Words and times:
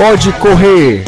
Pode 0.00 0.32
correr. 0.38 1.04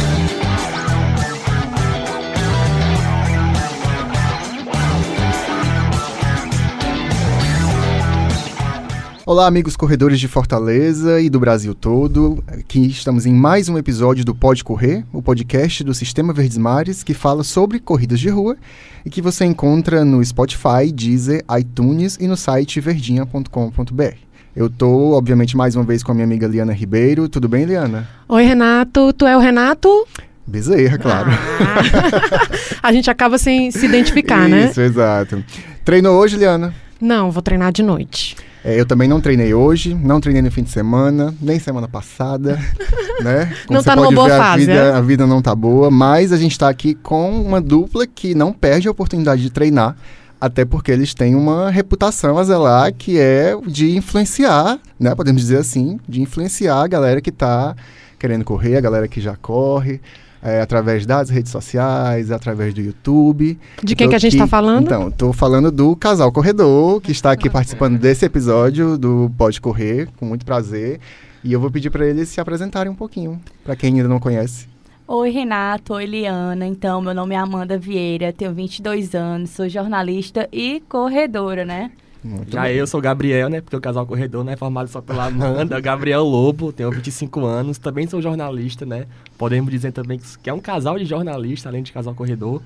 Olá, 9.25 9.47
amigos 9.47 9.77
corredores 9.77 10.21
de 10.21 10.29
Fortaleza 10.29 11.23
e 11.23 11.31
do 11.31 11.41
Brasil 11.41 11.75
todo. 11.75 12.45
Aqui 12.47 12.87
estamos 12.87 13.25
em 13.25 13.33
mais 13.33 13.71
um 13.71 13.79
episódio 13.79 14.27
do 14.27 14.34
Pode 14.34 14.62
Correr, 14.62 15.06
o 15.11 15.22
podcast 15.22 15.82
do 15.82 15.95
Sistema 15.95 16.34
Verdes 16.34 16.59
Mares 16.59 17.02
que 17.02 17.14
fala 17.14 17.43
sobre 17.43 17.80
corridas 17.80 18.20
de 18.20 18.29
rua 18.29 18.59
e 19.06 19.09
que 19.09 19.22
você 19.22 19.46
encontra 19.46 20.04
no 20.04 20.22
Spotify, 20.22 20.93
Deezer, 20.95 21.43
iTunes 21.59 22.18
e 22.20 22.27
no 22.27 22.36
site 22.36 22.79
verdinha.com.br. 22.79 24.32
Eu 24.55 24.69
tô, 24.69 25.12
obviamente, 25.12 25.57
mais 25.57 25.75
uma 25.75 25.82
vez 25.82 26.03
com 26.03 26.12
a 26.12 26.14
minha 26.14 26.27
amiga 26.27 26.46
Liana 26.46 26.75
Ribeiro. 26.75 27.27
Tudo 27.27 27.48
bem, 27.48 27.64
Liana? 27.64 28.07
Oi, 28.29 28.45
Renato. 28.45 29.11
Tu 29.14 29.27
é 29.27 29.34
o 29.34 29.41
Renato? 29.41 30.06
Bezerra, 30.47 30.98
claro. 30.98 31.30
Ah. 31.30 32.83
a 32.87 32.92
gente 32.92 33.11
acaba 33.11 33.38
sem 33.38 33.70
se 33.70 33.87
identificar, 33.87 34.42
Isso, 34.42 34.51
né? 34.51 34.70
Isso, 34.70 34.80
exato. 34.83 35.42
Treinou 35.83 36.19
hoje, 36.19 36.37
Liana? 36.37 36.75
Não, 37.01 37.30
vou 37.30 37.42
treinar 37.42 37.73
de 37.73 37.83
noite. 37.83 38.37
É, 38.62 38.78
eu 38.78 38.84
também 38.84 39.09
não 39.09 39.23
treinei 39.23 39.55
hoje, 39.55 39.95
não 39.95 40.20
treinei 40.20 40.42
no 40.42 40.51
fim 40.51 40.62
de 40.62 40.70
semana, 40.70 41.34
nem 41.41 41.59
semana 41.59 41.89
passada, 41.89 42.61
né? 43.25 43.53
Não 43.70 43.80
você 43.80 43.89
tá 43.89 43.97
numa 43.97 44.12
boa 44.12 44.28
ver, 44.28 44.34
a 44.34 44.39
fase, 44.39 44.66
vida, 44.66 44.73
é? 44.73 44.92
a 44.92 45.00
vida 45.00 45.27
não 45.27 45.41
tá 45.42 45.55
boa, 45.55 45.91
mas 45.91 46.30
a 46.30 46.37
gente 46.37 46.56
tá 46.59 46.69
aqui 46.69 46.95
com 46.95 47.42
uma 47.42 47.61
dupla 47.61 48.06
que 48.06 48.34
não 48.34 48.53
perde 48.53 48.87
a 48.87 48.91
oportunidade 48.91 49.42
de 49.42 49.50
treinar, 49.50 49.97
até 50.42 50.64
porque 50.64 50.91
eles 50.91 51.14
têm 51.14 51.34
uma 51.37 51.70
reputação 51.70 52.37
a 52.37 52.42
zelar 52.42 52.92
que 52.92 53.16
é 53.19 53.55
de 53.64 53.96
influenciar, 53.96 54.78
né? 54.98 55.14
Podemos 55.14 55.41
dizer 55.41 55.59
assim, 55.59 56.00
de 56.09 56.20
influenciar 56.20 56.83
a 56.83 56.87
galera 56.88 57.20
que 57.20 57.30
tá 57.30 57.77
querendo 58.19 58.45
correr, 58.45 58.77
a 58.77 58.80
galera 58.80 59.06
que 59.06 59.20
já 59.20 59.36
corre. 59.36 60.00
é, 60.45 60.60
através 60.60 61.06
das 61.06 61.30
redes 61.30 61.52
sociais, 61.52 62.33
através 62.33 62.75
do 62.75 62.80
YouTube. 62.80 63.56
De 63.80 63.94
quem 63.94 64.08
Tô 64.08 64.11
que 64.11 64.17
a 64.17 64.19
gente 64.19 64.33
aqui- 64.33 64.39
tá 64.39 64.47
falando? 64.48 64.83
Então, 64.86 65.08
tô 65.08 65.33
falando 65.33 65.70
do 65.70 65.94
Casal 65.94 66.33
Corredor, 66.33 67.00
que 67.00 67.12
está 67.12 67.30
aqui 67.30 67.48
participando 67.48 67.97
desse 67.97 68.24
episódio 68.24 68.98
do 68.98 69.30
Pode 69.39 69.61
Correr, 69.61 70.08
com 70.17 70.27
muito 70.27 70.45
prazer. 70.45 70.98
E 71.45 71.52
eu 71.52 71.61
vou 71.61 71.70
pedir 71.70 71.91
para 71.91 72.05
eles 72.05 72.28
se 72.28 72.41
apresentarem 72.41 72.91
um 72.91 72.95
pouquinho, 72.97 73.41
para 73.62 73.77
quem 73.77 73.95
ainda 73.95 74.08
não 74.08 74.19
conhece. 74.19 74.67
Oi, 75.14 75.28
Renato. 75.28 75.92
Oi, 75.92 76.06
Liana. 76.06 76.66
Então, 76.66 77.02
meu 77.02 77.12
nome 77.12 77.34
é 77.34 77.38
Amanda 77.38 77.77
Vieira, 77.77 78.32
tenho 78.32 78.55
22 78.55 79.14
anos, 79.14 79.50
sou 79.50 79.68
jornalista 79.68 80.48
e 80.50 80.80
corredora, 80.88 81.66
né? 81.66 81.92
Muito 82.24 82.50
Já 82.50 82.62
bem. 82.62 82.77
eu 82.77 82.86
sou 82.86 82.98
o 82.98 83.02
Gabriel, 83.02 83.50
né? 83.50 83.60
Porque 83.60 83.77
o 83.77 83.80
casal 83.80 84.06
corredor 84.06 84.42
não 84.42 84.50
é 84.50 84.56
formado 84.56 84.88
só 84.88 85.02
pela 85.02 85.27
Amanda. 85.27 85.78
Gabriel 85.83 86.24
Lobo, 86.24 86.72
tenho 86.72 86.90
25 86.90 87.44
anos, 87.44 87.77
também 87.77 88.06
sou 88.06 88.22
jornalista, 88.22 88.86
né? 88.86 89.05
Podemos 89.36 89.70
dizer 89.70 89.92
também 89.92 90.18
que 90.42 90.48
é 90.48 90.55
um 90.55 90.60
casal 90.60 90.98
de 90.98 91.05
jornalista, 91.05 91.68
além 91.68 91.83
de 91.83 91.92
casal 91.92 92.14
corredor. 92.14 92.62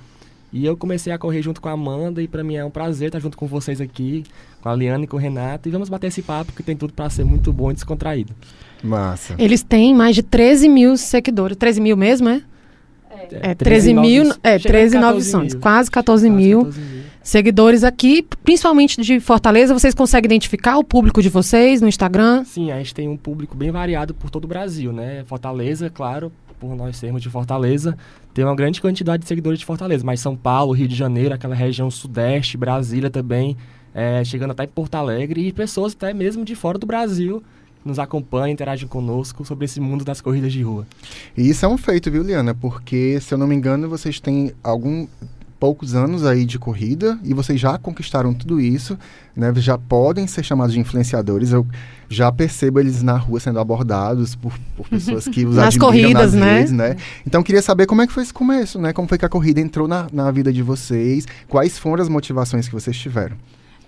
E 0.53 0.65
eu 0.65 0.77
comecei 0.77 1.13
a 1.13 1.19
correr 1.19 1.43
junto 1.43 1.61
com 1.61 1.69
a 1.69 1.73
Amanda 1.73 2.23
e 2.23 2.29
pra 2.29 2.43
mim 2.45 2.57
é 2.57 2.65
um 2.65 2.71
prazer 2.71 3.09
estar 3.09 3.21
junto 3.21 3.37
com 3.37 3.47
vocês 3.47 3.81
aqui, 3.81 4.25
com 4.61 4.69
a 4.69 4.75
Liana 4.75 5.05
e 5.05 5.07
com 5.07 5.17
o 5.17 5.21
Renato. 5.21 5.69
E 5.69 5.73
vamos 5.73 5.89
bater 5.89 6.07
esse 6.07 6.23
papo 6.23 6.53
que 6.53 6.63
tem 6.63 6.77
tudo 6.77 6.93
pra 6.93 7.11
ser 7.11 7.25
muito 7.25 7.53
bom 7.53 7.71
e 7.71 7.75
descontraído. 7.75 8.35
Massa. 8.83 9.35
Eles 9.39 9.63
têm 9.63 9.95
mais 9.95 10.15
de 10.15 10.23
13 10.23 10.69
mil 10.69 10.97
seguidores. 10.97 11.57
13 11.57 11.81
mil 11.81 11.97
mesmo, 11.97 12.29
é? 12.29 12.43
É, 13.43 13.55
13 13.55 13.95
mil, 13.95 14.31
é, 14.43 14.59
13,900, 14.59 15.55
quase 15.55 15.91
14 15.91 16.29
mil 16.29 16.69
seguidores 17.23 17.83
aqui, 17.83 18.25
principalmente 18.45 19.01
de 19.01 19.19
Fortaleza. 19.19 19.75
Vocês 19.75 19.95
conseguem 19.95 20.27
identificar 20.27 20.79
o 20.79 20.85
público 20.85 21.21
de 21.21 21.29
vocês 21.29 21.81
no 21.81 21.89
Instagram? 21.89 22.45
Sim, 22.45 22.71
a 22.71 22.79
gente 22.79 22.95
tem 22.95 23.09
um 23.09 23.17
público 23.17 23.57
bem 23.57 23.71
variado 23.71 24.15
por 24.15 24.31
todo 24.31 24.45
o 24.45 24.49
Brasil, 24.49 24.93
né? 24.93 25.25
Fortaleza, 25.27 25.91
claro, 25.91 26.31
por 26.59 26.75
nós 26.75 26.97
sermos 26.97 27.23
de 27.23 27.31
Fortaleza, 27.31 27.97
tem 28.33 28.45
uma 28.45 28.55
grande 28.55 28.81
quantidade 28.81 29.23
de 29.23 29.29
seguidores 29.29 29.59
de 29.59 29.65
Fortaleza, 29.65 30.05
mas 30.05 30.21
São 30.21 30.37
Paulo, 30.37 30.73
Rio 30.73 30.89
de 30.89 30.95
Janeiro, 30.95 31.35
aquela 31.35 31.55
região 31.55 31.91
sudeste, 31.91 32.57
Brasília 32.57 33.11
também, 33.11 33.57
é, 33.95 34.23
chegando 34.25 34.51
até 34.51 34.67
Porto 34.67 34.95
Alegre, 34.95 35.47
e 35.47 35.53
pessoas 35.53 35.93
até 35.95 36.13
mesmo 36.13 36.45
de 36.45 36.55
fora 36.55 36.79
do 36.79 36.87
Brasil 36.87 37.43
nos 37.87 37.99
acompanham, 37.99 38.49
interagem 38.49 38.89
conosco 38.89 39.45
sobre 39.45 39.65
esse 39.65 39.81
mundo 39.81 40.05
das 40.05 40.21
corridas 40.21 40.53
de 40.53 40.61
rua. 40.63 40.87
E 41.37 41.49
isso 41.49 41.65
é 41.65 41.69
um 41.69 41.79
feito, 41.79 42.11
viu, 42.11 42.23
Liana? 42.23 42.55
Porque, 42.55 43.21
se 43.21 43.33
eu 43.33 43.39
não 43.39 43.47
me 43.47 43.55
engano, 43.55 43.89
vocês 43.89 44.19
têm 44.19 44.53
algum 44.63 45.07
poucos 45.59 45.95
anos 45.95 46.25
aí 46.25 46.45
de 46.45 46.59
corrida 46.59 47.19
e 47.25 47.33
vocês 47.33 47.59
já 47.59 47.79
conquistaram 47.79 48.35
tudo 48.35 48.61
isso, 48.61 48.99
né? 49.35 49.53
Já 49.57 49.79
podem 49.79 50.27
ser 50.27 50.43
chamados 50.43 50.75
de 50.75 50.81
influenciadores. 50.81 51.53
Eu 51.53 51.67
já 52.09 52.31
percebo 52.31 52.79
eles 52.79 53.03
na 53.03 53.17
rua 53.17 53.41
sendo 53.41 53.59
abordados 53.59 54.35
por, 54.35 54.53
por 54.77 54.89
pessoas 54.89 55.27
que 55.27 55.45
os 55.45 55.57
Nas 55.57 55.69
admiram 55.69 55.87
corridas, 55.87 56.35
nas 56.35 56.41
né? 56.41 56.59
redes, 56.59 56.73
né? 56.73 56.97
Então, 57.27 57.43
queria 57.43 57.63
saber 57.63 57.87
como 57.87 58.03
é 58.03 58.07
que 58.07 58.13
foi 58.13 58.23
esse 58.23 58.35
começo, 58.35 58.79
né? 58.79 58.93
Como 58.93 59.09
foi 59.09 59.19
que 59.19 59.25
a 59.25 59.29
corrida 59.29 59.61
entrou 59.61 59.89
na, 59.89 60.07
na 60.13 60.31
vida 60.31 60.53
de 60.53 60.63
vocês? 60.63 61.27
Quais 61.49 61.79
foram 61.79 62.03
as 62.03 62.09
motivações 62.09 62.69
que 62.69 62.75
vocês 62.75 62.97
tiveram? 62.97 63.37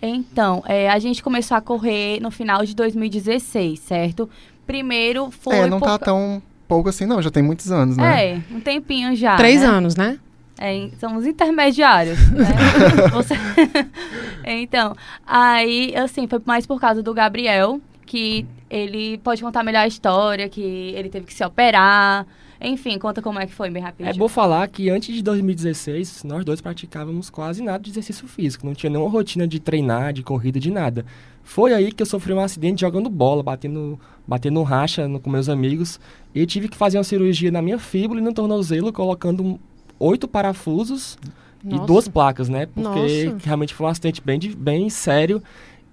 Então, 0.01 0.63
é, 0.67 0.89
a 0.89 0.99
gente 0.99 1.23
começou 1.23 1.57
a 1.57 1.61
correr 1.61 2.21
no 2.21 2.31
final 2.31 2.65
de 2.65 2.75
2016, 2.75 3.81
certo? 3.81 4.29
Primeiro 4.67 5.31
foi. 5.31 5.57
é, 5.57 5.67
não 5.67 5.81
por 5.81 5.87
tá 5.87 5.99
tão 5.99 6.43
pouco 6.69 6.89
assim, 6.89 7.07
não. 7.07 7.21
Já 7.21 7.31
tem 7.31 7.43
muitos 7.43 7.73
anos, 7.73 7.97
né? 7.97 8.35
É, 8.35 8.41
um 8.51 8.61
tempinho 8.61 9.17
já. 9.17 9.37
Três 9.37 9.61
né? 9.61 9.67
anos, 9.67 9.97
né? 9.97 10.19
É, 10.61 10.89
somos 10.99 11.25
intermediários, 11.27 12.19
né? 12.33 12.47
Você- 13.13 13.35
então, 14.45 14.97
aí, 15.27 15.95
assim, 15.97 16.27
foi 16.27 16.41
mais 16.45 16.67
por 16.67 16.81
causa 16.81 17.03
do 17.03 17.15
Gabriel, 17.15 17.81
que 18.05 18.45
ele 18.71 19.19
pode 19.19 19.43
contar 19.43 19.63
melhor 19.63 19.81
a 19.81 19.87
história, 19.87 20.49
que 20.49 20.61
ele 20.61 21.09
teve 21.09 21.27
que 21.27 21.35
se 21.35 21.45
operar. 21.45 22.27
Enfim, 22.61 22.99
conta 22.99 23.23
como 23.23 23.39
é 23.39 23.47
que 23.47 23.53
foi 23.55 23.71
bem 23.71 23.81
rapidinho. 23.81 24.13
É 24.13 24.19
bom 24.19 24.27
falar 24.27 24.67
que 24.67 24.91
antes 24.91 25.15
de 25.15 25.23
2016, 25.23 26.25
nós 26.25 26.45
dois 26.45 26.61
praticávamos 26.61 27.31
quase 27.31 27.63
nada 27.63 27.79
de 27.79 27.91
exercício 27.91 28.27
físico. 28.27 28.67
Não 28.67 28.75
tinha 28.75 28.91
nenhuma 28.91 29.09
rotina 29.09 29.47
de 29.47 29.61
treinar, 29.61 30.13
de 30.13 30.25
corrida, 30.25 30.59
de 30.59 30.69
nada. 30.71 31.07
Foi 31.45 31.73
aí 31.73 31.93
que 31.93 32.03
eu 32.03 32.07
sofri 32.07 32.33
um 32.33 32.41
acidente 32.41 32.81
jogando 32.81 33.09
bola, 33.09 33.45
batendo, 33.45 33.99
batendo 34.27 34.61
racha 34.65 35.07
no- 35.07 35.21
com 35.21 35.31
meus 35.31 35.49
amigos. 35.49 36.01
E 36.35 36.45
tive 36.47 36.69
que 36.69 36.77
fazer 36.77 36.99
uma 36.99 37.05
cirurgia 37.05 37.51
na 37.53 37.63
minha 37.63 37.79
fíbula 37.79 38.21
e 38.21 38.25
no 38.25 38.35
tornozelo, 38.35 38.93
colocando 38.93 39.45
um- 39.45 39.59
oito 39.99 40.29
parafusos 40.29 41.19
e 41.65 41.69
Nossa. 41.75 41.87
duas 41.87 42.09
placas, 42.09 42.49
né? 42.49 42.67
Porque 42.67 43.27
Nossa. 43.27 43.47
realmente 43.47 43.75
foi 43.75 43.87
um 43.87 43.91
acidente 43.91 44.23
bem, 44.25 44.39
bem 44.57 44.89
sério. 44.91 45.43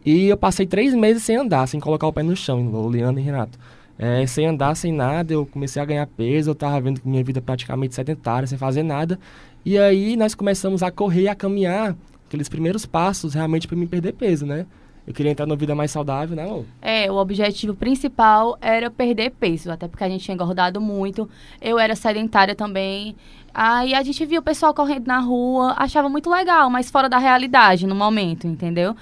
E 0.05 0.27
eu 0.27 0.37
passei 0.37 0.65
três 0.65 0.93
meses 0.93 1.23
sem 1.23 1.35
andar, 1.35 1.67
sem 1.67 1.79
colocar 1.79 2.05
o 2.07 2.13
pé 2.13 2.21
no 2.21 2.35
chão, 2.35 2.89
Liana 2.89 3.19
e 3.19 3.23
Renato. 3.23 3.57
É, 3.97 4.25
sem 4.27 4.45
andar, 4.45 4.75
sem 4.75 4.91
nada, 4.91 5.33
eu 5.33 5.45
comecei 5.45 5.81
a 5.81 5.85
ganhar 5.85 6.05
peso, 6.05 6.51
eu 6.51 6.55
tava 6.55 6.79
vendo 6.81 6.99
que 6.99 7.07
minha 7.07 7.23
vida 7.23 7.41
praticamente 7.41 7.95
sedentária, 7.95 8.45
sem 8.45 8.57
fazer 8.57 8.83
nada. 8.83 9.17
E 9.65 9.77
aí 9.79 10.15
nós 10.15 10.35
começamos 10.35 10.83
a 10.83 10.91
correr 10.91 11.23
e 11.23 11.27
a 11.27 11.33
caminhar, 11.33 11.95
aqueles 12.27 12.49
primeiros 12.49 12.85
passos 12.85 13.33
realmente 13.33 13.67
para 13.67 13.77
me 13.77 13.87
perder 13.87 14.13
peso, 14.13 14.45
né? 14.45 14.65
Eu 15.07 15.13
queria 15.13 15.31
entrar 15.31 15.45
numa 15.45 15.55
vida 15.55 15.75
mais 15.75 15.91
saudável, 15.91 16.35
né, 16.35 16.43
amor? 16.43 16.65
É, 16.81 17.11
o 17.11 17.15
objetivo 17.15 17.75
principal 17.75 18.57
era 18.59 18.89
perder 18.89 19.31
peso, 19.31 19.71
até 19.71 19.87
porque 19.87 20.03
a 20.03 20.09
gente 20.09 20.23
tinha 20.23 20.33
engordado 20.33 20.81
muito. 20.81 21.29
Eu 21.61 21.77
era 21.77 21.95
sedentária 21.95 22.55
também. 22.55 23.15
Aí 23.53 23.93
a 23.93 24.01
gente 24.01 24.25
via 24.25 24.39
o 24.39 24.43
pessoal 24.43 24.73
correndo 24.73 25.07
na 25.07 25.19
rua, 25.19 25.75
achava 25.77 26.09
muito 26.09 26.29
legal, 26.29 26.69
mas 26.69 26.89
fora 26.89 27.07
da 27.07 27.17
realidade 27.17 27.85
no 27.85 27.95
momento, 27.95 28.47
entendeu? 28.47 28.95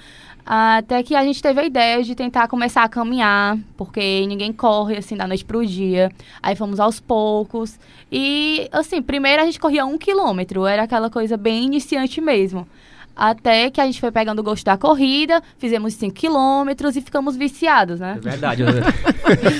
Até 0.46 1.02
que 1.02 1.14
a 1.14 1.24
gente 1.24 1.42
teve 1.42 1.58
a 1.58 1.64
ideia 1.64 2.02
de 2.04 2.14
tentar 2.14 2.48
começar 2.48 2.84
a 2.84 2.88
caminhar, 2.88 3.58
porque 3.78 4.26
ninguém 4.26 4.52
corre 4.52 4.98
assim 4.98 5.16
da 5.16 5.26
noite 5.26 5.44
pro 5.44 5.64
dia. 5.64 6.12
Aí 6.42 6.54
fomos 6.54 6.78
aos 6.78 7.00
poucos. 7.00 7.80
E 8.12 8.68
assim, 8.70 9.00
primeiro 9.00 9.40
a 9.40 9.46
gente 9.46 9.58
corria 9.58 9.86
um 9.86 9.96
quilômetro, 9.96 10.66
era 10.66 10.82
aquela 10.82 11.08
coisa 11.08 11.36
bem 11.38 11.64
iniciante 11.64 12.20
mesmo. 12.20 12.68
Até 13.16 13.70
que 13.70 13.80
a 13.80 13.86
gente 13.86 14.00
foi 14.00 14.10
pegando 14.10 14.40
o 14.40 14.42
gosto 14.42 14.64
da 14.64 14.76
corrida, 14.76 15.42
fizemos 15.58 15.94
5 15.94 16.14
quilômetros 16.14 16.96
e 16.96 17.00
ficamos 17.00 17.36
viciados, 17.36 18.00
É 18.00 18.04
né? 18.14 18.18
verdade. 18.20 18.62
eu- 18.62 18.68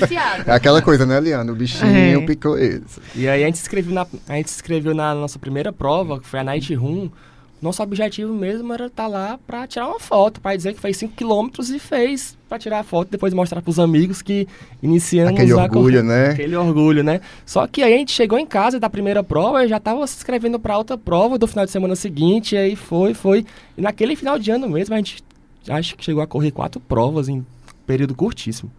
Viciados. 0.00 0.46
É 0.48 0.52
aquela 0.52 0.82
coisa, 0.82 1.06
né, 1.06 1.20
Liana? 1.20 1.52
O 1.52 1.54
bichinho 1.54 2.22
É. 2.22 2.26
picou 2.26 2.58
isso. 2.58 3.00
E 3.14 3.28
aí 3.28 3.42
a 3.42 3.46
gente, 3.46 3.58
se 3.58 3.62
inscreveu 3.64 3.92
na, 3.94 4.06
a 4.28 4.34
gente 4.34 4.50
se 4.50 4.56
inscreveu 4.56 4.94
na 4.94 5.14
nossa 5.14 5.38
primeira 5.38 5.72
prova, 5.72 6.20
que 6.20 6.26
foi 6.26 6.40
a 6.40 6.44
Night 6.44 6.74
Room. 6.74 7.10
Nosso 7.64 7.82
objetivo 7.82 8.30
mesmo 8.34 8.74
era 8.74 8.88
estar 8.88 9.06
lá 9.06 9.38
pra 9.46 9.66
tirar 9.66 9.88
uma 9.88 9.98
foto, 9.98 10.38
pra 10.38 10.54
dizer 10.54 10.74
que 10.74 10.80
fez 10.80 10.98
5 10.98 11.14
km 11.16 11.48
e 11.74 11.78
fez 11.78 12.36
pra 12.46 12.58
tirar 12.58 12.80
a 12.80 12.84
foto, 12.84 13.08
depois 13.10 13.32
mostrar 13.32 13.62
pros 13.62 13.78
amigos 13.78 14.20
que 14.20 14.46
iniciamos 14.82 15.32
Aquele 15.32 15.52
a 15.52 15.56
orgulho, 15.56 15.70
corrida. 15.72 16.02
né? 16.02 16.26
Aquele 16.32 16.56
orgulho, 16.56 17.02
né? 17.02 17.22
Só 17.46 17.66
que 17.66 17.82
aí 17.82 17.94
a 17.94 17.96
gente 17.96 18.12
chegou 18.12 18.38
em 18.38 18.44
casa 18.44 18.78
da 18.78 18.90
primeira 18.90 19.24
prova 19.24 19.64
e 19.64 19.68
já 19.68 19.80
tava 19.80 20.06
se 20.06 20.14
inscrevendo 20.14 20.60
pra 20.60 20.76
outra 20.76 20.98
prova 20.98 21.38
do 21.38 21.46
final 21.46 21.64
de 21.64 21.70
semana 21.70 21.96
seguinte, 21.96 22.54
e 22.54 22.58
aí 22.58 22.76
foi, 22.76 23.14
foi. 23.14 23.46
E 23.78 23.80
naquele 23.80 24.14
final 24.14 24.38
de 24.38 24.50
ano 24.50 24.68
mesmo 24.68 24.94
a 24.94 24.98
gente 24.98 25.24
acho 25.66 25.96
que 25.96 26.04
chegou 26.04 26.22
a 26.22 26.26
correr 26.26 26.50
quatro 26.50 26.78
provas 26.78 27.30
em 27.30 27.46
período 27.86 28.14
curtíssimo. 28.14 28.70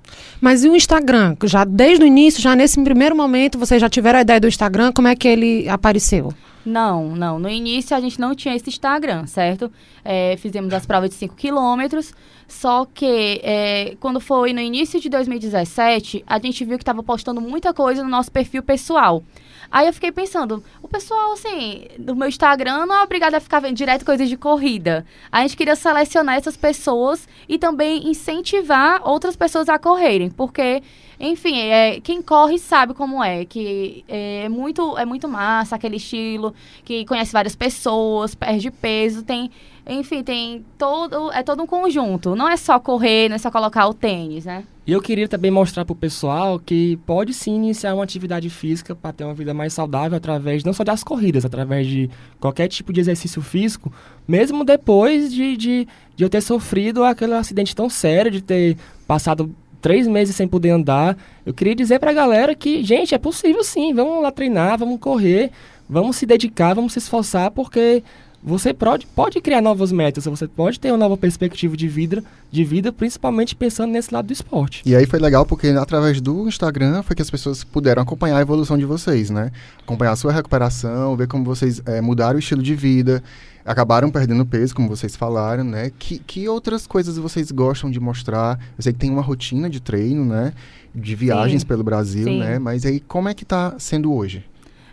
Mas 0.42 0.64
e 0.64 0.70
o 0.70 0.76
Instagram? 0.76 1.36
Já 1.44 1.64
desde 1.64 2.04
o 2.04 2.08
início, 2.08 2.42
já 2.42 2.56
nesse 2.56 2.82
primeiro 2.84 3.16
momento, 3.16 3.58
vocês 3.58 3.80
já 3.80 3.90
tiveram 3.90 4.20
a 4.20 4.22
ideia 4.22 4.40
do 4.40 4.48
Instagram? 4.48 4.92
Como 4.92 5.08
é 5.08 5.16
que 5.16 5.28
ele 5.28 5.70
apareceu? 5.70 6.34
Não, 6.66 7.16
não. 7.16 7.38
No 7.38 7.48
início 7.48 7.96
a 7.96 8.00
gente 8.00 8.20
não 8.20 8.34
tinha 8.34 8.56
esse 8.56 8.70
Instagram, 8.70 9.28
certo? 9.28 9.72
É, 10.04 10.36
fizemos 10.38 10.74
as 10.74 10.86
provas 10.86 11.12
de 11.12 11.16
5 11.16 11.36
quilômetros, 11.36 12.12
só 12.48 12.86
que 12.86 13.40
é, 13.44 13.96
quando 14.00 14.20
foi 14.20 14.52
no 14.52 14.60
início 14.60 15.00
de 15.00 15.08
2017, 15.08 16.24
a 16.26 16.40
gente 16.40 16.66
viu 16.66 16.78
que 16.78 16.82
estava 16.82 17.04
postando 17.04 17.40
muita 17.40 17.74
coisa 17.74 18.04
no 18.04 18.10
nosso 18.10 18.32
perfil 18.32 18.64
pessoal. 18.64 19.24
Aí 19.72 19.88
eu 19.88 19.94
fiquei 19.94 20.12
pensando, 20.12 20.64
o 20.82 20.88
pessoal, 20.88 21.34
assim, 21.34 21.86
do 21.98 22.16
meu 22.16 22.28
Instagram 22.28 22.86
não 22.86 22.96
é 22.96 23.04
obrigado 23.04 23.36
a 23.36 23.40
ficar 23.40 23.60
vendo 23.60 23.76
direto 23.76 24.06
coisas 24.06 24.30
de 24.30 24.38
corrida. 24.38 25.06
A 25.32 25.42
gente 25.42 25.58
queria 25.58 25.76
selecionar 25.76 26.36
essas 26.36 26.58
pessoas 26.58 27.28
e 27.48 27.58
também 27.58 28.10
incentivar 28.10 29.02
outras 29.08 29.36
pessoas 29.36 29.70
a 29.70 29.78
correrem, 29.78 30.30
porque 30.30 30.82
enfim, 31.20 31.58
é, 31.58 32.00
quem 32.02 32.22
corre 32.22 32.58
sabe 32.58 32.94
como 32.94 33.24
é, 33.24 33.46
que 33.46 34.04
é 34.08 34.50
muito, 34.50 34.98
é 34.98 35.06
muito 35.06 35.28
massa 35.28 35.76
aquele 35.76 35.98
estilo, 35.98 36.54
que 36.84 37.06
conhece 37.06 37.32
várias 37.32 37.56
pessoas, 37.56 38.36
perde 38.36 38.70
peso, 38.70 39.24
tem, 39.24 39.50
enfim, 39.88 40.24
tem 40.24 40.66
todo, 40.78 41.32
é 41.32 41.44
todo 41.44 41.64
um 41.64 41.68
conjunto. 41.68 42.36
Não 42.36 42.50
é 42.50 42.58
só 42.58 42.80
correr, 42.80 43.30
não 43.30 43.36
é 43.36 43.40
só 43.40 43.50
colocar 43.50 43.88
o 43.88 43.94
tênis, 43.94 44.46
né? 44.46 44.64
E 44.88 44.92
eu 44.92 45.02
queria 45.02 45.28
também 45.28 45.50
mostrar 45.50 45.84
para 45.84 45.94
o 45.94 45.96
pessoal 45.96 46.60
que 46.60 46.98
pode 47.08 47.34
sim 47.34 47.56
iniciar 47.56 47.96
uma 47.96 48.04
atividade 48.04 48.52
física 48.52 48.96
para 48.96 49.12
ter 49.12 49.24
uma 49.24 49.34
vida 49.34 49.52
mais 49.52 49.74
saudável 49.74 50.16
através 50.16 50.64
não 50.64 50.74
só 50.74 50.84
das 50.84 51.04
corridas, 51.04 51.44
através 51.44 51.88
de 51.88 52.08
qualquer 52.40 52.68
tipo 52.68 52.94
de 52.94 53.00
exercício 53.00 53.42
físico, 53.42 53.92
mesmo 54.28 54.64
depois 54.64 55.34
de, 55.34 55.58
de, 55.58 55.88
de 56.16 56.24
eu 56.24 56.30
ter 56.30 56.42
sofrido 56.42 57.04
aquele 57.04 57.34
acidente 57.34 57.76
tão 57.76 57.90
sério, 57.90 58.30
de 58.30 58.42
ter 58.42 58.78
passado 59.08 59.56
três 59.86 60.08
meses 60.08 60.36
sem 60.36 60.48
poder 60.48 60.72
andar. 60.72 61.16
Eu 61.46 61.54
queria 61.54 61.76
dizer 61.76 62.00
para 62.00 62.10
a 62.10 62.14
galera 62.14 62.56
que, 62.56 62.84
gente, 62.84 63.14
é 63.14 63.20
possível 63.20 63.64
sim. 63.64 63.94
Vamos 63.94 64.24
lá 64.24 64.32
treinar, 64.32 64.80
vamos 64.80 65.00
correr, 65.00 65.52
vamos 65.88 66.16
se 66.16 66.26
dedicar, 66.26 66.74
vamos 66.74 66.94
se 66.94 66.98
esforçar, 66.98 67.52
porque 67.52 68.02
você 68.46 68.76
pode, 68.76 69.08
pode 69.08 69.42
criar 69.42 69.60
novas 69.60 69.92
metas, 69.92 70.26
você 70.26 70.48
pode 70.48 70.80
ter 70.80 70.92
uma 70.92 70.98
nova 70.98 71.18
perspectiva 71.18 71.76
de 71.76 71.88
vida, 71.88 72.24
de 72.52 72.64
vida, 72.64 72.94
principalmente 72.94 73.56
pensando 73.56 73.92
nesse 73.92 74.14
lado 74.14 74.28
do 74.28 74.34
esporte. 74.34 74.84
E 74.86 74.96
aí 74.96 75.08
foi 75.08 75.18
legal 75.18 75.48
porque 75.48 75.70
através 75.70 76.22
do 76.22 76.48
Instagram 76.48 77.02
foi 77.02 77.16
que 77.16 77.24
as 77.24 77.30
pessoas 77.30 77.64
puderam 77.64 78.04
acompanhar 78.04 78.38
a 78.38 78.42
evolução 78.42 78.78
de 78.78 78.86
vocês, 78.86 79.32
né? 79.32 79.52
Acompanhar 79.82 80.12
a 80.12 80.16
sua 80.16 80.32
recuperação, 80.32 81.18
ver 81.18 81.28
como 81.28 81.44
vocês 81.44 81.82
é, 81.88 82.00
mudaram 82.02 82.36
o 82.36 82.40
estilo 82.40 82.62
de 82.62 82.76
vida, 82.76 83.24
acabaram 83.66 84.12
perdendo 84.12 84.46
peso, 84.46 84.76
como 84.76 84.88
vocês 84.88 85.16
falaram, 85.16 85.64
né? 85.64 85.92
Que, 85.98 86.20
que 86.20 86.48
outras 86.48 86.86
coisas 86.86 87.18
vocês 87.18 87.52
gostam 87.52 87.90
de 87.90 88.00
mostrar? 88.00 88.60
Eu 88.78 88.84
sei 88.84 88.94
que 88.94 89.00
tem 89.00 89.10
uma 89.10 89.24
rotina 89.24 89.68
de 89.68 89.80
treino, 89.80 90.24
né? 90.24 90.54
De 90.94 91.16
viagens 91.16 91.64
Sim. 91.64 91.68
pelo 91.68 91.84
Brasil, 91.84 92.26
Sim. 92.26 92.40
né? 92.40 92.60
Mas 92.60 92.86
aí 92.86 93.00
como 93.00 93.28
é 93.28 93.34
que 93.34 93.42
está 93.44 93.74
sendo 93.80 94.14
hoje? 94.14 94.46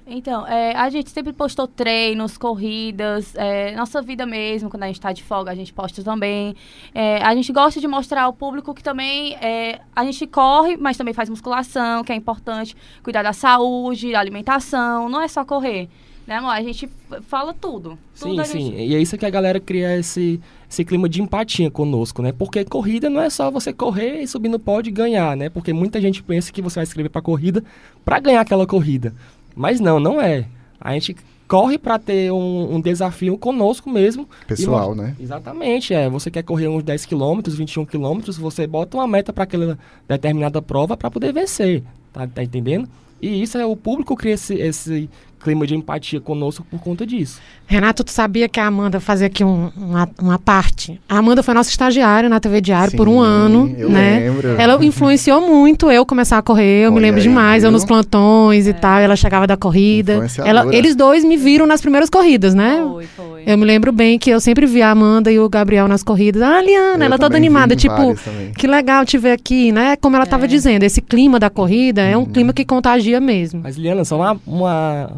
Então, 0.07 0.47
é, 0.47 0.75
a 0.75 0.91
gente 0.91 1.11
sempre 1.11 1.33
postou 1.33 1.67
treinos, 1.67 2.37
corridas, 2.37 3.35
é, 3.37 3.75
nossa 3.77 4.03
vida 4.03 4.27
mesmo, 4.27 4.69
quando 4.69 4.83
a 4.83 4.87
gente 4.87 4.97
está 4.97 5.13
de 5.13 5.23
folga, 5.23 5.51
a 5.51 5.55
gente 5.55 5.73
posta 5.73 6.03
também. 6.03 6.57
É, 6.95 7.23
a 7.23 7.35
gente 7.35 7.53
gosta 7.53 7.81
de 7.81 7.87
mostrar 7.87 8.23
ao 8.23 8.33
público 8.33 8.75
que 8.75 8.83
também 8.83 9.35
é, 9.37 9.81
a 9.95 10.05
gente 10.05 10.27
corre, 10.27 10.77
mas 10.77 10.97
também 10.97 11.15
faz 11.15 11.29
musculação, 11.29 12.03
que 12.03 12.13
é 12.13 12.17
importante 12.17 12.77
cuidar 13.03 13.23
da 13.23 13.33
saúde, 13.33 14.13
da 14.13 14.19
alimentação, 14.19 15.09
não 15.09 15.21
é 15.21 15.29
só 15.29 15.45
correr. 15.45 15.89
Né, 16.27 16.37
amor? 16.37 16.51
A 16.51 16.63
gente 16.63 16.89
fala 17.23 17.53
tudo. 17.53 17.99
tudo 18.19 18.45
sim, 18.45 18.71
sim. 18.71 18.75
E 18.77 18.95
é 18.95 18.99
isso 18.99 19.19
que 19.19 19.27
a 19.27 19.31
galera 19.31 19.59
cria 19.59 19.99
esse, 19.99 20.41
esse 20.71 20.85
clima 20.85 21.09
de 21.09 21.21
empatia 21.21 21.69
conosco, 21.69 22.23
né? 22.23 22.31
Porque 22.31 22.65
corrida 22.65 23.11
não 23.11 23.21
é 23.21 23.29
só 23.29 23.51
você 23.51 23.73
correr 23.73 24.23
e 24.23 24.29
subir 24.29 24.49
no 24.49 24.59
pódio 24.59 24.91
e 24.91 24.93
ganhar, 24.93 25.37
né? 25.37 25.49
Porque 25.49 25.73
muita 25.73 26.01
gente 26.01 26.23
pensa 26.23 26.53
que 26.53 26.63
você 26.63 26.77
vai 26.77 26.85
escrever 26.85 27.09
para 27.09 27.21
corrida 27.21 27.65
para 28.05 28.21
ganhar 28.21 28.41
aquela 28.41 28.67
corrida. 28.69 29.13
Mas 29.55 29.81
não, 29.81 29.99
não 30.01 30.21
é. 30.21 30.47
A 30.81 30.93
gente 30.95 31.17
corre 31.47 31.77
para 31.77 31.99
ter 31.99 32.33
um, 32.33 32.77
um, 32.77 32.81
desafio 32.81 33.37
conosco 33.37 33.91
mesmo. 33.91 34.29
Pessoal, 34.47 34.95
né? 34.95 35.15
Exatamente, 35.21 35.93
é. 35.93 36.09
Você 36.09 36.31
quer 36.31 36.43
correr 36.43 36.69
uns 36.69 36.83
10 36.83 37.05
quilômetros, 37.05 37.55
21 37.57 37.85
quilômetros, 37.85 38.39
você 38.39 38.67
bota 38.67 38.97
uma 38.97 39.07
meta 39.07 39.33
para 39.33 39.45
aquela 39.45 39.79
determinada 40.09 40.63
prova 40.63 40.97
para 40.97 41.11
poder 41.11 41.33
vencer. 41.33 41.83
Tá, 42.13 42.27
tá 42.27 42.43
entendendo? 42.43 42.89
E 43.21 43.43
isso 43.43 43.57
é 43.59 43.65
o 43.65 43.77
público 43.77 44.17
cria 44.17 44.35
esse, 44.35 44.55
esse 44.55 45.11
clima 45.43 45.67
de 45.67 45.75
empatia 45.75 46.21
conosco 46.21 46.65
por 46.71 46.81
conta 46.81 47.07
disso. 47.07 47.41
Renato, 47.67 48.05
tu 48.05 48.11
sabia 48.11 48.49
que 48.49 48.61
a 48.61 48.67
Amanda 48.67 49.01
fazia 49.01 49.27
aqui 49.27 49.43
um, 49.43 49.71
uma, 49.77 50.09
uma 50.21 50.39
parte? 50.39 51.01
A 51.09 51.19
Amanda 51.19 51.43
foi 51.43 51.55
nossa 51.55 51.71
estagiária 51.71 52.29
na 52.29 52.39
TV 52.39 52.61
Diário 52.61 52.91
Sim, 52.91 52.97
por 52.97 53.09
um 53.09 53.21
ano, 53.21 53.75
eu 53.77 53.89
né? 53.89 54.21
Lembro. 54.21 54.49
Ela 54.61 54.85
influenciou 54.85 55.41
muito 55.41 55.91
eu 55.91 56.05
começar 56.07 56.39
a 56.39 56.43
correr, 56.43 56.85
eu 56.85 56.91
Olha 56.91 56.95
me 56.95 57.01
lembro 57.01 57.21
aí, 57.21 57.23
demais, 57.23 57.63
viu? 57.63 57.69
eu 57.69 57.73
nos 57.73 57.85
plantões 57.85 58.67
é. 58.67 58.71
e 58.71 58.75
tal, 58.75 58.99
ela 59.01 59.17
chegava 59.17 59.47
da 59.47 59.57
corrida. 59.57 60.27
Ela, 60.45 60.75
eles 60.75 60.95
dois 60.95 61.25
me 61.25 61.37
viram 61.37 61.67
nas 61.67 61.81
primeiras 61.81 62.09
corridas, 62.09 62.55
né? 62.55 62.83
Foi, 62.83 63.07
foi. 63.07 63.43
Eu 63.47 63.59
me 63.59 63.65
lembro 63.65 63.91
bem 63.91 64.19
que 64.19 64.31
eu 64.31 64.41
sempre 64.41 64.67
via 64.67 64.89
a 64.89 64.91
Amanda 64.91 65.31
e 65.33 65.39
o 65.39 65.49
Gabriel 65.49 65.89
nas 65.89 66.03
corridas. 66.03 66.43
Ah, 66.43 66.63
Liana, 66.63 67.05
eu 67.05 67.07
ela 67.07 67.19
toda 67.19 67.37
animada, 67.37 67.75
tipo, 67.75 68.15
que 68.57 68.67
legal 68.67 69.05
te 69.05 69.19
ver 69.19 69.33
aqui, 69.33 69.73
né? 69.73 69.97
Como 69.97 70.15
ela 70.15 70.25
estava 70.25 70.45
é. 70.45 70.49
dizendo, 70.49 70.85
esse 70.85 71.01
clima 71.01 71.41
da 71.41 71.51
corrida 71.51 72.03
uhum. 72.03 72.09
é 72.09 72.17
um 72.17 72.21
uhum. 72.21 72.27
clima 72.27 72.53
que 72.53 72.65
contagia 72.65 73.21
mesmo. 73.21 73.61
Mas 73.63 73.77
Liana, 73.77 74.05
só 74.05 74.17
uma, 74.17 74.41
uma 74.47 75.11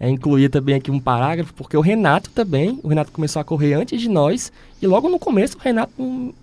é, 0.00 0.08
incluir 0.08 0.48
também 0.48 0.74
aqui 0.74 0.90
um 0.90 0.98
parágrafo, 0.98 1.52
porque 1.52 1.76
o 1.76 1.82
Renato 1.82 2.30
também, 2.30 2.80
o 2.82 2.88
Renato 2.88 3.12
começou 3.12 3.38
a 3.38 3.44
correr 3.44 3.74
antes 3.74 4.00
de 4.00 4.08
nós, 4.08 4.50
e 4.80 4.86
logo 4.86 5.08
no 5.08 5.18
começo 5.18 5.56
o 5.56 5.60
Renato 5.60 5.92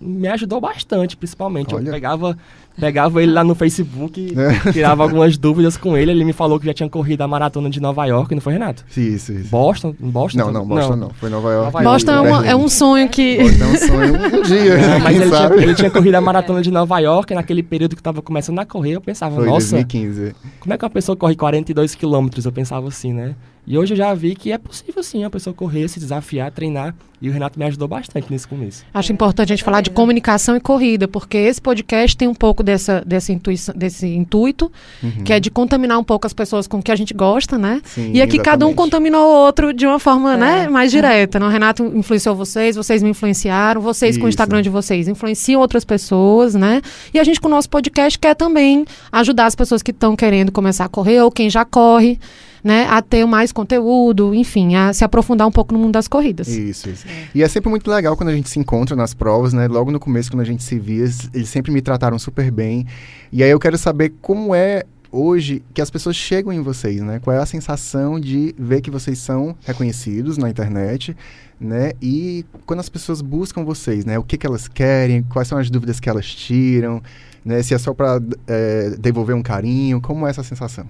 me 0.00 0.28
ajudou 0.28 0.60
bastante, 0.60 1.16
principalmente. 1.16 1.74
Olha. 1.74 1.88
Eu 1.88 1.92
pegava, 1.92 2.38
pegava 2.78 3.22
ele 3.22 3.32
lá 3.32 3.42
no 3.42 3.54
Facebook, 3.54 4.34
é. 4.38 4.72
tirava 4.72 5.02
algumas 5.02 5.36
dúvidas 5.36 5.76
com 5.76 5.96
ele, 5.96 6.12
ele 6.12 6.24
me 6.24 6.32
falou 6.32 6.60
que 6.60 6.66
já 6.66 6.72
tinha 6.72 6.88
corrido 6.88 7.22
a 7.22 7.28
maratona 7.28 7.68
de 7.68 7.80
Nova 7.80 8.04
York, 8.06 8.32
não 8.34 8.40
foi, 8.40 8.52
Renato? 8.52 8.84
Isso, 8.96 9.32
isso. 9.32 9.50
Boston? 9.50 9.94
Boston? 9.98 10.38
Não, 10.38 10.52
não, 10.52 10.66
Boston 10.66 10.90
não, 10.90 10.96
não. 10.96 11.10
foi 11.10 11.28
Nova 11.28 11.50
York. 11.50 11.72
Nova 11.72 11.90
Boston 11.90 12.12
é, 12.12 12.20
uma, 12.20 12.46
é, 12.46 12.56
um 12.56 12.68
sonho 12.68 13.08
que... 13.08 13.38
Boston 13.38 13.64
é 13.64 13.66
um 13.66 13.76
sonho 13.76 14.38
um 14.38 14.42
dia, 14.46 14.74
é, 14.74 14.98
Mas 14.98 15.20
ele 15.20 15.30
tinha, 15.30 15.54
ele 15.54 15.74
tinha, 15.74 15.90
corrido 15.90 16.14
a 16.14 16.20
maratona 16.20 16.62
de 16.62 16.70
Nova 16.70 16.98
York, 17.00 17.34
naquele 17.34 17.62
período 17.62 17.96
que 17.96 18.00
estava 18.00 18.22
começando 18.22 18.58
a 18.60 18.64
correr, 18.64 18.92
eu 18.92 19.00
pensava, 19.00 19.34
foi 19.36 19.46
nossa... 19.46 19.76
2015. 19.76 20.34
Como 20.60 20.72
é 20.72 20.78
que 20.78 20.84
uma 20.84 20.90
pessoa 20.90 21.16
corre 21.16 21.34
42 21.34 21.94
quilômetros? 21.94 22.44
Eu 22.44 22.52
pensava 22.52 22.86
assim, 22.86 23.12
né? 23.12 23.34
E 23.68 23.76
hoje 23.76 23.92
eu 23.92 23.98
já 23.98 24.14
vi 24.14 24.34
que 24.34 24.50
é 24.50 24.56
possível 24.56 25.02
sim 25.02 25.24
a 25.24 25.28
pessoa 25.28 25.52
correr, 25.52 25.86
se 25.88 26.00
desafiar, 26.00 26.50
treinar. 26.50 26.94
E 27.20 27.28
o 27.28 27.32
Renato 27.32 27.58
me 27.58 27.66
ajudou 27.66 27.86
bastante 27.86 28.30
nesse 28.30 28.48
começo. 28.48 28.82
Acho 28.94 29.12
importante 29.12 29.52
a 29.52 29.56
gente 29.56 29.64
falar 29.64 29.82
de 29.82 29.90
comunicação 29.90 30.56
e 30.56 30.60
corrida, 30.60 31.06
porque 31.06 31.36
esse 31.36 31.60
podcast 31.60 32.16
tem 32.16 32.28
um 32.28 32.34
pouco 32.34 32.62
dessa, 32.62 33.02
dessa 33.04 33.30
intuição, 33.32 33.74
desse 33.76 34.06
intuito, 34.06 34.72
uhum. 35.02 35.24
que 35.24 35.32
é 35.32 35.40
de 35.40 35.50
contaminar 35.50 35.98
um 35.98 36.04
pouco 36.04 36.26
as 36.26 36.32
pessoas 36.32 36.66
com 36.66 36.78
o 36.78 36.82
que 36.82 36.92
a 36.92 36.96
gente 36.96 37.12
gosta, 37.12 37.58
né? 37.58 37.82
Sim, 37.84 38.12
e 38.14 38.22
aqui 38.22 38.36
exatamente. 38.36 38.42
cada 38.42 38.66
um 38.68 38.72
contaminou 38.72 39.20
o 39.20 39.44
outro 39.44 39.74
de 39.74 39.84
uma 39.84 39.98
forma 39.98 40.34
é. 40.34 40.36
né, 40.36 40.68
mais 40.68 40.90
direta. 40.92 41.40
Né? 41.40 41.46
O 41.46 41.50
Renato 41.50 41.82
influenciou 41.84 42.36
vocês, 42.36 42.76
vocês 42.76 43.02
me 43.02 43.10
influenciaram, 43.10 43.80
vocês 43.80 44.12
Isso. 44.12 44.20
com 44.20 44.26
o 44.26 44.28
Instagram 44.28 44.62
de 44.62 44.70
vocês 44.70 45.08
influenciam 45.08 45.60
outras 45.60 45.84
pessoas, 45.84 46.54
né? 46.54 46.80
E 47.12 47.18
a 47.18 47.24
gente 47.24 47.40
com 47.40 47.48
o 47.48 47.50
nosso 47.50 47.68
podcast 47.68 48.16
quer 48.16 48.34
também 48.34 48.86
ajudar 49.10 49.46
as 49.46 49.56
pessoas 49.56 49.82
que 49.82 49.90
estão 49.90 50.14
querendo 50.14 50.52
começar 50.52 50.84
a 50.84 50.88
correr 50.88 51.20
ou 51.20 51.32
quem 51.32 51.50
já 51.50 51.64
corre 51.64 52.18
né, 52.62 52.86
a 52.88 53.00
ter 53.00 53.24
mais 53.26 53.52
conteúdo, 53.52 54.34
enfim, 54.34 54.74
a 54.74 54.92
se 54.92 55.04
aprofundar 55.04 55.46
um 55.46 55.52
pouco 55.52 55.72
no 55.72 55.80
mundo 55.80 55.92
das 55.92 56.08
corridas. 56.08 56.48
Isso, 56.48 56.88
isso. 56.88 57.06
É. 57.06 57.28
E 57.34 57.42
é 57.42 57.48
sempre 57.48 57.70
muito 57.70 57.90
legal 57.90 58.16
quando 58.16 58.30
a 58.30 58.34
gente 58.34 58.48
se 58.48 58.58
encontra 58.58 58.96
nas 58.96 59.14
provas, 59.14 59.52
né? 59.52 59.68
Logo 59.68 59.90
no 59.90 60.00
começo, 60.00 60.30
quando 60.30 60.40
a 60.40 60.44
gente 60.44 60.62
se 60.62 60.78
via, 60.78 61.04
eles 61.34 61.48
sempre 61.48 61.72
me 61.72 61.80
trataram 61.80 62.18
super 62.18 62.50
bem. 62.50 62.86
E 63.32 63.42
aí 63.42 63.50
eu 63.50 63.58
quero 63.58 63.78
saber 63.78 64.12
como 64.20 64.54
é 64.54 64.84
hoje 65.10 65.62
que 65.72 65.80
as 65.80 65.90
pessoas 65.90 66.16
chegam 66.16 66.52
em 66.52 66.60
vocês, 66.60 67.00
né? 67.00 67.18
Qual 67.18 67.34
é 67.34 67.40
a 67.40 67.46
sensação 67.46 68.20
de 68.20 68.54
ver 68.58 68.80
que 68.80 68.90
vocês 68.90 69.18
são 69.18 69.56
reconhecidos 69.64 70.36
na 70.36 70.50
internet, 70.50 71.16
né? 71.60 71.92
E 72.00 72.44
quando 72.66 72.80
as 72.80 72.88
pessoas 72.88 73.20
buscam 73.20 73.64
vocês, 73.64 74.04
né? 74.04 74.18
O 74.18 74.22
que, 74.22 74.36
que 74.36 74.46
elas 74.46 74.68
querem, 74.68 75.22
quais 75.22 75.48
são 75.48 75.58
as 75.58 75.70
dúvidas 75.70 75.98
que 76.00 76.08
elas 76.08 76.26
tiram, 76.26 77.02
né? 77.44 77.62
Se 77.62 77.74
é 77.74 77.78
só 77.78 77.94
para 77.94 78.20
é, 78.46 78.96
devolver 78.98 79.34
um 79.34 79.42
carinho, 79.42 80.00
como 80.00 80.26
é 80.26 80.30
essa 80.30 80.42
sensação? 80.42 80.86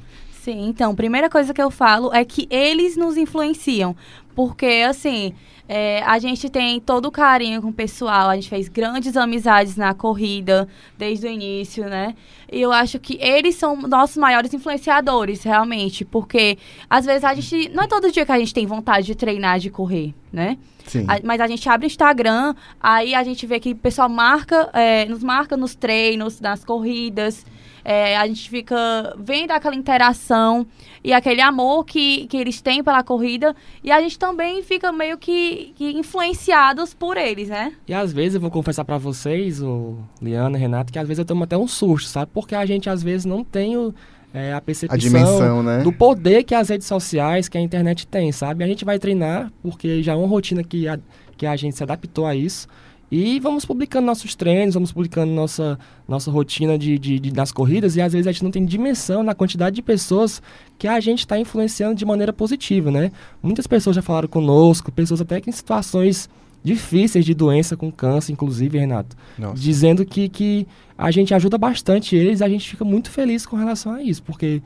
Sim, 0.49 0.67
então, 0.67 0.95
primeira 0.95 1.29
coisa 1.29 1.53
que 1.53 1.61
eu 1.61 1.71
falo 1.71 2.11
é 2.11 2.25
que 2.25 2.49
eles 2.51 2.97
nos 2.97 3.19
influenciam. 3.19 3.95
Porque, 4.35 4.83
assim, 4.89 5.35
é, 5.69 6.03
a 6.05 6.19
gente 6.19 6.49
tem 6.49 6.81
todo 6.81 7.05
o 7.05 7.11
carinho 7.11 7.61
com 7.61 7.69
o 7.69 7.73
pessoal, 7.73 8.31
a 8.31 8.35
gente 8.35 8.49
fez 8.49 8.67
grandes 8.67 9.15
amizades 9.15 9.77
na 9.77 9.93
corrida 9.93 10.67
desde 10.97 11.27
o 11.27 11.31
início, 11.31 11.85
né? 11.85 12.15
E 12.51 12.63
eu 12.63 12.73
acho 12.73 12.99
que 12.99 13.19
eles 13.21 13.57
são 13.57 13.77
nossos 13.77 14.17
maiores 14.17 14.55
influenciadores, 14.55 15.43
realmente. 15.43 16.03
Porque, 16.03 16.57
às 16.89 17.05
vezes, 17.05 17.25
a 17.25 17.35
gente. 17.35 17.69
Não 17.69 17.83
é 17.83 17.87
todo 17.87 18.11
dia 18.11 18.25
que 18.25 18.33
a 18.33 18.39
gente 18.39 18.55
tem 18.55 18.65
vontade 18.65 19.07
de 19.07 19.15
treinar, 19.15 19.59
de 19.59 19.69
correr, 19.69 20.15
né? 20.33 20.57
Sim. 20.87 21.05
A, 21.07 21.21
mas 21.23 21.43
a 21.43 21.47
gente 21.47 21.69
abre 21.69 21.87
o 21.87 21.89
Instagram, 21.89 22.55
aí 22.81 23.15
a 23.15 23.23
gente 23.23 23.47
vê 23.47 23.61
que 23.61 23.73
o 23.73 23.77
pessoal 23.77 24.09
marca, 24.09 24.71
é, 24.73 25.05
nos 25.05 25.23
marca 25.23 25.59
nos 25.59 25.75
treinos, 25.75 26.41
nas 26.41 26.65
corridas. 26.65 27.45
É, 27.91 28.19
a 28.19 28.27
gente 28.27 28.51
fica 28.51 29.17
vendo 29.19 29.51
aquela 29.51 29.75
interação 29.75 30.67
e 31.03 31.11
aquele 31.11 31.41
amor 31.41 31.87
que, 31.87 32.27
que 32.27 32.37
eles 32.37 32.61
têm 32.61 32.85
pela 32.85 33.03
corrida 33.03 33.57
e 33.83 33.91
a 33.91 33.99
gente 33.99 34.19
também 34.19 34.63
fica 34.63 34.93
meio 34.93 35.17
que, 35.17 35.73
que 35.75 35.93
influenciados 35.93 36.93
por 36.93 37.17
eles, 37.17 37.49
né? 37.49 37.73
E 37.89 37.95
às 37.95 38.13
vezes 38.13 38.35
eu 38.35 38.43
vou 38.43 38.51
confessar 38.51 38.85
para 38.85 38.99
vocês, 38.99 39.63
o 39.63 39.97
Liana, 40.21 40.59
Renato, 40.59 40.93
que 40.93 40.99
às 40.99 41.09
vezes 41.09 41.21
eu 41.21 41.25
tomo 41.25 41.45
até 41.45 41.57
um 41.57 41.67
susto, 41.67 42.11
sabe? 42.11 42.31
Porque 42.35 42.55
a 42.55 42.67
gente 42.67 42.91
às 42.91 43.03
vezes 43.03 43.25
não 43.25 43.43
tem 43.43 43.79
o, 43.79 43.95
é, 44.35 44.53
a 44.53 44.61
percepção 44.61 44.95
a 44.95 44.99
dimensão, 44.99 45.63
né? 45.63 45.79
do 45.79 45.91
poder 45.91 46.45
que 46.45 46.55
as 46.55 46.69
redes 46.69 46.87
sociais, 46.87 47.49
que 47.49 47.57
a 47.57 47.61
internet 47.63 48.07
tem, 48.07 48.31
sabe? 48.33 48.63
A 48.65 48.67
gente 48.67 48.85
vai 48.85 48.99
treinar, 48.99 49.51
porque 49.63 50.03
já 50.03 50.13
é 50.13 50.15
uma 50.15 50.29
rotina 50.29 50.63
que 50.63 50.87
a, 50.87 50.99
que 51.39 51.47
a 51.47 51.57
gente 51.57 51.75
se 51.75 51.83
adaptou 51.83 52.27
a 52.27 52.35
isso. 52.35 52.69
E 53.11 53.41
vamos 53.41 53.65
publicando 53.65 54.07
nossos 54.07 54.35
treinos, 54.35 54.75
vamos 54.75 54.93
publicando 54.93 55.33
nossa, 55.33 55.79
nossa 56.07 56.31
rotina 56.31 56.79
de, 56.79 56.99
de, 56.99 57.19
de, 57.19 57.33
nas 57.33 57.51
corridas 57.51 57.97
e 57.97 58.03
às 58.03 58.13
vezes 58.13 58.27
a 58.27 58.33
gente 58.33 58.45
não 58.45 58.51
tem 58.51 58.65
dimensão 58.65 59.23
na 59.23 59.35
quantidade 59.35 59.77
de 59.77 59.83
pessoas 59.83 60.43
que 60.79 60.87
a 60.87 61.01
gente 61.01 61.21
está 61.21 61.39
influenciando 61.39 61.95
de 61.95 62.05
maneira 62.05 62.33
positiva, 62.33 62.91
né? 62.91 63.11
Muitas 63.43 63.67
pessoas 63.67 63.97
já 63.97 64.03
falaram 64.03 64.29
conosco, 64.29 64.93
pessoas 64.93 65.21
até 65.23 65.41
que 65.41 65.49
em 65.49 65.53
situações 65.53 66.29
difíceis 66.63 67.25
de 67.25 67.35
doença 67.35 67.77
com 67.77 67.91
câncer, 67.91 68.33
inclusive, 68.33 68.79
Renato, 68.79 69.17
Nossa. 69.39 69.61
dizendo 69.61 70.05
que, 70.05 70.29
que 70.29 70.67
a 70.97 71.11
gente 71.11 71.33
ajuda 71.33 71.57
bastante 71.57 72.15
eles, 72.15 72.43
a 72.43 72.49
gente 72.49 72.69
fica 72.69 72.85
muito 72.85 73.11
feliz 73.11 73.47
com 73.47 73.57
relação 73.57 73.93
a 73.93 74.03
isso, 74.03 74.23
porque 74.23 74.61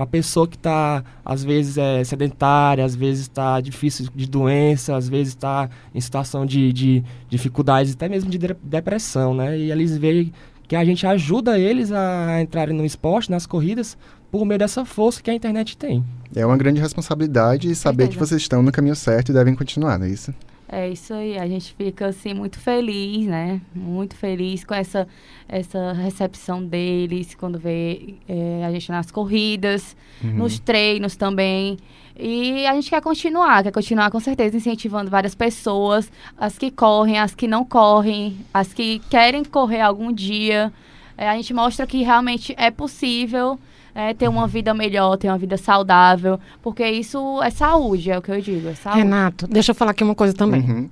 uma 0.00 0.06
pessoa 0.06 0.48
que 0.48 0.56
está, 0.56 1.04
às 1.22 1.44
vezes, 1.44 1.76
é 1.76 2.02
sedentária, 2.04 2.82
às 2.82 2.96
vezes 2.96 3.22
está 3.22 3.60
difícil 3.60 4.08
de 4.14 4.26
doença, 4.26 4.96
às 4.96 5.06
vezes 5.06 5.34
está 5.34 5.68
em 5.94 6.00
situação 6.00 6.46
de, 6.46 6.72
de 6.72 7.04
dificuldades, 7.28 7.92
até 7.92 8.08
mesmo 8.08 8.30
de 8.30 8.38
depressão, 8.38 9.34
né? 9.34 9.58
E 9.58 9.70
eles 9.70 9.98
veem 9.98 10.32
que 10.66 10.74
a 10.74 10.84
gente 10.86 11.06
ajuda 11.06 11.58
eles 11.58 11.92
a 11.92 12.40
entrarem 12.40 12.74
no 12.74 12.84
esporte, 12.84 13.30
nas 13.30 13.44
corridas, 13.44 13.98
por 14.30 14.46
meio 14.46 14.58
dessa 14.58 14.86
força 14.86 15.22
que 15.22 15.30
a 15.30 15.34
internet 15.34 15.76
tem. 15.76 16.02
É 16.34 16.46
uma 16.46 16.56
grande 16.56 16.80
responsabilidade 16.80 17.74
saber 17.74 18.08
que 18.08 18.16
vocês 18.16 18.40
estão 18.40 18.62
no 18.62 18.72
caminho 18.72 18.96
certo 18.96 19.28
e 19.28 19.34
devem 19.34 19.54
continuar, 19.54 19.98
não 19.98 20.06
é 20.06 20.10
isso? 20.10 20.32
É 20.72 20.88
isso 20.88 21.12
aí, 21.12 21.36
a 21.36 21.48
gente 21.48 21.74
fica 21.74 22.06
assim 22.06 22.32
muito 22.32 22.60
feliz, 22.60 23.26
né? 23.26 23.60
Muito 23.74 24.14
feliz 24.14 24.62
com 24.62 24.72
essa, 24.72 25.08
essa 25.48 25.92
recepção 25.92 26.64
deles, 26.64 27.34
quando 27.34 27.58
vê 27.58 28.14
é, 28.28 28.64
a 28.64 28.70
gente 28.70 28.88
nas 28.88 29.10
corridas, 29.10 29.96
uhum. 30.22 30.30
nos 30.30 30.60
treinos 30.60 31.16
também. 31.16 31.76
E 32.16 32.64
a 32.66 32.74
gente 32.74 32.88
quer 32.88 33.02
continuar, 33.02 33.64
quer 33.64 33.72
continuar 33.72 34.12
com 34.12 34.20
certeza 34.20 34.56
incentivando 34.56 35.10
várias 35.10 35.34
pessoas, 35.34 36.08
as 36.38 36.56
que 36.56 36.70
correm, 36.70 37.18
as 37.18 37.34
que 37.34 37.48
não 37.48 37.64
correm, 37.64 38.38
as 38.54 38.72
que 38.72 39.00
querem 39.10 39.42
correr 39.42 39.80
algum 39.80 40.12
dia. 40.12 40.72
É, 41.18 41.28
a 41.28 41.34
gente 41.34 41.52
mostra 41.52 41.84
que 41.84 42.02
realmente 42.04 42.54
é 42.56 42.70
possível 42.70 43.58
é, 44.00 44.14
ter 44.14 44.28
uma 44.28 44.46
vida 44.46 44.72
melhor, 44.72 45.16
ter 45.16 45.28
uma 45.28 45.36
vida 45.36 45.56
saudável, 45.56 46.40
porque 46.62 46.86
isso 46.88 47.42
é 47.42 47.50
saúde, 47.50 48.10
é 48.10 48.18
o 48.18 48.22
que 48.22 48.30
eu 48.30 48.40
digo. 48.40 48.68
É 48.68 48.94
Renato, 48.94 49.46
deixa 49.46 49.72
eu 49.72 49.74
falar 49.74 49.90
aqui 49.90 50.02
uma 50.02 50.14
coisa 50.14 50.32
também. 50.32 50.62
Uhum. 50.62 50.90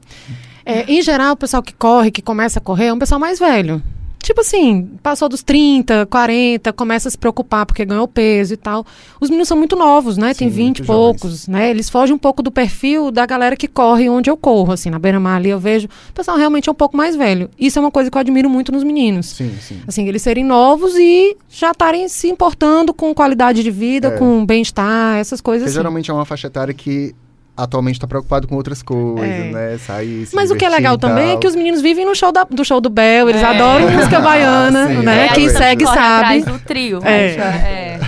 É, 0.64 0.90
em 0.92 1.00
geral, 1.00 1.32
o 1.32 1.36
pessoal 1.36 1.62
que 1.62 1.72
corre, 1.72 2.10
que 2.10 2.20
começa 2.20 2.58
a 2.58 2.62
correr, 2.62 2.86
é 2.86 2.92
um 2.92 2.98
pessoal 2.98 3.18
mais 3.18 3.38
velho 3.38 3.82
tipo 4.22 4.40
assim, 4.40 4.90
passou 5.02 5.28
dos 5.28 5.42
30, 5.42 6.06
40, 6.06 6.72
começa 6.72 7.08
a 7.08 7.10
se 7.10 7.18
preocupar 7.18 7.64
porque 7.64 7.84
ganhou 7.84 8.06
peso 8.08 8.54
e 8.54 8.56
tal. 8.56 8.84
Os 9.20 9.30
meninos 9.30 9.48
são 9.48 9.56
muito 9.56 9.76
novos, 9.76 10.16
né? 10.16 10.34
Sim, 10.34 10.46
Tem 10.46 10.48
20 10.48 10.78
e 10.78 10.84
poucos, 10.84 11.48
né? 11.48 11.70
Eles 11.70 11.88
fogem 11.88 12.14
um 12.14 12.18
pouco 12.18 12.42
do 12.42 12.50
perfil 12.50 13.10
da 13.10 13.24
galera 13.24 13.56
que 13.56 13.68
corre 13.68 14.08
onde 14.08 14.28
eu 14.28 14.36
corro, 14.36 14.72
assim, 14.72 14.90
na 14.90 14.98
beira-mar 14.98 15.36
ali 15.36 15.50
eu 15.50 15.58
vejo. 15.58 15.88
O 16.10 16.12
pessoal 16.12 16.36
realmente 16.36 16.68
é 16.68 16.72
um 16.72 16.74
pouco 16.74 16.96
mais 16.96 17.16
velho. 17.16 17.48
Isso 17.58 17.78
é 17.78 17.82
uma 17.82 17.90
coisa 17.90 18.10
que 18.10 18.16
eu 18.16 18.20
admiro 18.20 18.50
muito 18.50 18.72
nos 18.72 18.84
meninos. 18.84 19.26
Sim, 19.26 19.54
sim. 19.60 19.80
Assim, 19.86 20.06
eles 20.08 20.22
serem 20.22 20.44
novos 20.44 20.96
e 20.96 21.36
já 21.48 21.70
estarem 21.70 22.08
se 22.08 22.28
importando 22.28 22.92
com 22.92 23.14
qualidade 23.14 23.62
de 23.62 23.70
vida, 23.70 24.08
é. 24.08 24.10
com 24.18 24.44
bem-estar, 24.44 25.16
essas 25.16 25.40
coisas 25.40 25.64
Porque 25.64 25.70
assim. 25.70 25.78
geralmente 25.78 26.10
é 26.10 26.14
uma 26.14 26.24
faixa 26.24 26.46
etária 26.46 26.74
que 26.74 27.14
atualmente 27.58 27.96
está 27.96 28.06
preocupado 28.06 28.46
com 28.46 28.54
outras 28.54 28.82
coisas, 28.82 29.28
é. 29.28 29.50
né? 29.50 29.78
Sair, 29.78 30.28
Mas 30.32 30.50
o 30.50 30.54
que 30.56 30.64
é 30.64 30.68
legal 30.68 30.96
também 30.96 31.32
é 31.32 31.36
que 31.36 31.46
os 31.46 31.56
meninos 31.56 31.80
vivem 31.80 32.06
no 32.06 32.14
show 32.14 32.30
da, 32.30 32.44
do 32.44 32.64
show 32.64 32.80
do 32.80 32.88
Bel, 32.88 33.28
eles 33.28 33.42
é. 33.42 33.44
adoram 33.44 33.90
música 33.90 34.20
baiana, 34.20 34.84
ah, 34.86 35.02
né? 35.02 35.26
É, 35.26 35.28
Quem 35.30 35.48
segue 35.48 35.84
sabe. 35.84 36.42
do 36.42 36.58
trio. 36.60 37.00
É. 37.04 37.36
é. 37.36 38.00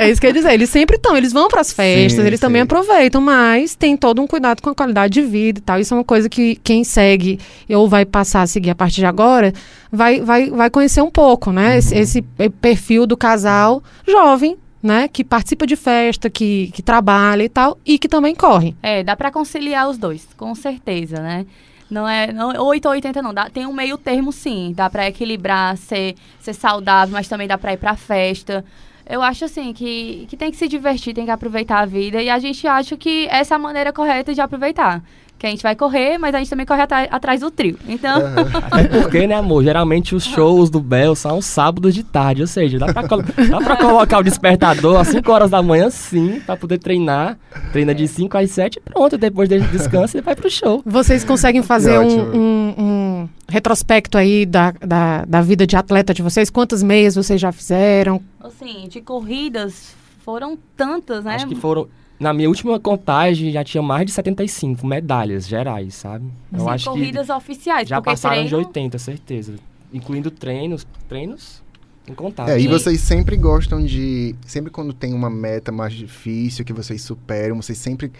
é 0.00 0.10
isso 0.10 0.20
que 0.20 0.26
eu 0.26 0.30
ia 0.30 0.34
dizer. 0.34 0.52
Eles 0.52 0.70
sempre 0.70 0.96
estão, 0.96 1.16
eles 1.16 1.32
vão 1.32 1.48
para 1.48 1.60
as 1.60 1.72
festas, 1.72 2.20
sim, 2.20 2.26
eles 2.26 2.38
sim. 2.38 2.46
também 2.46 2.62
aproveitam, 2.62 3.20
mas 3.20 3.74
tem 3.74 3.96
todo 3.96 4.22
um 4.22 4.26
cuidado 4.26 4.62
com 4.62 4.70
a 4.70 4.74
qualidade 4.74 5.12
de 5.12 5.22
vida 5.22 5.58
e 5.58 5.62
tal. 5.62 5.80
Isso 5.80 5.92
é 5.92 5.96
uma 5.96 6.04
coisa 6.04 6.28
que 6.28 6.56
quem 6.62 6.84
segue 6.84 7.40
ou 7.68 7.88
vai 7.88 8.04
passar 8.04 8.42
a 8.42 8.46
seguir 8.46 8.70
a 8.70 8.74
partir 8.74 9.00
de 9.00 9.06
agora 9.06 9.52
vai, 9.90 10.20
vai, 10.20 10.48
vai 10.50 10.70
conhecer 10.70 11.02
um 11.02 11.10
pouco, 11.10 11.52
né? 11.52 11.72
Uhum. 11.72 11.78
Esse, 11.78 11.98
esse 11.98 12.22
perfil 12.60 13.06
do 13.06 13.16
casal 13.16 13.82
jovem 14.06 14.56
né, 14.82 15.06
que 15.06 15.22
participa 15.22 15.66
de 15.66 15.76
festa, 15.76 16.28
que, 16.28 16.70
que 16.74 16.82
trabalha 16.82 17.44
e 17.44 17.48
tal, 17.48 17.78
e 17.86 17.98
que 17.98 18.08
também 18.08 18.34
corre. 18.34 18.74
É, 18.82 19.04
dá 19.04 19.14
para 19.14 19.30
conciliar 19.30 19.88
os 19.88 19.96
dois, 19.96 20.26
com 20.36 20.54
certeza, 20.54 21.20
né? 21.20 21.46
Não 21.88 22.08
é 22.08 22.32
não, 22.32 22.48
8 22.66 22.86
ou 22.86 22.92
80 22.92 23.22
não, 23.22 23.34
dá, 23.34 23.50
tem 23.50 23.66
um 23.66 23.72
meio 23.72 23.98
termo 23.98 24.32
sim, 24.32 24.72
dá 24.74 24.88
para 24.88 25.06
equilibrar, 25.06 25.76
ser, 25.76 26.16
ser 26.40 26.54
saudável, 26.54 27.12
mas 27.12 27.28
também 27.28 27.46
dá 27.46 27.58
para 27.58 27.74
ir 27.74 27.76
pra 27.76 27.94
festa. 27.94 28.64
Eu 29.06 29.20
acho 29.20 29.44
assim 29.44 29.72
que, 29.72 30.26
que 30.28 30.36
tem 30.36 30.50
que 30.50 30.56
se 30.56 30.66
divertir, 30.66 31.14
tem 31.14 31.26
que 31.26 31.30
aproveitar 31.30 31.80
a 31.80 31.86
vida 31.86 32.22
e 32.22 32.30
a 32.30 32.38
gente 32.38 32.66
acha 32.66 32.96
que 32.96 33.26
essa 33.28 33.54
é 33.54 33.56
a 33.56 33.58
maneira 33.58 33.92
correta 33.92 34.32
de 34.32 34.40
aproveitar 34.40 35.02
que 35.42 35.46
a 35.48 35.50
gente 35.50 35.62
vai 35.64 35.74
correr, 35.74 36.18
mas 36.18 36.32
a 36.36 36.38
gente 36.38 36.48
também 36.48 36.64
corre 36.64 36.82
atrás 36.82 37.40
do 37.40 37.50
trio. 37.50 37.76
Então. 37.88 38.22
Até 38.70 38.84
porque, 38.84 39.26
né, 39.26 39.34
amor? 39.34 39.64
Geralmente 39.64 40.14
os 40.14 40.24
shows 40.24 40.70
do 40.70 40.78
Bel 40.78 41.16
são 41.16 41.42
sábados 41.42 41.92
de 41.92 42.04
tarde, 42.04 42.42
ou 42.42 42.46
seja, 42.46 42.78
dá 42.78 42.92
pra, 42.92 43.02
dá 43.02 43.60
pra 43.60 43.76
colocar 43.76 44.18
o 44.18 44.22
despertador 44.22 45.00
às 45.00 45.08
5 45.08 45.32
horas 45.32 45.50
da 45.50 45.60
manhã, 45.60 45.90
sim, 45.90 46.40
pra 46.46 46.56
poder 46.56 46.78
treinar. 46.78 47.36
Treina 47.72 47.92
de 47.92 48.06
5 48.06 48.38
às 48.38 48.52
7 48.52 48.78
pronto. 48.84 49.18
Depois 49.18 49.48
dele 49.48 49.66
descansa 49.66 50.16
e 50.16 50.20
vai 50.20 50.36
pro 50.36 50.48
show. 50.48 50.80
Vocês 50.86 51.24
conseguem 51.24 51.60
fazer 51.60 51.98
um, 51.98 52.36
um, 52.36 52.74
um, 52.78 53.28
retrospecto 53.48 54.16
aí 54.16 54.46
da, 54.46 54.72
da, 54.80 55.24
da 55.24 55.42
vida 55.42 55.66
de 55.66 55.74
atleta 55.74 56.14
de 56.14 56.22
vocês? 56.22 56.50
Quantas 56.50 56.84
meias 56.84 57.16
vocês 57.16 57.40
já 57.40 57.50
fizeram? 57.50 58.22
Assim, 58.40 58.86
de 58.88 59.00
corridas 59.00 59.92
foram 60.24 60.56
tantas, 60.76 61.24
né? 61.24 61.34
Acho 61.34 61.48
que 61.48 61.56
foram 61.56 61.88
na 62.22 62.32
minha 62.32 62.48
última 62.48 62.78
contagem 62.78 63.50
já 63.50 63.64
tinha 63.64 63.82
mais 63.82 64.06
de 64.06 64.12
75 64.12 64.86
medalhas 64.86 65.46
gerais, 65.46 65.96
sabe? 65.96 66.24
Eu 66.52 66.60
Sim, 66.60 66.68
acho 66.68 66.90
corridas 66.90 67.26
que 67.26 67.32
oficiais. 67.32 67.88
Já 67.88 68.00
passaram 68.00 68.36
treino... 68.36 68.48
de 68.48 68.54
80, 68.54 68.98
certeza. 68.98 69.54
Incluindo 69.92 70.30
treinos. 70.30 70.86
Treinos 71.08 71.60
incontáveis. 72.08 72.56
É, 72.56 72.60
e 72.60 72.68
vocês 72.68 73.00
sempre 73.00 73.36
gostam 73.36 73.84
de. 73.84 74.36
Sempre 74.46 74.70
quando 74.70 74.92
tem 74.92 75.12
uma 75.12 75.28
meta 75.28 75.72
mais 75.72 75.92
difícil 75.92 76.64
que 76.64 76.72
vocês 76.72 77.02
superam, 77.02 77.60
vocês 77.60 77.78
sempre 77.78 78.12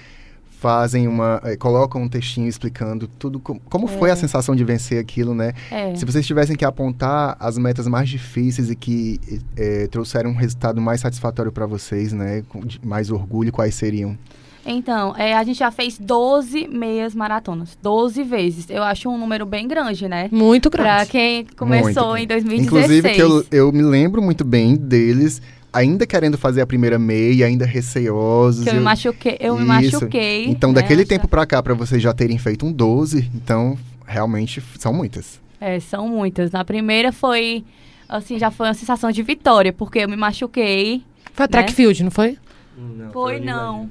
fazem 0.62 1.08
uma. 1.08 1.40
É, 1.42 1.56
colocam 1.56 2.00
um 2.00 2.08
textinho 2.08 2.46
explicando 2.46 3.08
tudo 3.08 3.40
com, 3.40 3.58
como 3.58 3.86
é. 3.86 3.98
foi 3.98 4.12
a 4.12 4.16
sensação 4.16 4.54
de 4.54 4.62
vencer 4.62 5.00
aquilo, 5.00 5.34
né? 5.34 5.52
É. 5.68 5.92
Se 5.96 6.04
vocês 6.04 6.24
tivessem 6.24 6.54
que 6.54 6.64
apontar 6.64 7.36
as 7.40 7.58
metas 7.58 7.88
mais 7.88 8.08
difíceis 8.08 8.70
e 8.70 8.76
que 8.76 9.20
é, 9.56 9.88
trouxeram 9.88 10.30
um 10.30 10.36
resultado 10.36 10.80
mais 10.80 11.00
satisfatório 11.00 11.50
para 11.50 11.66
vocês, 11.66 12.12
né? 12.12 12.44
Com 12.48 12.60
mais 12.84 13.10
orgulho, 13.10 13.50
quais 13.50 13.74
seriam? 13.74 14.16
Então, 14.64 15.12
é, 15.16 15.34
a 15.34 15.42
gente 15.42 15.58
já 15.58 15.72
fez 15.72 15.98
12 15.98 16.68
meias 16.68 17.12
maratonas. 17.12 17.76
12 17.82 18.22
vezes. 18.22 18.70
Eu 18.70 18.84
acho 18.84 19.10
um 19.10 19.18
número 19.18 19.44
bem 19.44 19.66
grande, 19.66 20.08
né? 20.08 20.28
Muito 20.30 20.70
grande. 20.70 20.88
Pra 20.88 21.06
quem 21.06 21.44
começou 21.56 22.16
em 22.16 22.28
2016. 22.28 22.66
Inclusive, 22.66 23.14
que 23.14 23.20
eu, 23.20 23.44
eu 23.50 23.72
me 23.72 23.82
lembro 23.82 24.22
muito 24.22 24.44
bem 24.44 24.76
deles 24.76 25.42
ainda 25.72 26.06
querendo 26.06 26.36
fazer 26.36 26.60
a 26.60 26.66
primeira 26.66 26.98
meia, 26.98 27.46
ainda 27.46 27.64
receosos. 27.64 28.64
Que 28.64 28.70
eu, 28.70 28.74
eu 28.74 28.78
me 28.78 28.84
machuquei. 28.84 29.36
Eu 29.40 29.58
me 29.58 29.64
machuquei 29.64 30.46
então, 30.46 30.70
né, 30.70 30.80
daquele 30.80 31.04
tempo 31.04 31.26
para 31.26 31.46
cá, 31.46 31.62
para 31.62 31.74
vocês 31.74 32.02
já 32.02 32.12
terem 32.12 32.36
feito 32.38 32.66
um 32.66 32.72
12, 32.72 33.30
então 33.34 33.78
realmente 34.06 34.62
são 34.78 34.92
muitas. 34.92 35.40
É, 35.60 35.80
são 35.80 36.08
muitas. 36.08 36.50
Na 36.50 36.64
primeira 36.64 37.12
foi, 37.12 37.64
assim, 38.08 38.38
já 38.38 38.50
foi 38.50 38.66
uma 38.66 38.74
sensação 38.74 39.10
de 39.10 39.22
vitória, 39.22 39.72
porque 39.72 40.00
eu 40.00 40.08
me 40.08 40.16
machuquei. 40.16 41.02
Foi 41.32 41.44
a 41.46 41.48
track 41.48 41.70
né? 41.70 41.76
field, 41.76 42.04
não 42.04 42.10
foi? 42.10 42.36
Não, 42.76 43.12
foi, 43.12 43.36
foi 43.36 43.40
não. 43.40 43.90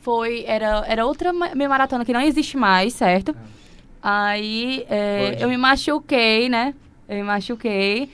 Foi, 0.00 0.44
era, 0.46 0.84
era 0.88 1.06
outra 1.06 1.32
meia 1.32 1.68
maratona 1.68 2.04
que 2.04 2.12
não 2.12 2.20
existe 2.20 2.56
mais, 2.56 2.92
certo? 2.94 3.36
Ah. 4.02 4.26
Aí 4.30 4.84
é, 4.90 5.36
eu 5.38 5.48
me 5.48 5.56
machuquei, 5.56 6.48
né? 6.48 6.74
Eu 7.08 7.16
me 7.18 7.22
machuquei 7.22 8.10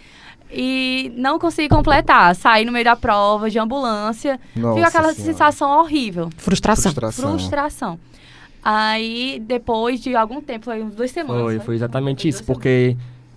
e 0.51 1.13
não 1.17 1.39
consegui 1.39 1.69
completar. 1.69 2.35
Saí 2.35 2.65
no 2.65 2.73
meio 2.73 2.85
da 2.85 2.97
prova 2.97 3.51
de 3.51 3.59
ambulância. 3.59 4.41
Nossa 4.57 4.75
Fica 4.75 4.89
aquela 4.89 5.13
senhora. 5.15 5.33
sensação 5.33 5.71
horrível. 5.79 6.31
Frustração. 6.37 6.93
Frustração. 6.93 7.31
Frustração. 7.31 7.99
Aí, 8.63 9.43
depois 9.47 10.01
de 10.01 10.15
algum 10.15 10.41
tempo, 10.41 10.67
foi 10.67 10.83
uns 10.83 10.95
duas 10.95 11.11
semanas. 11.11 11.43
Foi, 11.43 11.59
foi 11.61 11.75
exatamente 11.77 12.23
foi 12.23 12.29
isso, 12.31 12.45
porque 12.45 12.97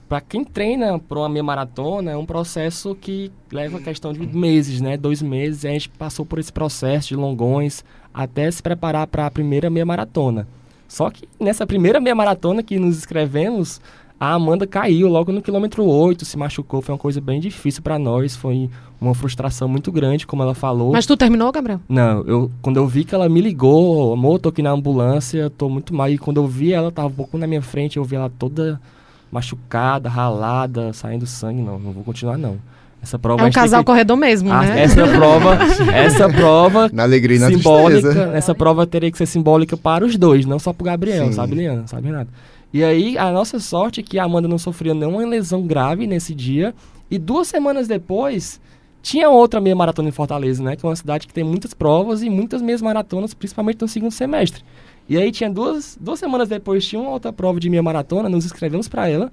para 0.09 0.19
quem 0.19 0.43
treina 0.43 0.99
para 0.99 1.19
uma 1.19 1.29
meia 1.29 1.43
maratona 1.43 2.11
é 2.11 2.17
um 2.17 2.25
processo 2.25 2.93
que 2.95 3.31
leva 3.51 3.77
a 3.77 3.81
questão 3.81 4.11
de 4.11 4.19
meses, 4.27 4.81
né? 4.81 4.97
Dois 4.97 5.21
meses. 5.21 5.63
E 5.63 5.67
a 5.67 5.71
gente 5.71 5.89
passou 5.89 6.25
por 6.25 6.39
esse 6.39 6.51
processo 6.51 7.09
de 7.09 7.15
longões 7.15 7.85
até 8.13 8.49
se 8.51 8.61
preparar 8.61 9.07
para 9.07 9.25
a 9.25 9.31
primeira 9.31 9.69
meia 9.69 9.85
maratona. 9.85 10.47
Só 10.85 11.09
que 11.09 11.29
nessa 11.39 11.65
primeira 11.65 12.01
meia 12.01 12.13
maratona 12.13 12.61
que 12.61 12.77
nos 12.77 12.97
inscrevemos, 12.97 13.79
a 14.21 14.33
Amanda 14.33 14.67
caiu 14.67 15.07
logo 15.07 15.31
no 15.31 15.41
quilômetro 15.41 15.83
8, 15.83 16.25
se 16.25 16.37
machucou, 16.37 16.79
foi 16.79 16.93
uma 16.93 16.99
coisa 16.99 17.19
bem 17.19 17.39
difícil 17.39 17.81
para 17.81 17.97
nós, 17.97 18.35
foi 18.35 18.69
uma 19.01 19.15
frustração 19.15 19.67
muito 19.67 19.91
grande, 19.91 20.27
como 20.27 20.43
ela 20.43 20.53
falou. 20.53 20.91
Mas 20.91 21.07
tu 21.07 21.17
terminou, 21.17 21.51
Gabriel? 21.51 21.79
Não, 21.89 22.21
eu 22.27 22.51
quando 22.61 22.77
eu 22.77 22.85
vi 22.85 23.03
que 23.03 23.15
ela 23.15 23.27
me 23.27 23.41
ligou, 23.41 24.13
amor, 24.13 24.37
tô 24.37 24.49
aqui 24.49 24.61
na 24.61 24.69
ambulância, 24.69 25.49
tô 25.49 25.67
muito 25.67 25.91
mal, 25.91 26.07
e 26.07 26.19
quando 26.19 26.37
eu 26.37 26.45
vi 26.45 26.71
ela, 26.71 26.91
tava 26.91 27.07
um 27.07 27.11
pouco 27.11 27.35
na 27.35 27.47
minha 27.47 27.63
frente, 27.63 27.97
eu 27.97 28.03
vi 28.03 28.15
ela 28.15 28.31
toda 28.37 28.79
machucada, 29.31 30.07
ralada, 30.07 30.93
saindo 30.93 31.25
sangue, 31.25 31.63
não, 31.63 31.79
não 31.79 31.91
vou 31.91 32.03
continuar 32.03 32.37
não. 32.37 32.59
Essa 33.01 33.17
prova 33.17 33.41
é 33.41 33.47
um 33.47 33.51
casal 33.51 33.83
corredor 33.83 34.17
mesmo? 34.17 34.53
Essa 34.53 34.61
essa 34.61 34.67
prova 34.67 34.69
casal 34.69 34.69
que... 34.69 34.75
corredor 34.77 34.77
mesmo, 34.77 34.77
ah, 34.77 34.77
né? 34.77 34.83
Essa 34.83 35.07
prova, 35.07 35.57
essa 35.91 36.29
prova 36.29 36.89
na 36.93 37.01
alegria 37.01 37.37
e 37.37 37.39
na 37.39 37.47
simbólica, 37.47 38.01
tristeza. 38.01 38.37
essa 38.37 38.53
prova 38.53 38.85
teria 38.85 39.11
que 39.11 39.17
ser 39.17 39.25
simbólica 39.25 39.75
para 39.75 40.05
os 40.05 40.15
dois, 40.15 40.45
não 40.45 40.59
só 40.59 40.71
para 40.71 40.83
o 40.83 40.85
Gabriel, 40.85 41.25
Sim. 41.25 41.31
sabe, 41.31 41.55
Liana, 41.55 41.87
sabe, 41.87 42.05
Renato? 42.05 42.29
E 42.73 42.83
aí, 42.83 43.17
a 43.17 43.31
nossa 43.31 43.59
sorte 43.59 43.99
é 43.99 44.03
que 44.03 44.17
a 44.17 44.23
Amanda 44.23 44.47
não 44.47 44.57
sofreu 44.57 44.95
nenhuma 44.95 45.25
lesão 45.25 45.67
grave 45.67 46.07
nesse 46.07 46.33
dia. 46.33 46.73
E 47.09 47.17
duas 47.17 47.47
semanas 47.47 47.87
depois, 47.87 48.61
tinha 49.01 49.29
outra 49.29 49.59
meia 49.59 49.75
maratona 49.75 50.09
em 50.09 50.11
Fortaleza, 50.11 50.63
né? 50.63 50.75
Que 50.75 50.85
é 50.85 50.89
uma 50.89 50.95
cidade 50.95 51.27
que 51.27 51.33
tem 51.33 51.43
muitas 51.43 51.73
provas 51.73 52.21
e 52.23 52.29
muitas 52.29 52.61
meias 52.61 52.81
maratonas, 52.81 53.33
principalmente 53.33 53.81
no 53.81 53.87
segundo 53.87 54.11
semestre. 54.11 54.63
E 55.09 55.17
aí 55.17 55.31
tinha 55.31 55.49
duas, 55.49 55.97
duas 55.99 56.19
semanas 56.19 56.47
depois, 56.47 56.85
tinha 56.85 57.01
uma 57.01 57.11
outra 57.11 57.33
prova 57.33 57.59
de 57.59 57.69
meia 57.69 57.83
maratona, 57.83 58.29
nos 58.29 58.45
inscrevemos 58.45 58.87
para 58.87 59.09
ela. 59.09 59.31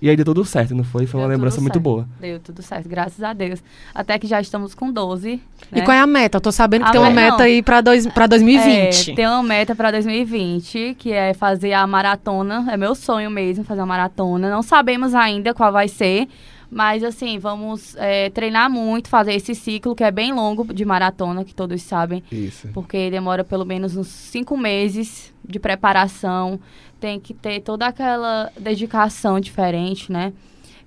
E 0.00 0.10
aí 0.10 0.16
deu 0.16 0.24
tudo 0.24 0.44
certo, 0.44 0.74
não 0.74 0.84
foi? 0.84 1.06
Foi 1.06 1.18
deu 1.18 1.26
uma 1.26 1.34
lembrança 1.34 1.60
muito 1.60 1.80
boa. 1.80 2.06
Deu 2.20 2.38
tudo 2.38 2.62
certo, 2.62 2.88
graças 2.88 3.22
a 3.22 3.32
Deus. 3.32 3.62
Até 3.94 4.18
que 4.18 4.26
já 4.26 4.40
estamos 4.40 4.74
com 4.74 4.92
12. 4.92 5.40
Né? 5.70 5.80
E 5.80 5.82
qual 5.82 5.96
é 5.96 6.00
a 6.00 6.06
meta? 6.06 6.36
Eu 6.36 6.40
tô 6.40 6.52
sabendo 6.52 6.82
que 6.82 6.88
a 6.88 6.92
tem 6.92 7.00
uma 7.00 7.10
meta 7.10 7.38
não. 7.38 7.44
aí 7.44 7.62
para 7.62 7.80
dois, 7.80 8.04
2020. 8.04 9.10
É, 9.10 9.14
tem 9.14 9.26
uma 9.26 9.42
meta 9.42 9.74
para 9.74 9.90
2020, 9.90 10.96
que 10.98 11.12
é 11.12 11.32
fazer 11.32 11.72
a 11.72 11.86
maratona. 11.86 12.66
É 12.70 12.76
meu 12.76 12.94
sonho 12.94 13.30
mesmo, 13.30 13.64
fazer 13.64 13.80
a 13.80 13.86
maratona. 13.86 14.50
Não 14.50 14.62
sabemos 14.62 15.14
ainda 15.14 15.54
qual 15.54 15.72
vai 15.72 15.88
ser. 15.88 16.28
Mas, 16.70 17.04
assim, 17.04 17.38
vamos 17.38 17.94
é, 17.96 18.30
treinar 18.30 18.68
muito, 18.70 19.08
fazer 19.08 19.34
esse 19.34 19.54
ciclo 19.54 19.94
que 19.94 20.04
é 20.04 20.10
bem 20.10 20.32
longo 20.32 20.72
de 20.72 20.84
maratona, 20.84 21.44
que 21.44 21.54
todos 21.54 21.80
sabem. 21.82 22.22
Isso. 22.30 22.68
Porque 22.74 23.10
demora 23.10 23.44
pelo 23.44 23.64
menos 23.64 23.96
uns 23.96 24.08
cinco 24.08 24.56
meses 24.56 25.32
de 25.46 25.58
preparação. 25.58 26.58
Tem 26.98 27.20
que 27.20 27.34
ter 27.34 27.60
toda 27.60 27.86
aquela 27.86 28.50
dedicação 28.58 29.38
diferente, 29.38 30.10
né? 30.10 30.32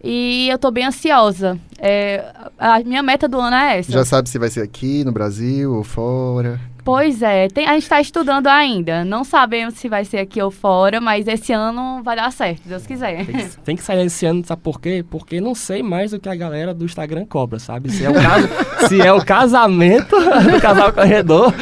E 0.04 0.48
eu 0.50 0.58
tô 0.58 0.72
bem 0.72 0.86
ansiosa. 0.86 1.60
É, 1.78 2.26
a 2.58 2.80
minha 2.80 3.04
meta 3.04 3.28
do 3.28 3.40
ano 3.40 3.56
é 3.56 3.80
essa. 3.80 3.92
Já 3.92 4.06
sabe 4.06 4.30
se 4.30 4.40
vai 4.40 4.50
ser 4.50 4.62
aqui 4.62 5.04
no 5.04 5.12
Brasil 5.12 5.74
ou 5.74 5.84
fora? 5.84 6.60
Pois 6.84 7.22
é, 7.22 7.48
tem, 7.50 7.68
a 7.68 7.74
gente 7.74 7.84
está 7.84 8.02
estudando 8.02 8.48
ainda. 8.48 9.06
Não 9.06 9.24
sabemos 9.24 9.76
se 9.76 9.88
vai 9.88 10.06
ser 10.06 10.18
aqui 10.18 10.42
ou 10.42 10.50
fora, 10.50 11.00
mas 11.00 11.28
esse 11.28 11.54
ano 11.54 12.02
vai 12.02 12.16
dar 12.16 12.32
certo, 12.32 12.62
Deus 12.66 12.88
quiser. 12.88 13.26
Tem 13.26 13.36
que, 13.36 13.58
tem 13.58 13.76
que 13.76 13.84
sair 13.84 14.06
esse 14.06 14.26
ano, 14.26 14.44
sabe 14.46 14.62
por 14.62 14.82
quê? 14.82 15.06
Porque 15.08 15.40
não 15.40 15.54
sei 15.54 15.84
mais 15.84 16.12
do 16.12 16.20
que 16.20 16.28
a 16.28 16.36
galera 16.36 16.74
do 16.74 16.86
Instagram 16.86 17.26
cobra, 17.26 17.60
sabe? 17.60 17.92
Se 17.92 18.06
é 18.06 18.10
o, 18.10 18.14
caso, 18.14 18.50
se 18.90 19.02
é 19.02 19.14
o 19.14 19.24
casamento 19.24 20.16
do 20.52 20.60
casal 20.60 20.92
corredor 20.92 21.54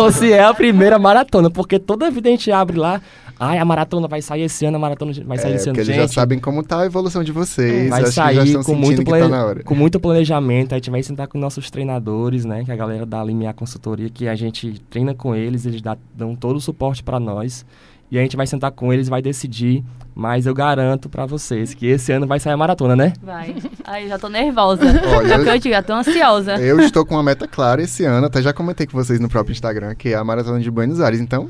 ou 0.00 0.10
se 0.10 0.32
é 0.32 0.42
a 0.42 0.54
primeira 0.54 0.98
maratona. 0.98 1.50
Porque 1.50 1.78
toda 1.78 2.10
vida 2.10 2.28
a 2.28 2.32
gente 2.32 2.50
abre 2.50 2.76
lá, 2.78 3.00
Ai, 3.40 3.58
a 3.58 3.64
maratona 3.64 4.08
vai 4.08 4.20
sair 4.20 4.42
esse 4.42 4.64
ano, 4.64 4.76
a 4.76 4.80
maratona 4.80 5.12
vai 5.24 5.38
sair 5.38 5.52
é, 5.52 5.56
esse 5.56 5.68
ano. 5.68 5.74
Porque 5.74 5.84
gente, 5.84 5.98
eles 5.98 6.10
já 6.10 6.20
sabem 6.20 6.38
como 6.38 6.62
tá 6.62 6.80
a 6.80 6.86
evolução 6.86 7.22
de 7.22 7.30
vocês. 7.30 7.88
Vai 7.88 8.06
sair 8.06 8.62
com 8.64 8.74
muito, 8.74 9.04
plane... 9.04 9.30
tá 9.30 9.62
com 9.64 9.74
muito 9.74 10.00
planejamento. 10.00 10.72
A 10.72 10.76
gente 10.76 10.90
vai 10.90 11.02
sentar 11.02 11.28
com 11.28 11.38
nossos 11.38 11.70
treinadores, 11.70 12.44
né? 12.44 12.64
Que 12.64 12.72
a 12.72 12.76
galera 12.76 13.06
da 13.06 13.22
Limiar 13.22 13.54
Consultoria, 13.54 14.08
que 14.10 14.26
a 14.26 14.34
gente 14.34 14.80
treina 14.90 15.14
com 15.14 15.34
eles, 15.34 15.66
eles 15.66 15.80
dão 16.14 16.34
todo 16.34 16.56
o 16.56 16.60
suporte 16.60 17.02
para 17.02 17.20
nós. 17.20 17.64
E 18.10 18.18
a 18.18 18.22
gente 18.22 18.36
vai 18.36 18.46
sentar 18.46 18.72
com 18.72 18.92
eles, 18.92 19.08
vai 19.08 19.20
decidir. 19.20 19.84
Mas 20.14 20.46
eu 20.46 20.54
garanto 20.54 21.08
para 21.08 21.26
vocês 21.26 21.74
que 21.74 21.86
esse 21.86 22.10
ano 22.10 22.26
vai 22.26 22.40
sair 22.40 22.54
a 22.54 22.56
maratona, 22.56 22.96
né? 22.96 23.12
Vai. 23.22 23.54
Ai, 23.84 24.08
já 24.08 24.18
tô 24.18 24.28
nervosa. 24.28 24.82
Olha, 25.16 25.34
é 25.34 25.38
o 25.38 25.44
que 25.44 25.48
eu 25.48 25.58
digo, 25.60 25.74
já 25.74 25.82
tô 25.82 25.92
ansiosa. 25.92 26.56
Eu 26.56 26.80
estou 26.80 27.06
com 27.06 27.14
uma 27.14 27.22
meta 27.22 27.46
clara 27.46 27.82
esse 27.82 28.04
ano, 28.04 28.26
até 28.26 28.42
já 28.42 28.52
comentei 28.52 28.84
com 28.84 28.98
vocês 28.98 29.20
no 29.20 29.28
próprio 29.28 29.52
Instagram, 29.52 29.94
que 29.94 30.08
é 30.08 30.16
a 30.16 30.24
maratona 30.24 30.58
de 30.58 30.68
Buenos 30.72 31.00
Aires. 31.00 31.20
Então, 31.20 31.48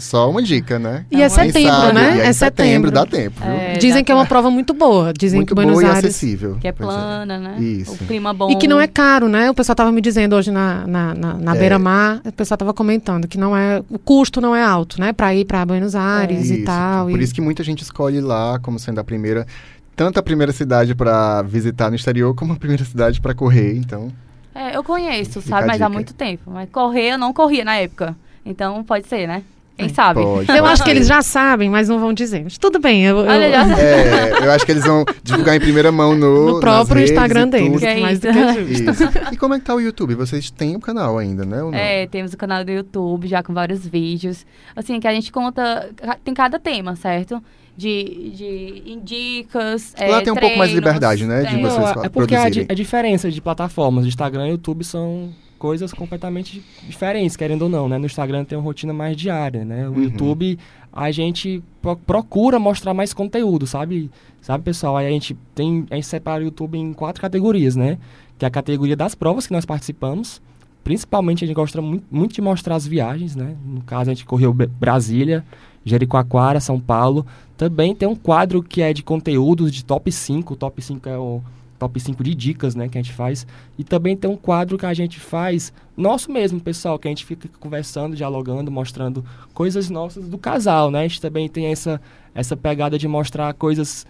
só 0.00 0.28
uma 0.28 0.42
dica, 0.42 0.78
né? 0.78 1.06
E 1.10 1.22
é 1.22 1.28
setembro, 1.28 1.70
sabe, 1.70 1.92
né? 1.94 2.20
é, 2.20 2.26
é 2.26 2.32
setembro, 2.32 2.90
dá 2.90 3.06
tempo. 3.06 3.42
É, 3.44 3.74
Dizem 3.74 4.02
que 4.02 4.10
é 4.10 4.14
uma 4.14 4.26
prova 4.26 4.50
muito 4.50 4.74
boa. 4.74 5.12
Dizem 5.12 5.38
muito 5.38 5.48
que 5.48 5.54
Buenos 5.54 5.74
boa 5.74 5.84
Aires. 5.84 6.04
E 6.04 6.08
acessível. 6.08 6.56
Que 6.60 6.66
é, 6.66 6.70
é. 6.70 6.72
plana, 6.72 7.34
é. 7.34 7.38
né? 7.38 7.60
Isso. 7.60 7.92
O 7.92 7.98
clima 7.98 8.34
bom. 8.34 8.50
E 8.50 8.56
que 8.56 8.66
não 8.66 8.80
é 8.80 8.86
caro, 8.86 9.28
né? 9.28 9.50
O 9.50 9.54
pessoal 9.54 9.76
tava 9.76 9.92
me 9.92 10.00
dizendo 10.00 10.34
hoje 10.34 10.50
na, 10.50 10.86
na, 10.86 11.14
na, 11.14 11.34
na 11.34 11.54
é. 11.54 11.58
beira-mar, 11.58 12.20
o 12.24 12.32
pessoal 12.32 12.58
tava 12.58 12.74
comentando 12.74 13.28
que 13.28 13.38
não 13.38 13.56
é. 13.56 13.82
O 13.88 13.98
custo 13.98 14.40
não 14.40 14.54
é 14.54 14.62
alto, 14.62 15.00
né? 15.00 15.12
Para 15.12 15.34
ir 15.34 15.44
para 15.44 15.64
Buenos 15.64 15.94
Aires 15.94 16.50
é. 16.50 16.54
e 16.54 16.64
tal. 16.64 17.06
Por 17.06 17.20
e... 17.20 17.22
isso 17.22 17.34
que 17.34 17.40
muita 17.40 17.62
gente 17.62 17.82
escolhe 17.82 18.20
lá 18.20 18.58
como 18.58 18.78
sendo 18.78 18.98
a 19.00 19.04
primeira. 19.04 19.46
Tanto 19.94 20.18
a 20.18 20.22
primeira 20.22 20.52
cidade 20.52 20.92
para 20.92 21.42
visitar 21.42 21.88
no 21.88 21.94
exterior, 21.94 22.34
como 22.34 22.52
a 22.52 22.56
primeira 22.56 22.84
cidade 22.84 23.20
para 23.20 23.32
correr, 23.32 23.76
então. 23.76 24.10
É, 24.52 24.76
eu 24.76 24.82
conheço, 24.82 25.40
sabe? 25.40 25.68
Mas 25.68 25.80
há 25.80 25.88
muito 25.88 26.12
tempo. 26.14 26.50
Mas 26.50 26.68
correr 26.70 27.12
eu 27.12 27.18
não 27.18 27.32
corria 27.32 27.64
na 27.64 27.76
época. 27.76 28.16
Então 28.44 28.82
pode 28.84 29.06
ser, 29.08 29.26
né? 29.26 29.42
Quem 29.76 29.88
sabe? 29.88 30.22
Pode, 30.22 30.50
eu 30.56 30.64
acho 30.66 30.84
que 30.84 30.90
eles 30.90 31.06
já 31.06 31.20
sabem, 31.20 31.68
mas 31.68 31.88
não 31.88 31.98
vão 31.98 32.12
dizer. 32.12 32.44
Mas 32.44 32.56
tudo 32.56 32.78
bem. 32.78 33.04
Eu, 33.04 33.18
eu... 33.18 33.30
É, 33.30 34.46
eu 34.46 34.52
acho 34.52 34.64
que 34.64 34.70
eles 34.70 34.84
vão 34.84 35.04
divulgar 35.22 35.56
em 35.56 35.60
primeira 35.60 35.90
mão 35.90 36.14
no, 36.14 36.54
no 36.54 36.60
próprio 36.60 37.02
Instagram 37.02 37.48
deles. 37.48 37.80
Que 37.80 37.86
é 37.86 38.00
mais 38.00 38.18
isso. 38.18 38.26
do 38.28 38.32
que 38.32 38.72
isso. 38.72 39.32
E 39.32 39.36
como 39.36 39.54
é 39.54 39.58
que 39.58 39.64
tá 39.64 39.74
o 39.74 39.80
YouTube? 39.80 40.14
Vocês 40.14 40.48
têm 40.50 40.74
o 40.74 40.78
um 40.78 40.80
canal 40.80 41.18
ainda, 41.18 41.44
né? 41.44 41.58
É, 41.72 42.06
temos 42.06 42.32
o 42.32 42.36
canal 42.36 42.64
do 42.64 42.70
YouTube 42.70 43.26
já 43.26 43.42
com 43.42 43.52
vários 43.52 43.84
vídeos. 43.84 44.46
Assim, 44.76 45.00
que 45.00 45.08
a 45.08 45.12
gente 45.12 45.32
conta. 45.32 45.90
Tem 46.22 46.32
cada 46.32 46.58
tema, 46.58 46.94
certo? 46.94 47.42
de, 47.76 48.30
de 48.30 49.00
dicas. 49.02 49.94
Lá 49.98 50.18
é, 50.18 50.20
tem 50.20 50.32
um 50.32 50.36
treinos, 50.36 50.40
pouco 50.40 50.58
mais 50.58 50.70
de 50.70 50.76
liberdade, 50.76 51.26
né? 51.26 51.42
De 51.42 51.60
vocês 51.60 51.96
Não, 51.96 52.04
é 52.04 52.08
porque 52.08 52.34
a, 52.34 52.44
a, 52.44 52.74
diferença 52.74 53.30
de 53.30 53.40
plataformas, 53.40 54.06
Instagram 54.06 54.46
e 54.46 54.50
YouTube 54.50 54.84
são 54.84 55.32
coisas 55.64 55.94
completamente 55.94 56.62
diferentes, 56.86 57.38
querendo 57.38 57.62
ou 57.62 57.68
não, 57.70 57.88
né? 57.88 57.96
No 57.96 58.04
Instagram 58.04 58.44
tem 58.44 58.58
uma 58.58 58.62
rotina 58.62 58.92
mais 58.92 59.16
diária, 59.16 59.64
né? 59.64 59.88
O 59.88 59.92
uhum. 59.92 60.02
YouTube 60.02 60.58
a 60.92 61.10
gente 61.10 61.62
procura 62.06 62.58
mostrar 62.58 62.92
mais 62.92 63.14
conteúdo, 63.14 63.66
sabe? 63.66 64.10
Sabe, 64.42 64.62
pessoal? 64.62 64.98
Aí 64.98 65.06
a 65.06 65.10
gente 65.10 65.34
tem 65.54 65.86
a 65.90 65.94
gente 65.94 66.06
separa 66.06 66.42
o 66.42 66.44
YouTube 66.44 66.76
em 66.76 66.92
quatro 66.92 67.22
categorias, 67.22 67.76
né? 67.76 67.96
Que 68.36 68.44
é 68.44 68.48
a 68.48 68.50
categoria 68.50 68.94
das 68.94 69.14
provas 69.14 69.46
que 69.46 69.54
nós 69.54 69.64
participamos. 69.64 70.42
Principalmente 70.84 71.44
a 71.44 71.46
gente 71.46 71.56
gosta 71.56 71.80
muito, 71.80 72.04
muito 72.10 72.34
de 72.34 72.42
mostrar 72.42 72.74
as 72.74 72.86
viagens, 72.86 73.34
né? 73.34 73.56
No 73.64 73.80
caso 73.80 74.10
a 74.10 74.14
gente 74.14 74.26
correu 74.26 74.52
Brasília, 74.52 75.42
Jericoacoara, 75.82 76.60
São 76.60 76.78
Paulo. 76.78 77.24
Também 77.56 77.94
tem 77.94 78.06
um 78.06 78.14
quadro 78.14 78.62
que 78.62 78.82
é 78.82 78.92
de 78.92 79.02
conteúdos 79.02 79.72
de 79.72 79.82
top 79.82 80.12
5. 80.12 80.52
O 80.52 80.56
top 80.58 80.82
5 80.82 81.08
é 81.08 81.16
o 81.16 81.40
top 81.84 82.00
5 82.00 82.24
de 82.24 82.34
dicas, 82.34 82.74
né, 82.74 82.88
que 82.88 82.96
a 82.96 83.02
gente 83.02 83.12
faz. 83.12 83.46
E 83.78 83.84
também 83.84 84.16
tem 84.16 84.30
um 84.30 84.36
quadro 84.36 84.78
que 84.78 84.86
a 84.86 84.94
gente 84.94 85.20
faz, 85.20 85.72
nosso 85.96 86.32
mesmo, 86.32 86.60
pessoal, 86.60 86.98
que 86.98 87.06
a 87.06 87.10
gente 87.10 87.24
fica 87.24 87.48
conversando, 87.60 88.16
dialogando, 88.16 88.70
mostrando 88.70 89.24
coisas 89.52 89.90
nossas 89.90 90.26
do 90.28 90.38
casal, 90.38 90.90
né? 90.90 91.00
A 91.00 91.02
gente 91.02 91.20
também 91.20 91.48
tem 91.48 91.66
essa, 91.66 92.00
essa 92.34 92.56
pegada 92.56 92.98
de 92.98 93.06
mostrar 93.06 93.52
coisas 93.52 94.06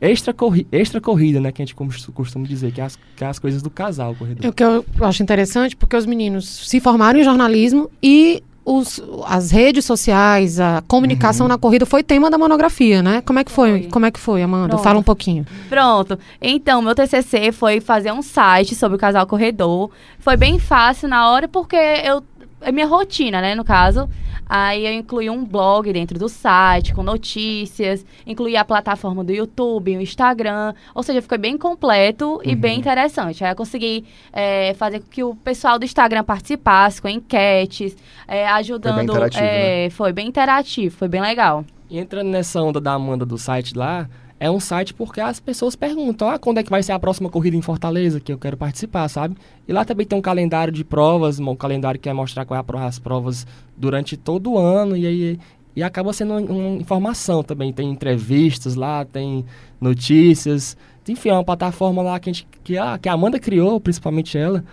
extra, 0.00 0.32
corri 0.32 0.66
extra 0.72 1.00
corrida, 1.00 1.40
né? 1.40 1.52
Que 1.52 1.60
a 1.60 1.66
gente 1.66 1.74
costuma 1.74 2.46
dizer, 2.46 2.72
que 2.72 2.80
é 2.80 2.84
as, 2.84 2.96
que 2.96 3.24
é 3.24 3.26
as 3.26 3.38
coisas 3.38 3.62
do 3.62 3.70
casal 3.70 4.14
corredor. 4.14 4.44
É 4.44 4.48
o 4.48 4.52
que 4.52 4.64
eu 4.64 4.84
acho 5.02 5.22
interessante, 5.22 5.76
porque 5.76 5.96
os 5.96 6.06
meninos 6.06 6.46
se 6.68 6.80
formaram 6.80 7.20
em 7.20 7.24
jornalismo 7.24 7.90
e 8.02 8.42
os, 8.68 9.02
as 9.26 9.50
redes 9.50 9.86
sociais, 9.86 10.60
a 10.60 10.82
comunicação 10.86 11.46
uhum. 11.46 11.48
na 11.48 11.56
corrida 11.56 11.86
foi 11.86 12.02
tema 12.02 12.30
da 12.30 12.36
monografia, 12.36 13.02
né? 13.02 13.22
Como 13.22 13.38
é 13.38 13.44
que 13.44 13.50
foi? 13.50 13.70
foi. 13.70 13.82
Como 13.88 14.04
é 14.04 14.10
que 14.10 14.20
foi, 14.20 14.42
Amanda? 14.42 14.68
Pronto. 14.68 14.82
Fala 14.82 14.98
um 14.98 15.02
pouquinho. 15.02 15.46
Pronto. 15.70 16.18
Então, 16.40 16.82
meu 16.82 16.94
TCC 16.94 17.50
foi 17.50 17.80
fazer 17.80 18.12
um 18.12 18.20
site 18.20 18.74
sobre 18.74 18.96
o 18.96 18.98
casal 18.98 19.26
corredor. 19.26 19.90
Foi 20.18 20.36
bem 20.36 20.58
fácil 20.58 21.08
na 21.08 21.30
hora 21.30 21.48
porque 21.48 21.76
eu 21.76 22.22
é 22.60 22.72
minha 22.72 22.86
rotina, 22.86 23.40
né, 23.40 23.54
no 23.54 23.64
caso. 23.64 24.08
Aí 24.48 24.86
eu 24.86 24.92
incluí 24.94 25.28
um 25.28 25.44
blog 25.44 25.92
dentro 25.92 26.18
do 26.18 26.28
site, 26.28 26.94
com 26.94 27.02
notícias, 27.02 28.04
incluí 28.26 28.56
a 28.56 28.64
plataforma 28.64 29.22
do 29.22 29.30
YouTube, 29.30 29.96
o 29.96 30.00
Instagram, 30.00 30.72
ou 30.94 31.02
seja, 31.02 31.20
ficou 31.20 31.38
bem 31.38 31.58
completo 31.58 32.36
uhum. 32.36 32.40
e 32.42 32.56
bem 32.56 32.74
uhum. 32.74 32.80
interessante. 32.80 33.44
Aí 33.44 33.52
eu 33.52 33.56
consegui 33.56 34.06
é, 34.32 34.72
fazer 34.74 35.00
com 35.00 35.08
que 35.08 35.22
o 35.22 35.34
pessoal 35.34 35.78
do 35.78 35.84
Instagram 35.84 36.24
participasse 36.24 37.00
com 37.02 37.08
enquetes, 37.08 37.94
é, 38.26 38.48
ajudando. 38.48 38.94
Foi 38.94 39.04
bem 39.04 39.04
interativo, 39.04 39.44
é, 39.44 39.84
né? 39.84 39.90
Foi 39.90 40.12
bem 40.12 40.28
interativo, 40.28 40.96
foi 40.96 41.08
bem 41.08 41.20
legal. 41.20 41.64
E 41.90 41.98
entrando 41.98 42.28
nessa 42.28 42.62
onda 42.62 42.80
da 42.80 42.94
Amanda 42.94 43.26
do 43.26 43.36
site 43.36 43.76
lá, 43.76 44.08
é 44.40 44.50
um 44.50 44.60
site 44.60 44.94
porque 44.94 45.20
as 45.20 45.40
pessoas 45.40 45.74
perguntam, 45.74 46.28
ah, 46.28 46.38
quando 46.38 46.58
é 46.58 46.62
que 46.62 46.70
vai 46.70 46.82
ser 46.82 46.92
a 46.92 46.98
próxima 46.98 47.28
corrida 47.28 47.56
em 47.56 47.62
Fortaleza, 47.62 48.20
que 48.20 48.32
eu 48.32 48.38
quero 48.38 48.56
participar, 48.56 49.08
sabe? 49.08 49.36
E 49.66 49.72
lá 49.72 49.84
também 49.84 50.06
tem 50.06 50.18
um 50.18 50.22
calendário 50.22 50.72
de 50.72 50.84
provas, 50.84 51.40
um 51.40 51.56
calendário 51.56 51.98
que 51.98 52.08
vai 52.08 52.14
mostrar 52.14 52.44
qual 52.44 52.60
é 52.60 52.86
as 52.86 52.98
provas 52.98 53.46
durante 53.76 54.16
todo 54.16 54.52
o 54.52 54.58
ano, 54.58 54.96
e 54.96 55.06
aí 55.06 55.38
e 55.76 55.82
acaba 55.82 56.12
sendo 56.12 56.34
uma 56.34 56.80
informação 56.80 57.40
também. 57.40 57.72
Tem 57.72 57.88
entrevistas 57.88 58.74
lá, 58.74 59.04
tem 59.04 59.44
notícias, 59.80 60.76
enfim, 61.08 61.28
é 61.28 61.32
uma 61.32 61.44
plataforma 61.44 62.02
lá 62.02 62.18
que 62.18 62.28
a, 62.28 62.32
gente, 62.32 62.48
que 62.64 62.76
a, 62.76 62.98
que 62.98 63.08
a 63.08 63.12
Amanda 63.12 63.38
criou, 63.38 63.80
principalmente 63.80 64.36
ela, 64.36 64.64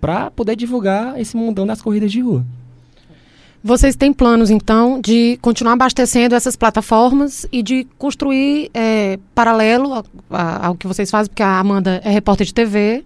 para 0.00 0.30
poder 0.30 0.56
divulgar 0.56 1.20
esse 1.20 1.36
mundão 1.36 1.66
das 1.66 1.82
corridas 1.82 2.10
de 2.10 2.20
rua. 2.20 2.44
Vocês 3.66 3.96
têm 3.96 4.12
planos, 4.12 4.50
então, 4.50 5.00
de 5.00 5.38
continuar 5.40 5.72
abastecendo 5.72 6.34
essas 6.34 6.54
plataformas 6.54 7.46
e 7.50 7.62
de 7.62 7.86
construir 7.96 8.70
é, 8.74 9.18
paralelo 9.34 10.04
ao 10.28 10.74
que 10.74 10.86
vocês 10.86 11.10
fazem, 11.10 11.30
porque 11.30 11.42
a 11.42 11.60
Amanda 11.60 11.98
é 12.04 12.10
repórter 12.10 12.46
de 12.46 12.52
TV. 12.52 13.02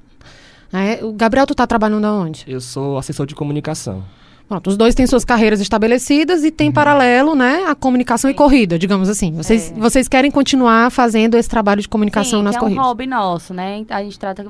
Né? 0.72 0.98
O 1.00 1.12
Gabriel, 1.12 1.46
tu 1.46 1.52
está 1.52 1.64
trabalhando 1.64 2.06
aonde? 2.06 2.44
Eu 2.48 2.60
sou 2.60 2.98
assessor 2.98 3.24
de 3.24 3.36
comunicação. 3.36 4.02
Pronto, 4.48 4.68
os 4.68 4.76
dois 4.76 4.96
têm 4.96 5.06
suas 5.06 5.24
carreiras 5.24 5.60
estabelecidas 5.60 6.42
e 6.42 6.50
tem 6.50 6.68
uhum. 6.68 6.74
paralelo, 6.74 7.36
né, 7.36 7.66
a 7.68 7.74
comunicação 7.76 8.28
Sim. 8.28 8.34
e 8.34 8.36
corrida, 8.36 8.76
digamos 8.78 9.08
assim. 9.08 9.30
Vocês, 9.34 9.70
é. 9.70 9.74
vocês 9.74 10.08
querem 10.08 10.30
continuar 10.30 10.90
fazendo 10.90 11.36
esse 11.36 11.48
trabalho 11.48 11.80
de 11.80 11.88
comunicação 11.88 12.40
Sim, 12.40 12.44
nas 12.44 12.56
é 12.56 12.58
corridas? 12.58 12.82
é 12.82 12.84
um 12.84 12.88
hobby 12.88 13.06
nosso, 13.06 13.54
né? 13.54 13.84
A 13.90 14.02
gente 14.02 14.18
trata 14.18 14.44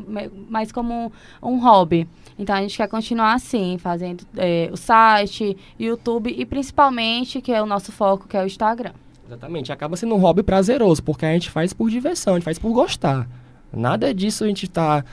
mais 0.48 0.72
como 0.72 1.12
um 1.42 1.58
hobby. 1.58 2.08
Então 2.38 2.54
a 2.54 2.60
gente 2.60 2.76
quer 2.76 2.88
continuar 2.88 3.34
assim, 3.34 3.76
fazendo 3.78 4.24
é, 4.36 4.68
o 4.72 4.76
site, 4.76 5.56
YouTube 5.78 6.34
e 6.36 6.46
principalmente, 6.46 7.40
que 7.40 7.52
é 7.52 7.60
o 7.60 7.66
nosso 7.66 7.90
foco, 7.90 8.28
que 8.28 8.36
é 8.36 8.42
o 8.42 8.46
Instagram. 8.46 8.92
Exatamente, 9.26 9.72
acaba 9.72 9.96
sendo 9.96 10.14
um 10.14 10.18
hobby 10.18 10.42
prazeroso, 10.42 11.02
porque 11.02 11.26
a 11.26 11.32
gente 11.32 11.50
faz 11.50 11.72
por 11.72 11.90
diversão, 11.90 12.34
a 12.34 12.36
gente 12.38 12.44
faz 12.44 12.58
por 12.58 12.72
gostar. 12.72 13.28
Nada 13.72 14.14
disso 14.14 14.44
a 14.44 14.46
gente 14.46 14.64
está 14.64 15.04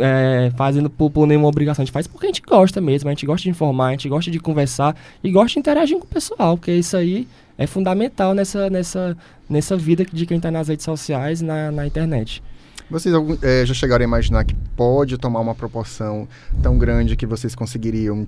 é, 0.00 0.50
fazendo 0.56 0.88
por, 0.88 1.10
por, 1.10 1.26
nenhuma 1.26 1.48
obrigação. 1.48 1.82
A 1.82 1.84
gente 1.84 1.92
faz 1.92 2.06
porque 2.06 2.26
a 2.26 2.28
gente 2.28 2.42
gosta 2.42 2.80
mesmo, 2.80 3.08
a 3.08 3.12
gente 3.12 3.26
gosta 3.26 3.42
de 3.42 3.50
informar, 3.50 3.88
a 3.88 3.90
gente 3.90 4.08
gosta 4.08 4.30
de 4.30 4.38
conversar 4.38 4.96
e 5.22 5.30
gosta 5.30 5.54
de 5.54 5.58
interagir 5.58 5.98
com 5.98 6.04
o 6.04 6.08
pessoal, 6.08 6.56
porque 6.56 6.72
isso 6.72 6.96
aí 6.96 7.28
é 7.58 7.66
fundamental 7.66 8.32
nessa, 8.32 8.70
nessa, 8.70 9.16
nessa 9.48 9.76
vida 9.76 10.04
de 10.04 10.24
quem 10.24 10.38
está 10.38 10.50
nas 10.50 10.68
redes 10.68 10.84
sociais 10.84 11.42
e 11.42 11.44
na, 11.44 11.70
na 11.70 11.86
internet. 11.86 12.42
Vocês 12.90 13.14
é, 13.42 13.64
já 13.64 13.72
chegaram 13.72 14.02
a 14.02 14.08
imaginar 14.08 14.44
que 14.44 14.54
pode 14.76 15.16
tomar 15.16 15.40
uma 15.40 15.54
proporção 15.54 16.26
tão 16.62 16.76
grande 16.76 17.16
que 17.16 17.24
vocês 17.24 17.54
conseguiriam, 17.54 18.26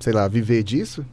sei 0.00 0.12
lá, 0.12 0.26
viver 0.26 0.62
disso? 0.62 1.04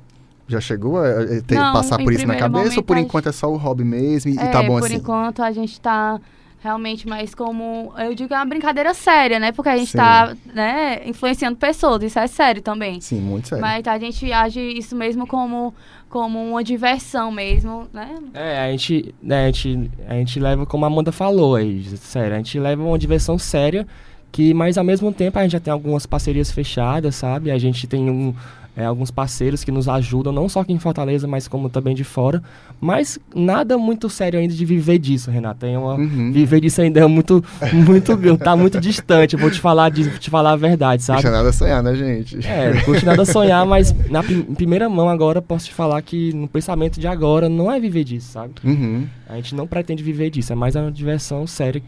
Já 0.48 0.62
chegou 0.62 1.00
a 1.00 1.26
ter, 1.46 1.56
Não, 1.56 1.74
passar 1.74 1.98
por 1.98 2.14
isso 2.14 2.26
na 2.26 2.36
cabeça 2.36 2.78
ou 2.78 2.84
por 2.84 2.98
enquanto 2.98 3.30
é 3.30 3.32
só 3.32 3.52
o 3.52 3.58
hobby 3.58 3.84
mesmo 3.84 4.32
e, 4.32 4.38
é, 4.38 4.46
e 4.46 4.52
tá 4.52 4.62
bom 4.62 4.80
por 4.80 4.86
assim? 4.86 5.00
Por 5.00 5.02
enquanto 5.02 5.42
a 5.42 5.52
gente 5.52 5.74
está 5.74 6.20
realmente 6.66 7.08
mais 7.08 7.36
como, 7.36 7.94
eu 7.96 8.16
digo, 8.16 8.34
é 8.34 8.38
uma 8.38 8.46
brincadeira 8.46 8.92
séria, 8.96 9.40
né? 9.40 9.52
Porque 9.52 9.70
a 9.70 9.78
gente 9.78 9.90
está 9.90 10.36
né, 10.52 11.08
influenciando 11.08 11.56
pessoas, 11.56 12.02
isso 12.02 12.18
é 12.18 12.26
sério 12.26 12.60
também. 12.60 13.00
Sim, 13.00 13.22
muito 13.22 13.50
sério. 13.50 13.62
Mas 13.62 13.88
a 13.88 14.00
gente 14.00 14.34
age 14.34 14.60
isso 14.60 14.96
mesmo 14.96 15.28
como, 15.28 15.76
como 16.10 16.44
uma 16.44 16.64
diversão 16.64 17.32
mesmo, 17.32 17.88
né? 17.94 18.16
É, 18.34 18.62
a 18.62 18.72
gente, 18.72 19.14
né, 19.22 19.44
a 19.44 19.46
gente, 19.52 19.92
a 20.08 20.14
gente 20.16 20.40
leva, 20.40 20.66
como 20.66 20.86
a 20.86 20.88
Amanda 20.88 21.12
falou 21.12 21.56
aí, 21.56 21.84
sério, 21.98 22.34
a 22.34 22.38
gente 22.38 22.60
leva 22.60 22.82
uma 22.82 22.98
diversão 22.98 23.38
séria, 23.38 23.86
que, 24.32 24.52
mas 24.52 24.76
ao 24.76 24.84
mesmo 24.84 25.14
tempo 25.14 25.38
a 25.38 25.44
gente 25.44 25.52
já 25.52 25.60
tem 25.60 25.72
algumas 25.72 26.08
parcerias 26.08 26.52
fechadas, 26.52 27.14
sabe? 27.14 27.52
A 27.52 27.60
gente 27.60 27.86
tem 27.86 28.10
um 28.10 28.34
é, 28.76 28.86
alguns 28.86 29.10
parceiros 29.10 29.64
que 29.64 29.72
nos 29.72 29.88
ajudam, 29.88 30.34
não 30.34 30.50
só 30.50 30.60
aqui 30.60 30.74
em 30.74 30.80
Fortaleza, 30.80 31.28
mas 31.28 31.48
como 31.48 31.70
também 31.70 31.96
de 31.96 32.04
fora. 32.04 32.44
Mas 32.82 33.18
nada 33.34 33.78
muito 33.78 34.10
sério 34.10 34.38
ainda 34.38 34.54
de 34.54 34.66
viver 34.66 35.00
disso, 35.00 35.32
Renata. 35.32 35.66
É 35.66 35.78
uma, 35.78 35.96
uhum. 35.96 36.32
Viver 36.32 36.60
disso 36.60 36.82
ainda 36.82 37.00
é 37.00 37.08
muito, 37.08 37.44
muito, 37.74 38.38
tá 38.38 38.56
muito 38.56 38.80
distante. 38.82 39.38
vou 39.38 39.50
te 39.50 39.62
falar, 39.62 39.90
de, 39.90 40.10
te 40.20 40.30
falar 40.30 40.52
a 40.52 40.56
verdade, 40.58 41.04
sabe? 41.04 41.24
Não 41.24 41.32
nada 41.32 41.50
a 41.50 41.54
sonhar, 41.54 41.82
né, 41.82 41.96
gente? 41.96 42.46
É, 42.46 42.74
não 42.74 42.82
custa 42.82 43.06
nada 43.06 43.24
sonhar, 43.26 43.66
mas 43.66 43.96
na 44.10 44.22
prim 44.22 44.42
primeira 44.42 44.90
mão 44.90 45.10
agora 45.10 45.42
posso 45.42 45.68
te 45.68 45.74
falar 45.74 46.02
que 46.02 46.34
no 46.34 46.48
pensamento 46.48 47.00
de 47.00 47.08
agora 47.08 47.48
não 47.48 47.72
é 47.72 47.80
viver 47.80 48.04
disso, 48.04 48.32
sabe? 48.32 48.54
Uhum. 48.64 49.06
A 49.28 49.36
gente 49.36 49.56
não 49.56 49.66
pretende 49.66 50.04
viver 50.04 50.30
disso, 50.30 50.52
é 50.52 50.56
mais 50.56 50.76
uma 50.76 50.92
diversão 50.92 51.48
séria 51.48 51.82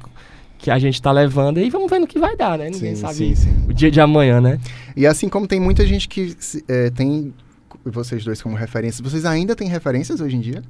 que 0.58 0.72
a 0.72 0.80
gente 0.80 0.96
está 0.96 1.12
levando 1.12 1.60
e 1.60 1.70
vamos 1.70 1.90
vendo 1.90 2.04
o 2.04 2.08
que 2.08 2.20
vai 2.20 2.36
dar, 2.36 2.58
né? 2.58 2.70
Ninguém 2.70 2.96
sim, 2.96 3.02
sabe 3.02 3.14
sim, 3.16 3.36
sim. 3.36 3.66
o 3.68 3.74
dia 3.74 3.92
de 3.92 4.02
amanhã, 4.02 4.42
né? 4.42 4.60
E 4.96 5.06
assim 5.06 5.30
como 5.30 5.48
tem 5.48 5.60
muita 5.60 5.86
gente 5.86 6.08
que 6.08 6.36
é, 6.68 6.90
tem 6.90 7.34
vocês 7.86 8.24
dois 8.24 8.42
como 8.42 8.56
referências, 8.56 9.00
vocês 9.00 9.26
ainda 9.26 9.56
têm 9.56 9.68
referências 9.68 10.20
hoje 10.20 10.36
em 10.36 10.42
dia? 10.42 10.64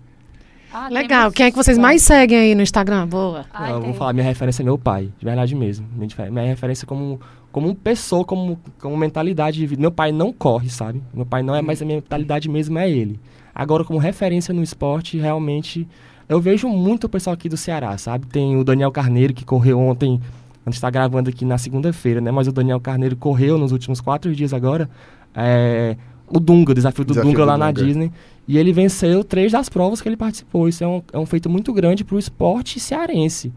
Ah, 0.71 0.89
Legal. 0.89 1.31
Quem 1.31 1.45
é 1.45 1.49
que 1.49 1.55
vocês 1.55 1.77
mais 1.77 2.01
seguem 2.01 2.37
aí 2.37 2.55
no 2.55 2.61
Instagram? 2.61 3.07
Boa. 3.07 3.45
Ai, 3.53 3.71
eu 3.71 3.81
vou 3.81 3.93
falar, 3.93 4.13
minha 4.13 4.25
referência 4.25 4.61
é 4.61 4.65
meu 4.65 4.77
pai, 4.77 5.09
de 5.17 5.25
verdade 5.25 5.55
mesmo. 5.55 5.87
Minha 5.95 6.45
referência 6.45 6.85
como, 6.85 7.19
como 7.51 7.73
pessoa, 7.73 8.25
como, 8.25 8.59
como 8.79 8.95
mentalidade 8.97 9.57
de 9.57 9.65
vida. 9.65 9.81
Meu 9.81 9.91
pai 9.91 10.11
não 10.11 10.31
corre, 10.33 10.69
sabe? 10.69 11.01
Meu 11.13 11.25
pai 11.25 11.41
não 11.41 11.55
é, 11.55 11.61
mas 11.61 11.81
a 11.81 11.85
minha 11.85 11.97
mentalidade 11.97 12.49
mesmo 12.49 12.77
é 12.77 12.89
ele. 12.89 13.19
Agora, 13.55 13.83
como 13.83 13.97
referência 13.97 14.53
no 14.53 14.61
esporte, 14.61 15.17
realmente 15.17 15.87
eu 16.29 16.41
vejo 16.41 16.67
muito 16.67 17.05
o 17.05 17.09
pessoal 17.09 17.33
aqui 17.33 17.47
do 17.47 17.57
Ceará, 17.57 17.97
sabe? 17.97 18.25
Tem 18.27 18.57
o 18.57 18.63
Daniel 18.63 18.91
Carneiro, 18.91 19.33
que 19.33 19.45
correu 19.45 19.79
ontem, 19.79 20.19
a 20.65 20.69
gente 20.69 20.75
está 20.75 20.89
gravando 20.89 21.29
aqui 21.29 21.45
na 21.45 21.57
segunda-feira, 21.57 22.19
né? 22.19 22.31
Mas 22.31 22.47
o 22.47 22.51
Daniel 22.51 22.79
Carneiro 22.79 23.15
correu 23.15 23.57
nos 23.57 23.71
últimos 23.71 24.01
quatro 24.01 24.35
dias 24.35 24.53
agora. 24.53 24.89
É, 25.33 25.95
o 26.27 26.39
Dunga, 26.39 26.71
o 26.71 26.75
desafio 26.75 27.05
do 27.05 27.09
desafio 27.09 27.31
Dunga 27.31 27.43
do 27.43 27.47
lá 27.47 27.53
Dunga. 27.53 27.65
na 27.65 27.71
Disney. 27.71 28.11
E 28.47 28.57
ele 28.57 28.73
venceu 28.73 29.23
três 29.23 29.51
das 29.51 29.69
provas 29.69 30.01
que 30.01 30.09
ele 30.09 30.17
participou. 30.17 30.67
Isso 30.67 30.83
é 30.83 30.87
um, 30.87 31.01
é 31.13 31.17
um 31.17 31.25
feito 31.25 31.49
muito 31.49 31.71
grande 31.71 32.03
para 32.03 32.15
o 32.15 32.19
esporte 32.19 32.79
cearense. 32.79 33.53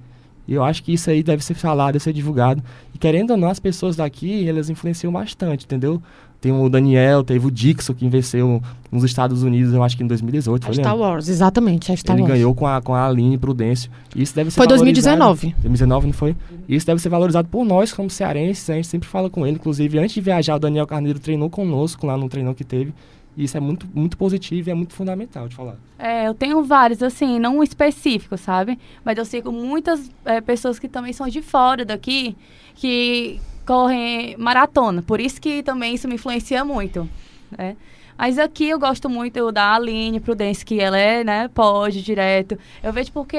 E 0.46 0.54
eu 0.54 0.64
acho 0.64 0.82
que 0.82 0.92
isso 0.92 1.10
aí 1.10 1.22
deve 1.22 1.44
ser 1.44 1.54
falado, 1.54 1.92
deve 1.94 2.04
ser 2.04 2.12
divulgado. 2.12 2.62
E 2.94 2.98
querendo 2.98 3.32
ou 3.32 3.36
não, 3.36 3.48
as 3.48 3.60
pessoas 3.60 3.96
daqui, 3.96 4.48
elas 4.48 4.70
influenciam 4.70 5.12
bastante, 5.12 5.64
entendeu? 5.64 6.02
Tem 6.40 6.50
o 6.50 6.68
Daniel, 6.70 7.22
teve 7.22 7.46
o 7.46 7.50
Dixon, 7.50 7.92
que 7.92 8.08
venceu 8.08 8.62
nos 8.90 9.04
Estados 9.04 9.42
Unidos, 9.42 9.74
eu 9.74 9.82
acho 9.82 9.96
que 9.96 10.02
em 10.02 10.06
2018. 10.06 10.68
A 10.68 10.72
Star 10.72 10.96
Wars, 10.96 11.28
exatamente, 11.28 11.92
a 11.92 11.96
Star 11.96 12.16
Ele 12.16 12.22
Wars. 12.22 12.34
ganhou 12.34 12.54
com 12.54 12.66
a, 12.66 12.80
com 12.80 12.94
a 12.94 13.06
Aline 13.06 13.36
Prudêncio. 13.36 13.90
Isso 14.16 14.34
deve 14.34 14.50
ser 14.50 14.56
Foi 14.56 14.66
2019. 14.66 15.48
2019, 15.48 16.06
não 16.06 16.14
foi? 16.14 16.34
Isso 16.66 16.86
deve 16.86 17.00
ser 17.00 17.10
valorizado 17.10 17.46
por 17.48 17.64
nós, 17.64 17.92
como 17.92 18.08
cearenses. 18.08 18.68
A 18.70 18.74
gente 18.74 18.86
sempre 18.86 19.08
fala 19.08 19.28
com 19.28 19.46
ele. 19.46 19.56
Inclusive, 19.56 19.98
antes 19.98 20.14
de 20.14 20.20
viajar, 20.22 20.56
o 20.56 20.58
Daniel 20.58 20.86
Carneiro 20.86 21.18
treinou 21.18 21.50
conosco 21.50 22.06
lá 22.06 22.16
no 22.16 22.28
treinão 22.28 22.54
que 22.54 22.64
teve. 22.64 22.94
E 23.36 23.44
isso 23.44 23.56
é 23.56 23.60
muito, 23.60 23.86
muito 23.94 24.16
positivo 24.16 24.68
e 24.68 24.72
é 24.72 24.74
muito 24.74 24.94
fundamental 24.94 25.46
de 25.46 25.54
falar. 25.54 25.76
É, 25.98 26.26
eu 26.26 26.34
tenho 26.34 26.64
vários, 26.64 27.02
assim, 27.02 27.38
não 27.38 27.62
específicos, 27.62 28.40
sabe? 28.40 28.78
Mas 29.04 29.18
eu 29.18 29.24
sigo 29.24 29.52
muitas 29.52 30.10
é, 30.24 30.40
pessoas 30.40 30.78
que 30.78 30.88
também 30.88 31.12
são 31.12 31.28
de 31.28 31.40
fora 31.40 31.84
daqui, 31.84 32.34
que 32.74 33.38
correm 33.70 34.36
maratona. 34.36 35.00
Por 35.00 35.20
isso 35.20 35.40
que 35.40 35.62
também 35.62 35.94
isso 35.94 36.08
me 36.08 36.16
influencia 36.16 36.64
muito, 36.64 37.08
né? 37.56 37.76
Mas 38.18 38.36
aqui 38.36 38.68
eu 38.68 38.80
gosto 38.80 39.08
muito 39.08 39.52
da 39.52 39.76
Aline 39.76 40.18
Prudence, 40.18 40.64
que 40.64 40.80
ela 40.80 40.98
é, 40.98 41.22
né, 41.22 41.48
pode 41.54 42.02
direto. 42.02 42.58
Eu 42.82 42.92
vejo 42.92 43.12
porque 43.12 43.36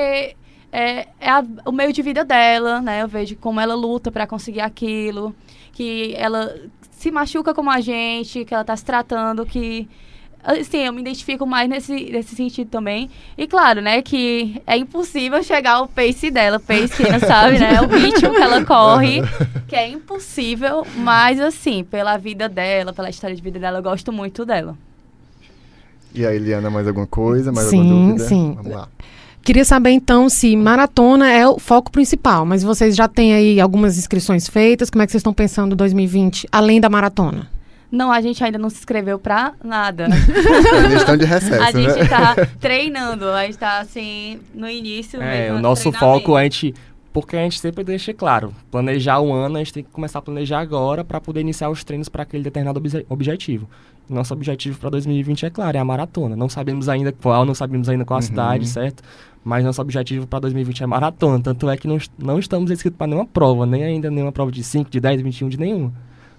é, 0.71 1.05
é 1.19 1.29
a, 1.29 1.43
o 1.65 1.71
meio 1.73 1.91
de 1.91 2.01
vida 2.01 2.23
dela, 2.23 2.79
né? 2.79 3.01
Eu 3.01 3.09
vejo 3.09 3.35
como 3.35 3.59
ela 3.59 3.75
luta 3.75 4.09
para 4.09 4.25
conseguir 4.25 4.61
aquilo, 4.61 5.35
que 5.73 6.15
ela 6.15 6.55
se 6.91 7.11
machuca 7.11 7.53
como 7.53 7.69
a 7.69 7.81
gente, 7.81 8.45
que 8.45 8.53
ela 8.53 8.63
tá 8.63 8.75
se 8.77 8.85
tratando, 8.85 9.45
que 9.45 9.85
assim, 10.43 10.86
eu 10.86 10.93
me 10.93 11.01
identifico 11.01 11.45
mais 11.45 11.69
nesse, 11.69 11.93
nesse 11.93 12.36
sentido 12.36 12.69
também. 12.69 13.10
E 13.38 13.47
claro, 13.47 13.82
né, 13.82 14.01
que 14.01 14.62
é 14.65 14.77
impossível 14.77 15.43
chegar 15.43 15.73
ao 15.73 15.88
pace 15.88 16.32
dela. 16.32 16.60
Pace, 16.60 16.95
quem 16.95 17.12
não 17.12 17.19
sabe, 17.25 17.60
né, 17.60 17.75
é 17.75 17.82
o 17.82 17.88
ritmo 17.88 18.32
que 18.32 18.41
ela 18.41 18.63
corre, 18.65 19.21
que 19.67 19.75
é 19.75 19.88
impossível. 19.89 20.86
Mas, 20.97 21.39
assim, 21.39 21.84
pela 21.84 22.17
vida 22.17 22.47
dela, 22.49 22.93
pela 22.93 23.10
história 23.10 23.36
de 23.36 23.41
vida 23.41 23.60
dela, 23.60 23.80
eu 23.80 23.84
gosto 23.84 24.12
muito 24.12 24.45
dela. 24.45 24.75
E 26.13 26.25
aí, 26.25 26.36
Eliana, 26.36 26.69
mais 26.69 26.88
alguma 26.88 27.08
coisa? 27.08 27.51
Mais 27.51 27.67
sim, 27.67 27.80
alguma 27.80 28.08
dúvida? 28.08 28.27
Sim, 28.27 28.54
Vamos 28.56 28.71
lá. 28.71 28.88
Queria 29.43 29.65
saber 29.65 29.89
então 29.89 30.30
se 30.30 30.56
maratona 30.56 31.32
é 31.32 31.47
o 31.47 31.58
foco 31.58 31.91
principal, 31.91 32.45
mas 32.45 32.62
vocês 32.62 32.95
já 32.95 33.08
têm 33.08 33.34
aí 33.34 33.60
algumas 33.60 33.97
inscrições 33.97 34.47
feitas. 34.47 34.89
Como 34.89 35.01
é 35.01 35.06
que 35.06 35.12
vocês 35.12 35.21
estão 35.21 35.34
pensando 35.34 35.75
2020, 35.75 36.47
além 36.51 36.80
da 36.80 36.89
maratona? 36.89 37.49
Não, 37.91 38.12
a 38.12 38.21
gente 38.21 38.41
ainda 38.43 38.58
não 38.58 38.69
se 38.69 38.77
inscreveu 38.77 39.19
pra 39.19 39.54
nada. 39.63 40.06
Eles 40.86 41.01
estão 41.01 41.17
de 41.17 41.25
recesso, 41.25 41.62
A 41.62 41.71
gente 41.71 41.99
né? 41.99 42.08
tá 42.08 42.36
treinando, 42.60 43.25
a 43.30 43.45
gente 43.45 43.58
tá 43.58 43.80
assim, 43.80 44.39
no 44.54 44.69
início 44.69 45.21
É, 45.21 45.43
mesmo, 45.43 45.58
o 45.58 45.62
nosso 45.62 45.91
foco, 45.91 46.36
a 46.36 46.43
gente... 46.43 46.73
Porque 47.13 47.36
a 47.36 47.43
gente 47.43 47.60
sempre 47.60 47.84
deixa 47.84 48.13
claro, 48.13 48.54
planejar 48.71 49.19
o 49.19 49.34
ano, 49.34 49.58
a 49.58 49.60
gente 49.60 49.73
tem 49.73 49.84
que 49.84 49.89
começar 49.89 50.19
a 50.19 50.21
planejar 50.21 50.62
agora 50.62 51.04
para 51.04 51.19
poder 51.19 51.41
iniciar 51.41 51.69
os 51.69 51.84
treinos 51.84 52.08
para 52.08 52.23
aquele 52.23 52.41
determinado 52.41 52.77
obje 52.77 53.06
objetivo. 53.10 53.67
Nosso 54.10 54.34
objetivo 54.34 54.80
para 54.80 54.91
2020 54.91 55.45
é 55.45 55.49
claro, 55.49 55.75
é 55.75 55.80
a 55.82 55.84
maratona. 55.84 56.38
Não 56.38 56.47
sabemos 56.47 56.88
ainda 56.88 57.12
qual, 57.12 57.45
não 57.45 57.54
sabemos 57.54 57.89
ainda 57.89 58.06
qual 58.06 58.17
a 58.17 58.21
uhum. 58.21 58.27
cidade, 58.27 58.65
certo? 58.65 59.04
Mas 59.43 59.65
nosso 59.65 59.82
objetivo 59.82 60.25
para 60.25 60.39
2020 60.39 60.84
é 60.84 60.86
maratona. 60.86 61.41
Tanto 61.41 61.69
é 61.69 61.75
que 61.75 61.88
não, 61.88 61.97
não 62.17 62.39
estamos 62.39 62.71
inscritos 62.71 62.97
para 62.97 63.08
nenhuma 63.08 63.25
prova, 63.25 63.65
nem 63.65 63.84
ainda 63.84 64.10
nenhuma 64.10 64.32
prova 64.32 64.51
de 64.51 64.63
5, 64.63 64.89
de 64.89 65.01
10, 65.01 65.21
21, 65.21 65.49
de 65.49 65.60
nenhuma. 65.60 65.93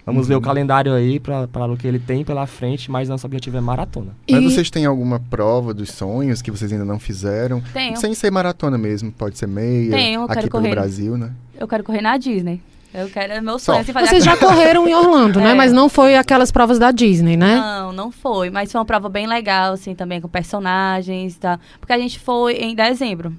Vamos 0.05 0.23
uhum. 0.23 0.29
ver 0.29 0.35
o 0.35 0.41
calendário 0.41 0.93
aí 0.93 1.19
para 1.19 1.47
o 1.71 1.77
que 1.77 1.87
ele 1.87 1.99
tem 1.99 2.25
pela 2.25 2.45
frente, 2.45 2.91
mas 2.91 3.07
nosso 3.07 3.25
objetivo 3.25 3.57
é 3.57 3.61
maratona. 3.61 4.15
E... 4.27 4.33
Mas 4.33 4.43
vocês 4.43 4.69
têm 4.69 4.85
alguma 4.85 5.19
prova 5.19 5.73
dos 5.73 5.89
sonhos 5.89 6.41
que 6.41 6.51
vocês 6.51 6.71
ainda 6.71 6.85
não 6.85 6.99
fizeram? 6.99 7.61
Tenho. 7.73 7.95
Sem 7.97 8.13
ser 8.13 8.31
maratona 8.31 8.77
mesmo, 8.77 9.11
pode 9.11 9.37
ser 9.37 9.47
meia, 9.47 9.91
Tenho, 9.91 10.23
aqui 10.23 10.49
pelo 10.49 10.69
Brasil, 10.69 11.17
né? 11.17 11.31
Eu 11.57 11.67
quero 11.67 11.83
correr 11.83 12.01
na 12.01 12.17
Disney. 12.17 12.61
Eu 12.93 13.09
quero, 13.09 13.33
é 13.33 13.41
meu 13.41 13.57
sonho 13.57 13.79
assim, 13.79 13.91
fazer 13.91 14.09
Vocês 14.09 14.23
já 14.23 14.37
correram 14.37 14.87
em 14.87 14.93
Orlando, 14.93 15.39
né? 15.39 15.51
É. 15.51 15.53
Mas 15.55 15.73
não 15.73 15.89
foi 15.89 16.15
aquelas 16.15 16.51
provas 16.51 16.77
da 16.77 16.91
Disney, 16.91 17.35
né? 17.35 17.55
Não, 17.55 17.91
não 17.91 18.11
foi. 18.11 18.51
Mas 18.51 18.71
foi 18.71 18.79
uma 18.79 18.85
prova 18.85 19.09
bem 19.09 19.25
legal, 19.25 19.73
assim, 19.73 19.95
também 19.95 20.21
com 20.21 20.27
personagens, 20.27 21.35
tá? 21.37 21.59
Porque 21.79 21.91
a 21.91 21.97
gente 21.97 22.19
foi 22.19 22.53
em 22.53 22.75
dezembro. 22.75 23.33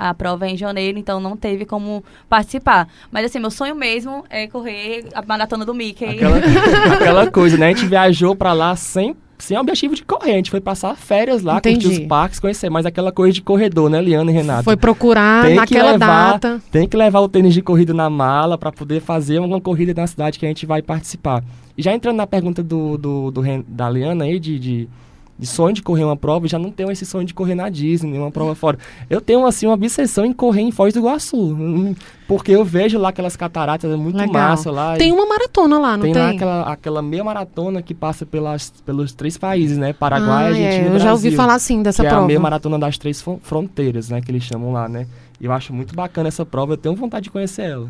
A 0.00 0.14
prova 0.14 0.46
é 0.46 0.50
em 0.50 0.56
janeiro, 0.56 0.98
então 0.98 1.20
não 1.20 1.36
teve 1.36 1.66
como 1.66 2.02
participar. 2.28 2.88
Mas 3.12 3.26
assim, 3.26 3.38
meu 3.38 3.50
sonho 3.50 3.74
mesmo 3.74 4.24
é 4.30 4.46
correr 4.46 5.04
a 5.14 5.22
maratona 5.22 5.64
do 5.64 5.74
Mickey. 5.74 6.06
Aquela, 6.06 6.36
aquela 6.94 7.30
coisa, 7.30 7.58
né? 7.58 7.66
A 7.66 7.68
gente 7.68 7.86
viajou 7.86 8.34
para 8.34 8.54
lá 8.54 8.74
sem 8.74 9.14
sem 9.38 9.58
objetivo 9.58 9.94
de 9.94 10.04
correr. 10.04 10.32
A 10.32 10.36
gente 10.36 10.50
foi 10.50 10.60
passar 10.60 10.94
férias 10.96 11.42
lá, 11.42 11.58
Entendi. 11.58 11.86
curtir 11.86 12.02
os 12.02 12.06
parques, 12.06 12.38
conhecer. 12.38 12.70
Mas 12.70 12.86
aquela 12.86 13.10
coisa 13.10 13.32
de 13.32 13.42
corredor, 13.42 13.90
né, 13.90 14.00
Liana 14.00 14.30
e 14.30 14.34
Renato? 14.34 14.64
Foi 14.64 14.76
procurar 14.76 15.46
tem 15.46 15.56
naquela 15.56 15.92
levar, 15.92 16.32
data. 16.32 16.62
Tem 16.70 16.86
que 16.86 16.96
levar 16.96 17.20
o 17.20 17.28
tênis 17.28 17.54
de 17.54 17.62
corrida 17.62 17.92
na 17.94 18.08
mala 18.08 18.56
para 18.58 18.70
poder 18.70 19.00
fazer 19.00 19.38
uma 19.38 19.60
corrida 19.60 19.94
na 19.98 20.06
cidade 20.06 20.38
que 20.38 20.44
a 20.44 20.48
gente 20.48 20.66
vai 20.66 20.82
participar. 20.82 21.42
já 21.76 21.94
entrando 21.94 22.16
na 22.16 22.26
pergunta 22.26 22.62
do, 22.62 22.96
do, 22.96 23.30
do 23.30 23.42
da 23.66 23.88
Liana 23.88 24.24
aí, 24.24 24.38
de, 24.38 24.58
de 24.58 24.88
de 25.40 25.46
sonho 25.46 25.72
de 25.72 25.82
correr 25.82 26.04
uma 26.04 26.16
prova, 26.16 26.46
já 26.46 26.58
não 26.58 26.70
tenho 26.70 26.90
esse 26.90 27.06
sonho 27.06 27.24
de 27.24 27.32
correr 27.32 27.54
na 27.54 27.70
Disney, 27.70 28.18
uma 28.18 28.30
prova 28.30 28.54
fora. 28.54 28.78
Eu 29.08 29.22
tenho, 29.22 29.46
assim, 29.46 29.66
uma 29.66 29.74
obsessão 29.74 30.24
em 30.24 30.34
correr 30.34 30.60
em 30.60 30.70
Foz 30.70 30.92
do 30.92 31.00
Iguaçu, 31.00 31.56
porque 32.28 32.52
eu 32.52 32.62
vejo 32.62 32.98
lá 32.98 33.08
aquelas 33.08 33.36
cataratas, 33.36 33.90
é 33.90 33.96
muito 33.96 34.16
Legal. 34.16 34.34
massa 34.34 34.70
lá. 34.70 34.98
Tem 34.98 35.10
uma 35.10 35.24
maratona 35.24 35.78
lá, 35.78 35.96
não 35.96 36.04
tem? 36.04 36.12
Tem 36.12 36.22
lá 36.22 36.30
aquela, 36.30 36.62
aquela 36.72 37.02
meia 37.02 37.24
maratona 37.24 37.80
que 37.80 37.94
passa 37.94 38.26
pelas, 38.26 38.70
pelos 38.84 39.12
três 39.12 39.38
países, 39.38 39.78
né? 39.78 39.94
Paraguai, 39.94 40.44
ah, 40.44 40.48
Argentina 40.48 40.72
é. 40.72 40.76
e 40.76 40.80
Brasil. 40.80 40.94
Eu 40.94 41.00
já 41.00 41.12
ouvi 41.12 41.30
falar, 41.30 41.58
sim, 41.58 41.82
dessa 41.82 42.02
que 42.02 42.08
prova. 42.08 42.22
é 42.22 42.24
a 42.24 42.26
meia 42.26 42.40
maratona 42.40 42.78
das 42.78 42.98
três 42.98 43.24
fronteiras, 43.42 44.10
né? 44.10 44.20
Que 44.20 44.30
eles 44.30 44.42
chamam 44.42 44.72
lá, 44.72 44.88
né? 44.88 45.06
Eu 45.40 45.52
acho 45.52 45.72
muito 45.72 45.94
bacana 45.94 46.28
essa 46.28 46.44
prova, 46.44 46.74
eu 46.74 46.76
tenho 46.76 46.94
vontade 46.94 47.24
de 47.24 47.30
conhecer 47.30 47.62
ela. 47.62 47.88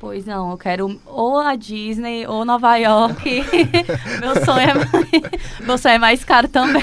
Pois 0.00 0.24
não, 0.24 0.50
eu 0.50 0.56
quero 0.56 0.98
ou 1.04 1.38
a 1.38 1.54
Disney 1.54 2.26
ou 2.26 2.42
Nova 2.42 2.74
York. 2.76 3.44
meu, 4.18 4.42
sonho 4.42 4.70
é 4.70 4.72
mais, 4.72 5.60
meu 5.60 5.76
sonho 5.76 5.94
é 5.94 5.98
mais 5.98 6.24
caro 6.24 6.48
também. 6.48 6.82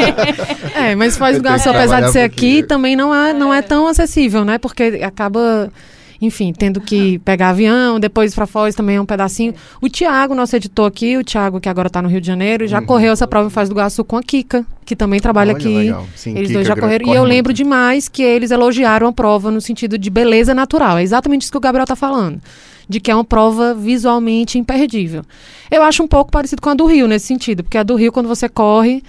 é, 0.74 0.94
mas 0.94 1.18
Foz 1.18 1.36
do 1.36 1.46
Iguaçu, 1.46 1.68
apesar 1.68 2.00
de 2.00 2.12
ser 2.12 2.20
aqui, 2.20 2.62
também 2.62 2.96
não 2.96 3.14
é, 3.14 3.34
não 3.34 3.52
é 3.52 3.60
tão 3.60 3.86
acessível, 3.86 4.42
né? 4.42 4.56
Porque 4.56 5.02
acaba 5.04 5.70
enfim, 6.20 6.52
tendo 6.52 6.80
que 6.80 7.18
pegar 7.20 7.50
avião, 7.50 8.00
depois 8.00 8.34
para 8.34 8.46
Foz 8.46 8.74
também 8.74 8.96
é 8.96 9.00
um 9.00 9.06
pedacinho. 9.06 9.54
O 9.80 9.88
Tiago, 9.88 10.34
nosso 10.34 10.56
editor 10.56 10.86
aqui, 10.86 11.16
o 11.16 11.24
Tiago, 11.24 11.60
que 11.60 11.68
agora 11.68 11.88
está 11.88 12.00
no 12.00 12.08
Rio 12.08 12.20
de 12.20 12.26
Janeiro, 12.26 12.66
já 12.66 12.80
uhum. 12.80 12.86
correu 12.86 13.12
essa 13.12 13.26
prova 13.26 13.48
em 13.48 13.50
Foz 13.50 13.68
do 13.68 13.74
Iguaçu 13.74 14.04
com 14.04 14.16
a 14.16 14.22
Kika, 14.22 14.64
que 14.84 14.96
também 14.96 15.20
trabalha 15.20 15.54
Olha, 15.54 15.58
aqui. 15.58 16.08
Sim, 16.14 16.30
eles 16.30 16.48
Kika 16.48 16.54
dois 16.54 16.66
já 16.66 16.76
correram. 16.76 17.12
E 17.12 17.16
eu 17.16 17.24
lembro 17.24 17.50
muito. 17.50 17.56
demais 17.56 18.08
que 18.08 18.22
eles 18.22 18.50
elogiaram 18.50 19.08
a 19.08 19.12
prova 19.12 19.50
no 19.50 19.60
sentido 19.60 19.98
de 19.98 20.08
beleza 20.10 20.54
natural. 20.54 20.98
É 20.98 21.02
exatamente 21.02 21.42
isso 21.42 21.52
que 21.52 21.58
o 21.58 21.60
Gabriel 21.60 21.84
está 21.84 21.96
falando. 21.96 22.40
De 22.88 23.00
que 23.00 23.10
é 23.10 23.14
uma 23.14 23.24
prova 23.24 23.74
visualmente 23.74 24.58
imperdível. 24.58 25.22
Eu 25.70 25.82
acho 25.82 26.02
um 26.02 26.08
pouco 26.08 26.30
parecido 26.30 26.62
com 26.62 26.70
a 26.70 26.74
do 26.74 26.86
Rio 26.86 27.08
nesse 27.08 27.26
sentido, 27.26 27.64
porque 27.64 27.76
a 27.76 27.82
do 27.82 27.96
Rio, 27.96 28.12
quando 28.12 28.28
você 28.28 28.48
corre, 28.48 29.02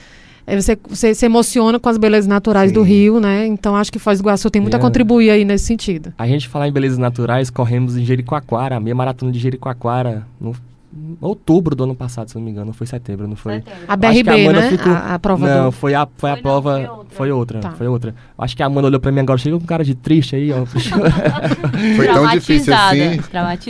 você, 0.55 0.77
você 0.88 1.13
se 1.13 1.25
emociona 1.25 1.79
com 1.79 1.89
as 1.89 1.97
belezas 1.97 2.27
naturais 2.27 2.69
Sim. 2.69 2.75
do 2.75 2.81
Rio, 2.81 3.19
né? 3.19 3.45
Então 3.45 3.75
acho 3.75 3.91
que 3.91 3.99
Foz 3.99 4.19
do 4.19 4.23
Iguaçu 4.23 4.49
tem 4.49 4.62
muito 4.62 4.75
é. 4.75 4.77
a 4.77 4.79
contribuir 4.79 5.29
aí 5.29 5.43
nesse 5.43 5.65
sentido. 5.65 6.13
A 6.17 6.25
gente 6.25 6.47
falar 6.47 6.67
em 6.67 6.71
belezas 6.71 6.97
naturais, 6.97 7.49
corremos 7.49 7.97
em 7.97 8.05
Jericoacoara, 8.05 8.77
a 8.77 8.79
meia 8.79 8.95
maratona 8.95 9.31
de 9.31 9.39
Jericoacoara, 9.39 10.25
no 10.39 10.55
outubro 11.21 11.75
do 11.75 11.83
ano 11.83 11.95
passado, 11.95 12.29
se 12.29 12.36
não 12.36 12.41
me 12.41 12.51
engano, 12.51 12.73
foi 12.73 12.88
setembro, 12.88 13.27
não 13.27 13.36
foi? 13.36 13.55
Setembro. 13.55 13.79
A 13.88 13.95
BRB, 13.95 14.47
a 14.47 14.53
né? 14.53 14.69
Ficou... 14.69 14.91
A, 14.91 15.13
a, 15.15 15.19
prova 15.19 15.47
Não, 15.47 15.65
do... 15.65 15.71
foi 15.71 15.93
a, 15.93 16.05
foi, 16.05 16.12
foi 16.17 16.31
a 16.31 16.38
prova, 16.38 16.79
não, 16.79 16.86
foi 16.88 16.95
outra. 16.95 17.07
Foi 17.12 17.31
outra, 17.31 17.60
tá. 17.60 17.71
foi 17.71 17.88
outra. 17.88 18.15
Acho 18.38 18.55
que 18.55 18.63
a 18.63 18.65
Amanda 18.65 18.88
olhou 18.88 18.99
pra 18.99 19.12
mim 19.12 19.19
agora, 19.19 19.38
chega 19.38 19.60
com 19.60 19.65
cara 19.65 19.83
de 19.83 19.95
triste 19.95 20.36
aí, 20.36 20.51
ó. 20.51 20.65
foi 21.95 22.07
tão 22.07 22.27
difícil 22.29 22.73
assim? 22.73 23.19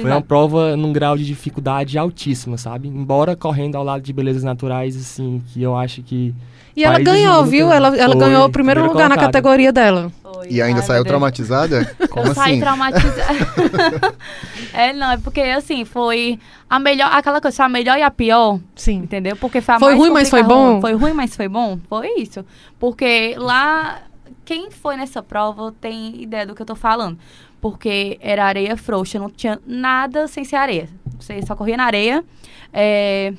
Foi 0.01 0.11
uma 0.11 0.21
prova 0.21 0.77
num 0.77 0.93
grau 0.93 1.17
de 1.17 1.25
dificuldade 1.25 1.97
altíssima, 1.97 2.57
sabe? 2.57 2.87
Embora 2.87 3.35
correndo 3.35 3.75
ao 3.75 3.83
lado 3.83 4.01
de 4.01 4.13
belezas 4.13 4.43
naturais, 4.43 4.95
assim, 4.95 5.41
que 5.47 5.61
eu 5.61 5.75
acho 5.75 6.01
que 6.01 6.33
e 6.77 6.83
ela 6.83 6.99
ganhou, 6.99 7.43
viu? 7.43 7.71
Ela, 7.71 7.97
ela 7.97 8.13
foi, 8.13 8.21
ganhou 8.21 8.45
o 8.45 8.49
primeiro 8.51 8.81
lugar 8.81 9.09
colocado. 9.09 9.17
na 9.17 9.25
categoria 9.25 9.73
dela. 9.73 10.11
Foi. 10.21 10.47
E 10.47 10.61
ainda 10.61 10.81
Ai, 10.81 10.85
saiu 10.85 11.03
traumatizada? 11.03 11.95
Como 12.07 12.27
eu 12.27 12.31
assim? 12.33 12.41
Saí 12.41 12.59
traumatizada. 12.59 14.13
é, 14.71 14.93
não, 14.93 15.11
é 15.13 15.17
porque 15.17 15.41
assim, 15.41 15.85
foi 15.85 16.39
a 16.69 16.77
melhor, 16.79 17.09
aquela 17.11 17.41
coisa, 17.41 17.63
a 17.63 17.69
melhor 17.69 17.97
e 17.97 18.03
a 18.03 18.11
pior. 18.11 18.59
Sim. 18.75 18.97
Entendeu? 18.97 19.35
Porque 19.35 19.59
foi 19.59 19.73
a 19.73 19.79
Foi 19.79 19.95
ruim, 19.95 20.11
mas 20.11 20.29
foi 20.29 20.43
bom? 20.43 20.79
Foi 20.79 20.93
ruim, 20.93 21.13
mas 21.13 21.35
foi 21.35 21.47
bom? 21.47 21.79
Foi 21.89 22.09
isso. 22.19 22.45
Porque 22.79 23.33
lá, 23.39 24.03
quem 24.45 24.69
foi 24.69 24.95
nessa 24.97 25.23
prova 25.23 25.73
tem 25.81 26.21
ideia 26.21 26.45
do 26.45 26.53
que 26.53 26.61
eu 26.61 26.65
tô 26.65 26.75
falando. 26.75 27.17
Porque 27.59 28.19
era 28.21 28.45
areia 28.45 28.77
frouxa, 28.77 29.17
não 29.17 29.31
tinha 29.31 29.59
nada 29.65 30.27
sem 30.27 30.43
ser 30.43 30.57
areia. 30.57 30.87
Você 31.19 31.41
só 31.41 31.55
corria 31.55 31.75
na 31.75 31.85
areia. 31.85 32.23
É, 32.71 33.33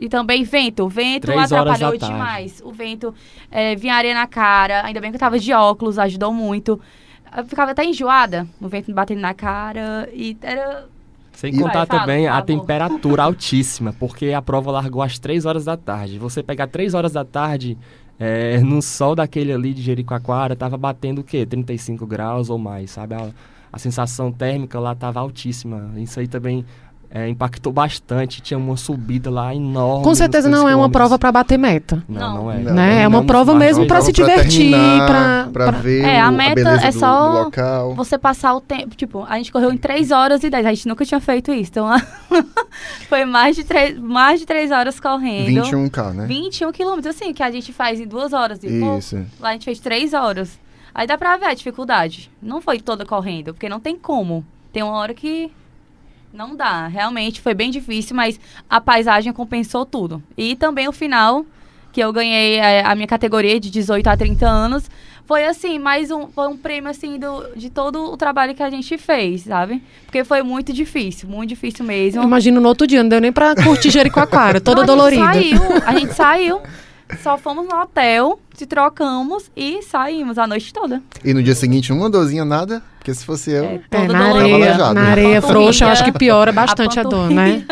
e 0.00 0.08
também 0.08 0.44
vento. 0.44 0.84
O 0.84 0.88
vento 0.88 1.22
Três 1.22 1.52
atrapalhou 1.52 1.96
demais. 1.96 2.60
O 2.64 2.72
vento 2.72 3.14
é, 3.50 3.74
vinha 3.76 3.94
areia 3.94 4.14
na 4.14 4.26
cara. 4.26 4.84
Ainda 4.84 5.00
bem 5.00 5.10
que 5.10 5.16
eu 5.16 5.20
tava 5.20 5.38
de 5.38 5.52
óculos, 5.52 5.98
ajudou 5.98 6.32
muito. 6.32 6.80
Eu 7.36 7.44
ficava 7.44 7.72
até 7.72 7.84
enjoada, 7.84 8.46
o 8.60 8.68
vento 8.68 8.92
batendo 8.92 9.20
na 9.20 9.34
cara. 9.34 10.08
E 10.12 10.36
era. 10.42 10.86
Sem 11.32 11.52
contar 11.56 11.84
Vai, 11.84 11.98
também 11.98 12.26
fala, 12.26 12.38
a 12.38 12.42
temperatura 12.42 13.22
altíssima, 13.24 13.92
porque 13.92 14.32
a 14.32 14.40
prova 14.40 14.70
largou 14.70 15.02
às 15.02 15.18
3 15.18 15.44
horas 15.44 15.64
da 15.64 15.76
tarde. 15.76 16.18
Você 16.18 16.44
pegar 16.44 16.68
3 16.68 16.94
horas 16.94 17.12
da 17.12 17.24
tarde 17.24 17.76
é, 18.20 18.58
no 18.58 18.80
sol 18.80 19.16
daquele 19.16 19.52
ali 19.52 19.74
de 19.74 19.82
Jericoacoara, 19.82 20.54
tava 20.54 20.76
batendo 20.76 21.22
o 21.22 21.24
quê? 21.24 21.44
35 21.44 22.06
graus 22.06 22.50
ou 22.50 22.58
mais, 22.58 22.92
sabe? 22.92 23.14
A, 23.14 23.30
a 23.72 23.78
sensação 23.78 24.30
térmica 24.30 24.78
lá 24.78 24.94
tava 24.94 25.18
altíssima. 25.18 25.90
Isso 25.96 26.20
aí 26.20 26.28
também 26.28 26.64
é, 27.14 27.28
impactou 27.28 27.72
bastante, 27.72 28.42
tinha 28.42 28.58
uma 28.58 28.76
subida 28.76 29.30
lá 29.30 29.54
enorme. 29.54 30.02
Com 30.02 30.16
certeza 30.16 30.48
não 30.48 30.68
é 30.68 30.74
uma 30.74 30.90
prova 30.90 31.16
para 31.16 31.30
bater 31.30 31.56
meta. 31.56 32.02
Não, 32.08 32.34
não, 32.34 32.50
é. 32.50 32.58
Não, 32.58 32.74
né? 32.74 33.02
é 33.02 33.06
uma 33.06 33.22
prova 33.22 33.54
mesmo 33.54 33.86
para 33.86 34.00
se 34.00 34.10
divertir, 34.10 34.74
para 35.52 35.70
ver 35.70 36.04
É, 36.04 36.20
a 36.20 36.32
meta 36.32 36.70
a 36.70 36.86
é 36.88 36.90
só 36.90 37.44
do, 37.44 37.94
você 37.94 38.18
passar 38.18 38.52
o 38.54 38.60
tempo, 38.60 38.96
tipo, 38.96 39.24
a 39.28 39.36
gente 39.36 39.52
correu 39.52 39.72
em 39.72 39.76
3 39.76 40.10
horas 40.10 40.42
e 40.42 40.50
10, 40.50 40.66
a 40.66 40.74
gente 40.74 40.88
nunca 40.88 41.04
tinha 41.04 41.20
feito 41.20 41.52
isso, 41.52 41.70
então 41.70 41.86
foi 43.08 43.24
mais 43.24 43.54
de 43.54 43.62
3, 43.62 43.96
mais 43.96 44.40
de 44.40 44.46
3 44.46 44.72
horas 44.72 44.98
correndo. 44.98 45.62
21k, 45.62 46.12
né? 46.14 46.26
21 46.26 46.72
quilômetros, 46.72 47.14
assim, 47.14 47.32
que 47.32 47.44
a 47.44 47.50
gente 47.52 47.72
faz 47.72 48.00
em 48.00 48.08
2 48.08 48.32
horas. 48.32 48.60
E, 48.64 48.66
isso. 48.66 49.16
Pô, 49.16 49.44
lá 49.44 49.50
a 49.50 49.52
gente 49.52 49.66
fez 49.66 49.78
3 49.78 50.14
horas. 50.14 50.58
Aí 50.92 51.06
dá 51.06 51.16
pra 51.16 51.36
ver 51.36 51.46
a 51.46 51.54
dificuldade. 51.54 52.28
Não 52.42 52.60
foi 52.60 52.80
toda 52.80 53.06
correndo, 53.06 53.54
porque 53.54 53.68
não 53.68 53.78
tem 53.78 53.96
como. 53.96 54.44
Tem 54.72 54.82
uma 54.82 54.94
hora 54.94 55.14
que 55.14 55.52
não 56.34 56.56
dá, 56.56 56.88
realmente 56.88 57.40
foi 57.40 57.54
bem 57.54 57.70
difícil, 57.70 58.16
mas 58.16 58.38
a 58.68 58.80
paisagem 58.80 59.32
compensou 59.32 59.86
tudo. 59.86 60.22
E 60.36 60.56
também 60.56 60.88
o 60.88 60.92
final, 60.92 61.46
que 61.92 62.00
eu 62.00 62.12
ganhei 62.12 62.60
a, 62.60 62.68
é, 62.68 62.84
a 62.84 62.94
minha 62.94 63.06
categoria 63.06 63.58
de 63.60 63.70
18 63.70 64.06
a 64.08 64.16
30 64.16 64.46
anos, 64.46 64.90
foi 65.26 65.46
assim, 65.46 65.78
mais 65.78 66.10
um, 66.10 66.26
foi 66.26 66.48
um 66.48 66.56
prêmio 66.56 66.90
assim 66.90 67.18
do, 67.18 67.56
de 67.56 67.70
todo 67.70 68.12
o 68.12 68.16
trabalho 68.16 68.54
que 68.54 68.62
a 68.62 68.68
gente 68.68 68.98
fez, 68.98 69.42
sabe? 69.42 69.82
Porque 70.04 70.24
foi 70.24 70.42
muito 70.42 70.72
difícil, 70.72 71.28
muito 71.28 71.50
difícil 71.50 71.84
mesmo. 71.84 72.20
Eu 72.20 72.26
imagino 72.26 72.60
no 72.60 72.68
outro 72.68 72.86
dia, 72.86 73.02
não 73.02 73.08
deu 73.08 73.20
nem 73.20 73.32
pra 73.32 73.54
curtir 73.54 73.88
Jericoacoara, 73.92 74.60
toda 74.60 74.80
não, 74.80 74.86
dolorida. 74.86 75.30
A 75.30 75.32
gente 75.32 75.56
saiu, 75.56 75.82
a 75.86 75.98
gente 75.98 76.14
saiu. 76.14 76.60
Só 77.22 77.36
fomos 77.36 77.68
no 77.68 77.76
hotel, 77.76 78.40
se 78.54 78.66
trocamos 78.66 79.50
e 79.54 79.82
saímos 79.82 80.38
a 80.38 80.46
noite 80.46 80.72
toda. 80.72 81.02
E 81.24 81.34
no 81.34 81.42
dia 81.42 81.54
seguinte, 81.54 81.92
uma 81.92 82.08
dorzinha, 82.08 82.44
nada? 82.44 82.82
Porque 82.98 83.12
se 83.12 83.24
fosse 83.24 83.50
eu, 83.50 83.64
é, 83.64 83.82
é 83.90 84.08
na 84.08 84.34
areia, 84.34 84.94
na 84.94 85.02
areia 85.02 85.42
frouxa, 85.42 85.84
eu 85.84 85.88
acho 85.90 86.04
que 86.04 86.12
piora 86.12 86.50
bastante 86.50 86.98
a, 86.98 87.02
a 87.02 87.04
dor, 87.04 87.30
né? 87.30 87.64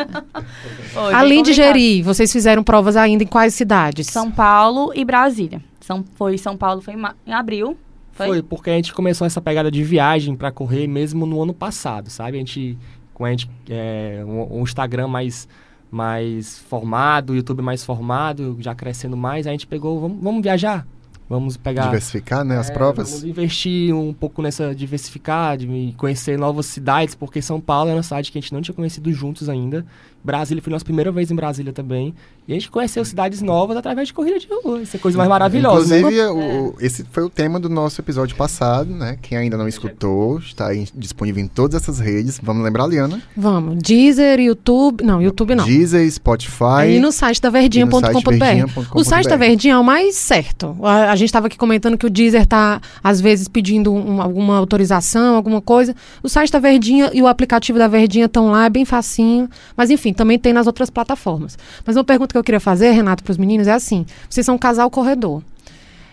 Além 1.14 1.42
de 1.42 1.54
Jeri, 1.54 2.02
vocês 2.02 2.30
fizeram 2.30 2.62
provas 2.62 2.96
ainda 2.96 3.24
em 3.24 3.26
quais 3.26 3.54
cidades? 3.54 4.06
São 4.08 4.30
Paulo 4.30 4.92
e 4.94 5.04
Brasília. 5.04 5.62
São, 5.80 6.04
foi 6.14 6.36
São 6.36 6.56
Paulo, 6.56 6.82
foi 6.82 6.94
em, 6.94 7.02
em 7.26 7.32
abril. 7.32 7.76
Foi? 8.12 8.26
foi? 8.26 8.42
porque 8.42 8.70
a 8.70 8.74
gente 8.74 8.92
começou 8.92 9.26
essa 9.26 9.40
pegada 9.40 9.70
de 9.70 9.82
viagem 9.82 10.36
para 10.36 10.52
correr 10.52 10.86
mesmo 10.86 11.24
no 11.24 11.42
ano 11.42 11.54
passado, 11.54 12.10
sabe? 12.10 12.36
A 12.36 12.40
gente, 12.40 12.78
com 13.14 13.24
a 13.24 13.30
gente, 13.30 13.48
é, 13.70 14.22
um, 14.26 14.60
um 14.60 14.62
Instagram 14.62 15.08
mais 15.08 15.48
mais 15.92 16.58
formado, 16.58 17.36
YouTube 17.36 17.60
mais 17.60 17.84
formado, 17.84 18.56
já 18.58 18.74
crescendo 18.74 19.16
mais, 19.16 19.46
a 19.46 19.50
gente 19.50 19.66
pegou, 19.66 20.00
vamos, 20.00 20.22
vamos 20.22 20.42
viajar? 20.42 20.86
Vamos 21.28 21.56
pegar. 21.56 21.84
Diversificar, 21.84 22.44
né? 22.44 22.58
As 22.58 22.68
é, 22.68 22.72
provas. 22.72 23.08
Vamos 23.10 23.24
investir 23.24 23.94
um 23.94 24.12
pouco 24.12 24.42
nessa 24.42 24.74
diversificar, 24.74 25.56
de 25.56 25.94
conhecer 25.96 26.38
novas 26.38 26.66
cidades, 26.66 27.14
porque 27.14 27.40
São 27.40 27.60
Paulo 27.60 27.90
é 27.90 27.94
uma 27.94 28.02
cidade 28.02 28.30
que 28.30 28.38
a 28.38 28.40
gente 28.40 28.52
não 28.52 28.60
tinha 28.60 28.74
conhecido 28.74 29.10
juntos 29.12 29.48
ainda. 29.48 29.84
Brasília 30.24 30.62
foi 30.62 30.72
nossa 30.72 30.84
primeira 30.84 31.10
vez 31.10 31.30
em 31.30 31.34
Brasília 31.34 31.72
também. 31.72 32.14
E 32.46 32.52
a 32.52 32.54
gente 32.54 32.70
conheceu 32.70 33.04
cidades 33.04 33.40
novas 33.40 33.76
através 33.76 34.08
de 34.08 34.14
corrida 34.14 34.38
de 34.38 34.48
rua. 34.48 34.82
Isso 34.82 34.96
é 34.96 34.98
coisa 34.98 35.16
mais 35.16 35.30
maravilhosa. 35.30 35.96
Inclusive, 35.96 36.22
né? 36.22 36.28
o, 36.28 36.74
esse 36.80 37.04
foi 37.10 37.22
o 37.22 37.30
tema 37.30 37.60
do 37.60 37.68
nosso 37.68 38.00
episódio 38.00 38.34
passado, 38.36 38.92
né? 38.92 39.16
Quem 39.22 39.38
ainda 39.38 39.56
não 39.56 39.68
escutou, 39.68 40.38
está 40.38 40.70
disponível 40.94 41.42
em 41.42 41.46
todas 41.46 41.80
essas 41.80 42.00
redes. 42.00 42.40
Vamos 42.42 42.64
lembrar, 42.64 42.86
Liana? 42.88 43.22
Vamos. 43.36 43.78
Deezer, 43.82 44.40
YouTube. 44.40 45.04
Não, 45.04 45.22
YouTube 45.22 45.54
não. 45.54 45.64
Deezer, 45.64 46.10
Spotify. 46.10 46.96
E 46.96 47.00
no 47.00 47.12
site 47.12 47.40
da 47.40 47.50
verdinha.com.br. 47.50 48.88
O 48.94 49.04
site 49.04 49.28
da 49.28 49.36
Verdinha 49.36 49.74
é 49.74 49.78
o 49.78 49.84
mais 49.84 50.16
certo. 50.16 50.76
A, 50.82 51.12
a 51.12 51.16
gente 51.16 51.28
estava 51.28 51.46
aqui 51.46 51.56
comentando 51.56 51.96
que 51.96 52.06
o 52.06 52.10
Deezer 52.10 52.42
está, 52.42 52.80
às 53.02 53.20
vezes, 53.20 53.48
pedindo 53.48 53.92
um, 53.92 54.20
alguma 54.20 54.56
autorização, 54.56 55.36
alguma 55.36 55.60
coisa. 55.60 55.94
O 56.22 56.28
site 56.28 56.50
da 56.50 56.58
Verdinha 56.58 57.10
e 57.12 57.22
o 57.22 57.26
aplicativo 57.26 57.78
da 57.78 57.88
Verdinha 57.88 58.26
estão 58.26 58.50
lá, 58.50 58.66
é 58.66 58.70
bem 58.70 58.84
facinho. 58.84 59.48
Mas, 59.76 59.90
enfim, 59.90 60.11
também 60.12 60.38
tem 60.38 60.52
nas 60.52 60.66
outras 60.66 60.90
plataformas. 60.90 61.58
Mas 61.84 61.96
uma 61.96 62.04
pergunta 62.04 62.32
que 62.32 62.38
eu 62.38 62.44
queria 62.44 62.60
fazer, 62.60 62.90
Renato, 62.90 63.22
para 63.22 63.32
os 63.32 63.38
meninos 63.38 63.66
é 63.66 63.72
assim: 63.72 64.06
vocês 64.28 64.44
são 64.44 64.54
um 64.56 64.58
casal 64.58 64.90
corredor. 64.90 65.42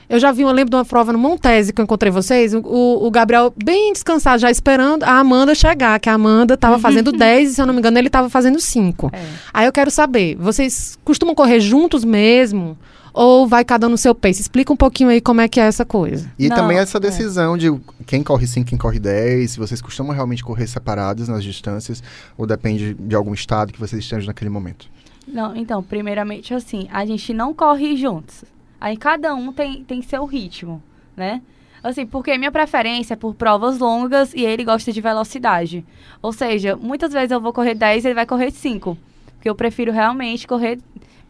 Eu 0.10 0.18
já 0.18 0.32
vi, 0.32 0.42
eu 0.42 0.52
lembro 0.52 0.72
de 0.72 0.76
uma 0.76 0.84
prova 0.84 1.14
no 1.14 1.20
Montese 1.20 1.72
que 1.72 1.80
eu 1.80 1.84
encontrei 1.84 2.12
vocês, 2.12 2.52
o, 2.56 2.64
o 2.64 3.12
Gabriel 3.12 3.54
bem 3.64 3.94
descansado, 3.94 4.42
já 4.42 4.50
esperando 4.50 5.04
a 5.04 5.20
Amanda 5.20 5.54
chegar, 5.54 6.00
que 6.00 6.10
a 6.10 6.14
Amanda 6.14 6.56
estava 6.56 6.80
fazendo 6.80 7.12
10 7.12 7.52
e, 7.52 7.54
se 7.54 7.62
eu 7.62 7.68
não 7.68 7.76
me 7.76 7.80
engano, 7.80 8.00
ele 8.00 8.08
estava 8.08 8.28
fazendo 8.28 8.60
5. 8.60 9.12
É. 9.14 9.22
Aí 9.54 9.68
eu 9.68 9.72
quero 9.72 9.92
saber, 9.92 10.36
vocês 10.36 10.98
costumam 11.06 11.36
correr 11.36 11.60
juntos 11.60 12.04
mesmo? 12.04 12.76
Ou 13.14 13.48
vai 13.48 13.64
cada 13.66 13.88
um 13.88 13.92
no 13.92 13.98
seu 13.98 14.14
pace? 14.14 14.42
Explica 14.42 14.72
um 14.72 14.76
pouquinho 14.76 15.10
aí 15.10 15.22
como 15.22 15.42
é 15.42 15.48
que 15.48 15.60
é 15.60 15.64
essa 15.64 15.86
coisa. 15.86 16.32
E 16.38 16.48
Não, 16.48 16.56
também 16.56 16.78
essa 16.78 16.98
é. 16.98 17.02
decisão 17.02 17.56
é. 17.56 17.58
de 17.58 17.80
quem 18.06 18.24
corre 18.24 18.48
5, 18.48 18.70
quem 18.70 18.78
corre 18.78 19.00
10, 19.00 19.52
se 19.52 19.58
vocês 19.58 19.82
costumam 19.82 20.14
realmente 20.14 20.44
correr 20.44 20.68
separados 20.68 21.28
nas 21.28 21.44
distâncias, 21.44 22.04
ou 22.38 22.46
depende 22.46 22.94
de 22.94 23.16
algum 23.16 23.34
estado 23.34 23.74
que 23.74 23.80
vocês 23.80 24.04
estejam 24.04 24.28
naquele 24.28 24.50
momento? 24.50 24.88
Não, 25.28 25.56
então, 25.56 25.84
primeiramente 25.84 26.54
assim, 26.54 26.88
a 26.92 27.06
gente 27.06 27.34
não 27.34 27.54
corre 27.54 27.96
juntos. 27.96 28.44
Aí 28.82 28.98
cada 28.98 29.36
um 29.36 29.52
tem, 29.52 29.84
tem 29.84 30.02
seu 30.02 30.26
ritmo, 30.26 30.82
né? 31.16 31.42
Assim, 31.84 32.06
porque 32.06 32.38
minha 32.38 32.52
preferência 32.52 33.14
é 33.14 33.18
por 33.18 33.34
provas 33.36 33.80
longas 33.80 34.34
e 34.34 34.44
ele 34.44 34.64
gosta 34.64 34.92
de 34.92 35.00
velocidade. 35.00 35.86
Ou 36.22 36.34
seja, 36.34 36.76
muitas 36.76 37.14
vezes 37.14 37.32
eu 37.32 37.40
vou 37.40 37.54
correr 37.54 37.76
10 37.76 38.04
e 38.04 38.08
ele 38.08 38.16
vai 38.16 38.26
correr 38.26 38.52
5. 38.52 38.98
Porque 39.36 39.50
eu 39.50 39.56
prefiro 39.56 39.92
realmente 39.92 40.46
correr 40.46 40.80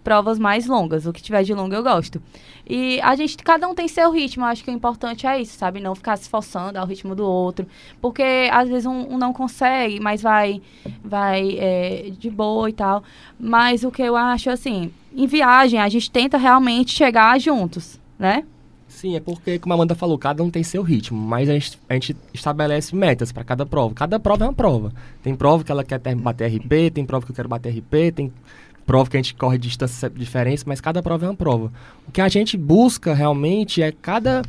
provas 0.10 0.40
mais 0.40 0.66
longas. 0.66 1.06
O 1.06 1.14
que 1.14 1.22
tiver 1.22 1.44
de 1.44 1.54
longo 1.54 1.76
eu 1.76 1.84
gosto. 1.84 2.20
E 2.68 3.00
a 3.02 3.16
gente, 3.16 3.38
cada 3.38 3.68
um 3.68 3.76
tem 3.76 3.88
seu 3.88 4.12
ritmo. 4.12 4.44
Acho 4.44 4.64
que 4.64 4.72
o 4.72 4.74
importante 4.74 5.28
é 5.28 5.40
isso, 5.40 5.56
sabe? 5.56 5.80
Não 5.80 5.94
ficar 5.94 6.18
se 6.18 6.28
forçando 6.28 6.80
ao 6.80 6.88
ritmo 6.88 7.14
do 7.14 7.24
outro. 7.24 7.68
Porque 8.02 8.50
às 8.52 8.68
vezes 8.68 8.88
um, 8.88 9.14
um 9.14 9.20
não 9.20 9.32
consegue, 9.32 10.00
mas 10.00 10.24
vai, 10.24 10.64
vai 11.04 11.58
é, 11.60 12.12
de 12.18 12.28
boa 12.28 12.68
e 12.68 12.74
tal. 12.74 13.04
Mas 13.40 13.84
o 13.84 13.92
que 13.92 14.02
eu 14.02 14.16
acho, 14.16 14.50
assim, 14.50 14.92
em 15.16 15.28
viagem, 15.28 15.80
a 15.80 15.88
gente 15.88 16.10
tenta 16.10 16.40
realmente 16.40 16.92
chegar 16.92 17.40
juntos, 17.40 18.00
né? 18.18 18.44
Sim, 18.88 19.16
é 19.16 19.20
porque, 19.20 19.60
como 19.60 19.74
a 19.74 19.76
Amanda 19.76 19.94
falou, 19.94 20.18
cada 20.18 20.44
um 20.44 20.50
tem 20.50 20.64
seu 20.64 20.82
ritmo, 20.82 21.22
mas 21.22 21.48
a 21.48 21.54
gente, 21.54 21.80
a 21.88 21.94
gente 21.94 22.18
estabelece 22.34 22.96
metas 22.96 23.32
para 23.32 23.44
cada 23.44 23.64
prova. 23.64 23.94
Cada 23.94 24.20
prova 24.20 24.46
é 24.46 24.48
uma 24.48 24.54
prova. 24.54 24.92
Tem 25.22 25.36
prova 25.36 25.64
que 25.64 25.72
ela 25.72 25.84
quer 25.84 26.00
ter, 26.00 26.16
bater 26.16 26.48
RP, 26.48 26.92
tem 26.92 27.06
prova 27.06 27.24
que 27.24 27.32
eu 27.32 27.36
quero 27.36 27.48
bater 27.48 27.70
RP, 27.70 28.12
tem 28.16 28.34
prova 28.90 29.08
que 29.08 29.16
a 29.16 29.20
gente 29.20 29.36
corre 29.36 29.60
distâncias 29.60 30.12
diferentes, 30.16 30.64
mas 30.64 30.82
cada 30.82 31.04
prova 31.04 31.28
é 31.28 31.30
uma 31.30 31.36
prova. 31.36 31.72
O 32.08 32.12
que 32.12 32.20
a 32.20 32.28
gente 32.28 32.58
busca 32.58 33.14
realmente 33.14 33.84
é 33.84 33.92
cada 33.92 34.42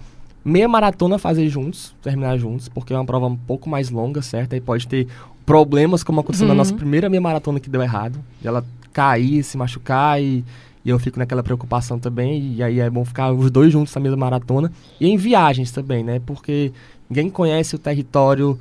meia 0.43 0.67
maratona 0.67 1.19
fazer 1.19 1.47
juntos, 1.51 1.95
terminar 2.03 2.39
juntos, 2.39 2.67
porque 2.67 2.95
é 2.95 2.97
uma 2.97 3.05
prova 3.05 3.27
um 3.27 3.37
pouco 3.37 3.69
mais 3.69 3.91
longa, 3.91 4.23
certo? 4.23 4.55
Aí 4.55 4.61
pode 4.61 4.89
ter 4.89 5.07
problemas, 5.45 6.03
como 6.03 6.21
aconteceu 6.21 6.47
uhum. 6.47 6.55
na 6.55 6.55
nossa 6.55 6.73
primeira 6.73 7.11
meia 7.11 7.21
maratona 7.21 7.61
que 7.61 7.69
deu 7.69 7.83
errado, 7.83 8.19
de 8.41 8.49
ela 8.49 8.65
cair, 8.95 9.43
se 9.43 9.59
machucar 9.59 10.23
e 10.23 10.43
e 10.83 10.89
eu 10.89 10.99
fico 10.99 11.19
naquela 11.19 11.43
preocupação 11.43 11.99
também, 11.99 12.55
e 12.55 12.63
aí 12.63 12.81
é 12.81 12.89
bom 12.89 13.05
ficar 13.05 13.31
os 13.33 13.51
dois 13.51 13.71
juntos 13.71 13.95
na 13.95 14.01
mesma 14.01 14.17
maratona. 14.17 14.73
E 14.99 15.07
em 15.07 15.17
viagens 15.19 15.71
também, 15.71 16.03
né? 16.03 16.23
Porque 16.25 16.73
ninguém 17.09 17.29
conhece 17.29 17.77
o 17.77 17.79
território, 17.79 18.59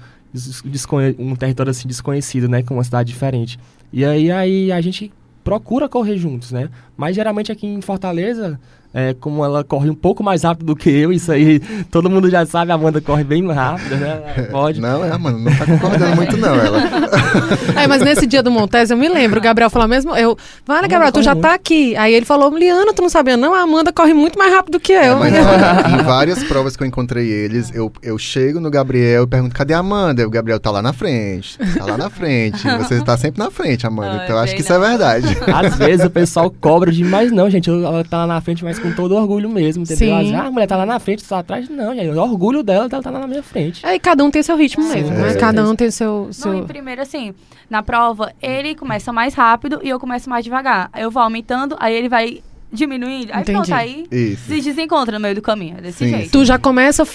um 1.18 1.34
território 1.38 1.70
assim 1.70 1.88
desconhecido, 1.88 2.50
né? 2.50 2.62
Com 2.62 2.74
uma 2.74 2.84
cidade 2.84 3.08
diferente. 3.08 3.58
E 3.94 4.04
aí, 4.04 4.30
aí 4.30 4.70
a 4.70 4.82
gente 4.82 5.14
procura 5.50 5.90
correr 5.90 6.16
juntos, 6.16 6.52
né? 6.52 6.70
Mas 6.96 7.16
geralmente 7.16 7.52
aqui 7.52 7.66
em 7.66 7.82
Fortaleza, 7.82 8.60
é, 8.94 9.14
como 9.14 9.46
ela 9.46 9.64
corre 9.64 9.90
um 9.90 9.96
pouco 9.96 10.24
mais 10.24 10.44
rápido 10.44 10.66
do 10.66 10.76
que 10.76 10.90
eu, 10.90 11.14
isso 11.14 11.32
aí 11.32 11.60
todo 11.92 12.10
mundo 12.10 12.30
já 12.30 12.46
sabe, 12.46 12.72
a 12.72 12.76
Amanda 12.76 13.00
corre 13.00 13.24
bem 13.24 13.46
rápido, 13.52 13.96
né? 13.98 14.48
Pode. 14.52 14.82
Não, 14.82 15.06
é, 15.06 15.16
mano, 15.18 15.40
não 15.40 15.56
tá 15.56 15.66
concordando 15.66 16.16
muito 16.16 16.38
não, 16.38 16.56
ela. 16.56 16.80
É, 17.76 17.88
mas 17.88 18.02
nesse 18.02 18.26
dia 18.26 18.42
do 18.42 18.50
Montes 18.50 18.90
eu 18.90 18.98
me 18.98 19.08
lembro, 19.08 19.40
o 19.40 19.44
Gabriel 19.44 19.70
falou 19.70 19.88
mesmo, 19.88 20.16
eu, 20.16 20.36
vale, 20.66 20.88
Gabriel, 20.88 21.12
tu 21.12 21.22
já 21.22 21.36
muito. 21.36 21.48
tá 21.48 21.54
aqui. 21.54 21.96
Aí 21.98 22.14
ele 22.14 22.26
falou, 22.26 22.56
Liana, 22.58 22.94
tu 22.94 23.02
não 23.02 23.10
sabia 23.10 23.38
não? 23.38 23.54
A 23.54 23.62
Amanda 23.62 23.94
corre 23.94 24.14
muito 24.14 24.40
mais 24.40 24.52
rápido 24.52 24.74
do 24.74 24.80
que 24.80 24.94
eu. 24.94 25.00
É, 25.00 25.16
mas 25.16 25.34
olha, 25.34 25.96
em 26.02 26.04
várias 26.04 26.44
provas 26.44 26.76
que 26.76 26.82
eu 26.82 26.88
encontrei 26.88 27.28
eles, 27.28 27.72
eu, 27.74 27.92
eu 28.02 28.18
chego 28.18 28.60
no 28.60 28.72
Gabriel 28.72 29.24
e 29.24 29.28
pergunto, 29.28 29.56
cadê 29.56 29.74
a 29.74 29.80
Amanda? 29.80 30.22
E 30.22 30.26
o 30.26 30.30
Gabriel 30.30 30.60
tá 30.60 30.72
lá 30.72 30.82
na 30.82 30.94
frente, 30.94 31.58
tá 31.78 31.86
lá 31.86 31.98
na 31.98 32.10
frente. 32.10 32.68
Você 32.80 33.02
tá 33.04 33.16
sempre 33.18 33.40
na 33.40 33.52
frente, 33.52 33.86
Amanda. 33.86 34.16
Não, 34.16 34.24
então 34.24 34.36
eu 34.36 34.42
acho 34.42 34.56
que 34.56 34.62
não. 34.62 34.66
isso 34.66 34.74
é 34.74 34.80
verdade. 34.80 35.38
Às 35.54 35.76
vezes 35.76 36.06
o 36.06 36.10
pessoal 36.10 36.54
cobra 36.60 36.92
demais, 36.92 37.32
não, 37.32 37.50
gente. 37.50 37.70
Ela 37.70 38.04
tá 38.04 38.20
lá 38.20 38.28
na 38.28 38.42
frente, 38.42 38.64
mas 38.64 38.79
com 38.82 38.92
todo 38.94 39.16
orgulho 39.16 39.50
mesmo, 39.50 39.84
entendeu? 39.84 40.20
Sim. 40.20 40.36
ah, 40.36 40.48
a 40.48 40.52
mulher 40.52 40.68
tá 40.68 40.76
lá 40.76 40.86
na 40.86 41.00
frente, 41.00 41.24
tá 41.24 41.40
atrás. 41.40 41.70
Não, 41.70 41.94
gente, 41.94 42.10
o 42.10 42.22
orgulho 42.22 42.64
dela, 42.64 42.88
ela 42.92 43.02
tá 43.02 43.10
lá 43.10 43.20
na 43.20 43.28
minha 43.28 43.44
frente. 43.44 43.86
É, 43.86 43.96
e 43.96 44.00
cada 44.00 44.24
um 44.24 44.32
tem 44.32 44.42
seu 44.42 44.56
ritmo 44.56 44.84
Sim, 44.84 44.94
mesmo, 44.94 45.12
né? 45.16 45.34
Cada 45.36 45.68
um 45.68 45.76
tem 45.76 45.92
seu. 45.92 46.30
seu... 46.32 46.54
Não, 46.54 46.64
e 46.64 46.66
primeiro, 46.66 47.02
assim, 47.02 47.34
na 47.70 47.84
prova, 47.84 48.34
ele 48.42 48.76
começa 48.76 49.12
mais 49.14 49.34
rápido 49.34 49.80
e 49.84 49.90
eu 49.90 50.00
começo 50.00 50.30
mais 50.30 50.44
devagar. 50.44 50.90
Eu 50.98 51.12
vou 51.12 51.22
aumentando, 51.22 51.76
aí 51.80 51.96
ele 51.96 52.10
vai 52.10 52.42
diminuindo. 52.72 53.32
Aí 53.34 53.42
Entendi. 53.42 53.52
pronto, 53.58 53.74
aí 53.74 54.06
Isso. 54.12 54.44
se 54.48 54.62
desencontra 54.62 55.18
no 55.18 55.22
meio 55.22 55.36
do 55.36 55.42
caminho. 55.42 55.78
É 55.78 55.82
desse 55.82 56.00
Sim. 56.00 56.10
jeito. 56.10 56.32
Tu 56.32 56.46
já 56.46 56.58
começa 56.58 57.06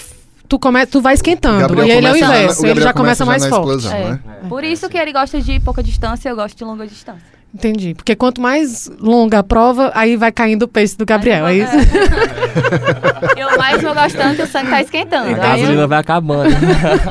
tu, 0.47 0.59
come, 0.59 0.85
tu 0.85 1.01
vai 1.01 1.13
esquentando. 1.13 1.83
E 1.83 1.91
ele 1.91 2.07
é 2.07 2.11
o 2.11 2.17
inverso, 2.17 2.65
ele 2.65 2.81
já 2.81 2.93
começa, 2.93 3.23
começa 3.23 3.25
mais 3.25 3.45
forte. 3.45 3.77
Explosão, 3.77 3.93
é. 3.93 4.09
Né? 4.11 4.19
Por 4.47 4.63
isso 4.63 4.89
que 4.89 4.97
ele 4.97 5.11
gosta 5.11 5.41
de 5.41 5.59
pouca 5.59 5.81
distância, 5.83 6.29
eu 6.29 6.35
gosto 6.35 6.57
de 6.57 6.63
longa 6.63 6.85
distância. 6.85 7.34
Entendi. 7.55 7.93
Porque 7.93 8.17
quanto 8.17 8.41
mais 8.41 8.91
longa 8.99 9.39
a 9.39 9.43
prova, 9.43 9.89
aí 9.95 10.17
vai 10.17 10.29
caindo 10.29 10.63
o 10.63 10.67
peso 10.67 10.97
do 10.97 11.05
Gabriel, 11.05 11.47
é 11.47 11.55
isso? 11.55 11.71
É. 11.73 13.41
eu 13.41 13.57
mais 13.57 13.81
vou 13.81 13.95
gostando 13.95 14.35
que 14.35 14.41
o 14.41 14.47
sangue 14.47 14.69
tá 14.69 14.81
esquentando. 14.81 15.29
A 15.29 15.37
gasolina 15.37 15.83
eu... 15.83 15.87
vai 15.87 15.99
acabando. 15.99 16.53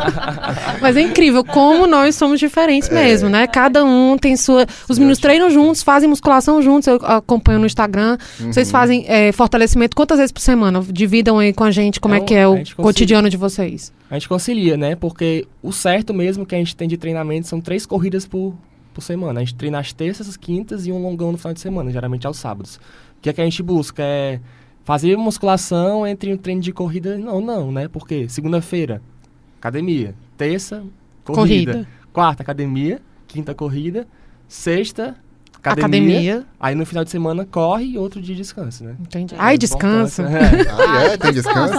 Mas 0.83 0.99
é 0.99 1.01
incrível 1.01 1.43
como 1.43 1.87
nós 1.87 2.15
somos 2.15 2.39
diferentes 2.39 2.91
é. 2.91 2.95
mesmo, 2.95 3.31
né? 3.31 3.47
Cada 3.47 3.83
um 3.87 4.19
tem 4.19 4.37
sua... 4.37 4.67
Os 4.87 4.99
meninos 4.99 5.19
treinam 5.19 5.49
juntos, 5.49 5.83
fazem 5.83 6.11
musculação 6.11 6.61
juntos, 6.61 6.89
eu 6.89 6.97
acompanho 6.97 7.59
no 7.59 7.65
Instagram. 7.65 8.19
Uhum. 8.39 8.53
Vocês 8.53 8.71
fazem 8.71 9.07
é, 9.09 9.33
fortalecimento 9.33 9.97
quantas 9.97 10.19
vezes 10.19 10.31
por 10.31 10.41
semana? 10.41 10.85
Dividam 10.93 11.39
aí 11.39 11.55
com 11.55 11.65
a 11.65 11.71
gente 11.71 11.99
como 11.99 12.15
é, 12.15 12.19
é 12.19 12.21
que 12.21 12.35
é 12.35 12.47
o 12.47 12.63
cotidiano 12.77 13.31
de 13.31 13.39
vocês. 13.39 13.91
A 14.11 14.15
gente 14.15 14.29
concilia, 14.29 14.77
né? 14.77 14.95
Porque 14.95 15.47
o 15.63 15.73
certo 15.73 16.13
mesmo 16.13 16.45
que 16.45 16.55
a 16.55 16.59
gente 16.59 16.77
tem 16.77 16.87
de 16.87 16.99
treinamento 16.99 17.49
são 17.49 17.63
três 17.63 17.87
corridas 17.87 18.27
por 18.27 18.55
por 18.95 19.03
semana. 19.03 19.41
A 19.41 19.45
gente 19.45 19.55
treina 19.55 19.79
às 19.79 19.93
terças, 19.93 20.37
quintas 20.37 20.87
e 20.87 20.93
um 20.93 21.03
longão 21.03 21.33
no 21.33 21.39
final 21.39 21.53
de 21.53 21.61
semana, 21.61 21.91
geralmente 21.91 22.27
aos 22.27 22.39
sábados. 22.39 22.77
O 23.19 23.21
que 23.21 23.29
é 23.29 23.33
que 23.33 23.41
a 23.41 23.45
gente 23.45 23.63
busca? 23.63 24.03
É 24.03 24.41
fazer 24.85 25.17
musculação 25.17 26.07
entre 26.07 26.33
um 26.33 26.37
treino 26.37 26.61
de 26.61 26.73
corrida. 26.73 27.19
Não, 27.19 27.41
não, 27.41 27.73
né? 27.73 27.89
Porque 27.89 28.29
segunda-feira, 28.29 29.03
academia. 29.59 30.15
Terça, 30.37 30.85
corrida. 31.25 31.73
corrida. 31.73 31.89
Quarta, 32.13 32.43
academia. 32.43 33.01
Quinta, 33.27 33.55
corrida. 33.55 34.07
Sexta, 34.47 35.17
academia, 35.73 36.17
academia, 36.17 36.47
Aí 36.61 36.75
no 36.75 36.87
final 36.87 37.05
de 37.05 37.11
semana 37.11 37.47
corre 37.51 37.85
e 37.85 37.99
outro 37.99 38.21
dia 38.21 38.35
descansa, 38.35 38.85
né? 38.85 38.97
Entendi. 39.01 39.35
É 39.35 39.39
Ai, 39.39 39.59
descansa. 39.59 40.23
É. 40.23 40.65
Ah, 40.87 41.03
é? 41.05 41.17
Tem 41.17 41.33
descanso? 41.33 41.75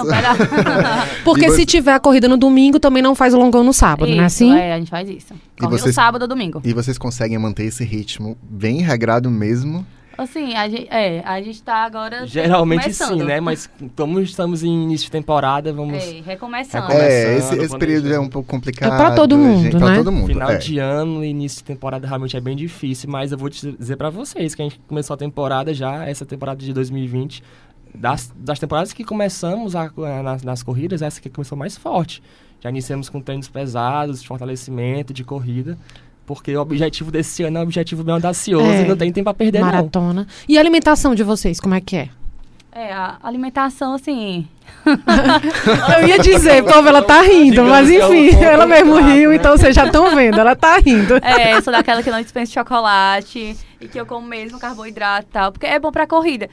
Porque 1.24 1.50
se 1.52 1.66
tiver 1.66 1.94
a 1.94 2.00
corrida 2.00 2.28
no 2.28 2.38
domingo, 2.38 2.80
também 2.80 3.02
não 3.02 3.16
faz 3.16 3.34
o 3.34 3.38
longão 3.38 3.64
no 3.64 3.74
sábado, 3.74 4.10
isso, 4.10 4.18
né? 4.18 4.26
Assim? 4.26 4.56
É, 4.56 4.74
a 4.74 4.80
gente 4.80 4.90
faz 4.90 5.10
isso. 5.10 5.34
Corre 5.60 5.72
vocês, 5.72 5.88
no 5.88 5.94
sábado 5.94 6.24
ou 6.24 6.28
domingo. 6.28 6.62
E 6.64 6.74
vocês 6.74 6.98
conseguem 6.98 7.38
manter 7.38 7.64
esse 7.64 7.84
ritmo 7.84 8.38
bem 8.42 8.82
regrado 8.82 9.30
mesmo? 9.30 9.86
Assim, 10.18 10.54
a 10.54 10.70
gente, 10.70 10.88
é, 10.90 11.22
a 11.26 11.42
gente 11.42 11.62
tá 11.62 11.84
agora. 11.84 12.26
Geralmente 12.26 12.94
sim, 12.94 13.24
né? 13.24 13.40
Mas 13.40 13.70
como 13.96 14.20
estamos 14.22 14.64
em 14.64 14.84
início 14.84 15.06
de 15.06 15.12
temporada, 15.12 15.74
vamos. 15.74 16.02
É, 16.02 16.22
recomeçando. 16.22 16.92
É, 16.92 17.38
esse, 17.38 17.56
esse 17.58 17.78
período 17.78 18.14
é 18.14 18.20
um 18.20 18.30
pouco 18.30 18.48
complicado. 18.48 18.94
É 18.94 18.98
pra 18.98 19.12
todo 19.12 19.38
mundo, 19.38 19.64
gente, 19.64 19.74
né? 19.74 19.80
Pra 19.80 19.96
todo 19.96 20.12
mundo. 20.12 20.28
Final 20.28 20.52
é. 20.52 20.58
de 20.58 20.80
ano 20.80 21.24
e 21.24 21.30
início 21.30 21.58
de 21.60 21.66
temporada 21.66 22.08
realmente 22.08 22.38
é 22.38 22.42
bem 22.42 22.56
difícil, 22.56 23.10
mas 23.10 23.32
eu 23.32 23.38
vou 23.38 23.50
dizer 23.50 23.98
pra 23.98 24.10
vocês 24.10 24.56
que 24.56 24.62
a 24.62 24.66
gente 24.66 24.80
começou 24.88 25.14
a 25.14 25.18
temporada 25.18 25.74
já, 25.74 26.08
essa 26.08 26.26
temporada 26.26 26.64
de 26.64 26.72
2020. 26.72 27.44
Das, 27.98 28.34
das 28.36 28.60
temporadas 28.60 28.92
que 28.92 29.06
começamos 29.06 29.74
a, 29.74 29.84
a, 29.84 30.24
nas, 30.24 30.44
nas 30.44 30.62
corridas, 30.62 31.02
essa 31.02 31.22
que 31.22 31.30
começou 31.30 31.58
mais 31.58 31.78
forte. 31.78 32.22
Já 32.60 32.70
iniciamos 32.70 33.10
com 33.10 33.22
treinos 33.22 33.48
pesados, 33.48 34.22
de 34.22 34.28
fortalecimento, 34.28 35.14
de 35.14 35.24
corrida. 35.24 35.78
Porque 36.26 36.56
o 36.56 36.62
objetivo 36.62 37.12
desse 37.12 37.44
ano 37.44 37.58
é 37.58 37.60
um 37.60 37.64
objetivo 37.64 38.04
bem 38.04 38.16
audacioso 38.16 38.66
é, 38.66 38.82
e 38.82 38.88
não 38.88 38.98
tem 38.98 39.12
tempo 39.12 39.30
a 39.30 39.34
perder, 39.34 39.62
maratona. 39.62 40.22
Não. 40.22 40.28
E 40.48 40.58
a 40.58 40.62
alimentação 40.62 41.14
de 41.14 41.24
vocês, 41.24 41.60
como 41.60 41.76
é 41.76 41.82
que 41.82 41.96
é? 41.96 42.10
É, 42.72 42.92
a 42.92 43.18
alimentação, 43.24 43.94
assim. 43.94 44.48
eu 46.02 46.08
ia 46.08 46.20
dizer, 46.20 46.64
povo, 46.64 46.88
ela 46.88 47.02
tá 47.02 47.22
rindo, 47.22 47.64
mas 47.64 47.90
enfim, 47.90 48.36
ela 48.44 48.66
mesmo 48.66 48.96
riu, 48.98 49.30
né? 49.30 49.36
então 49.36 49.58
vocês 49.58 49.74
já 49.74 49.86
estão 49.86 50.14
vendo, 50.16 50.40
ela 50.40 50.56
tá 50.56 50.78
rindo. 50.78 51.16
É, 51.22 51.54
eu 51.54 51.62
sou 51.62 51.72
daquela 51.72 52.04
que 52.04 52.12
não 52.12 52.22
dispensa 52.22 52.52
chocolate 52.52 53.56
e 53.80 53.88
que 53.88 53.98
eu 53.98 54.06
como 54.06 54.28
mesmo 54.28 54.60
carboidrato 54.60 55.28
e 55.30 55.32
tal, 55.32 55.52
porque 55.52 55.66
é 55.66 55.80
bom 55.80 55.92
pra 55.92 56.06
corrida. 56.06 56.50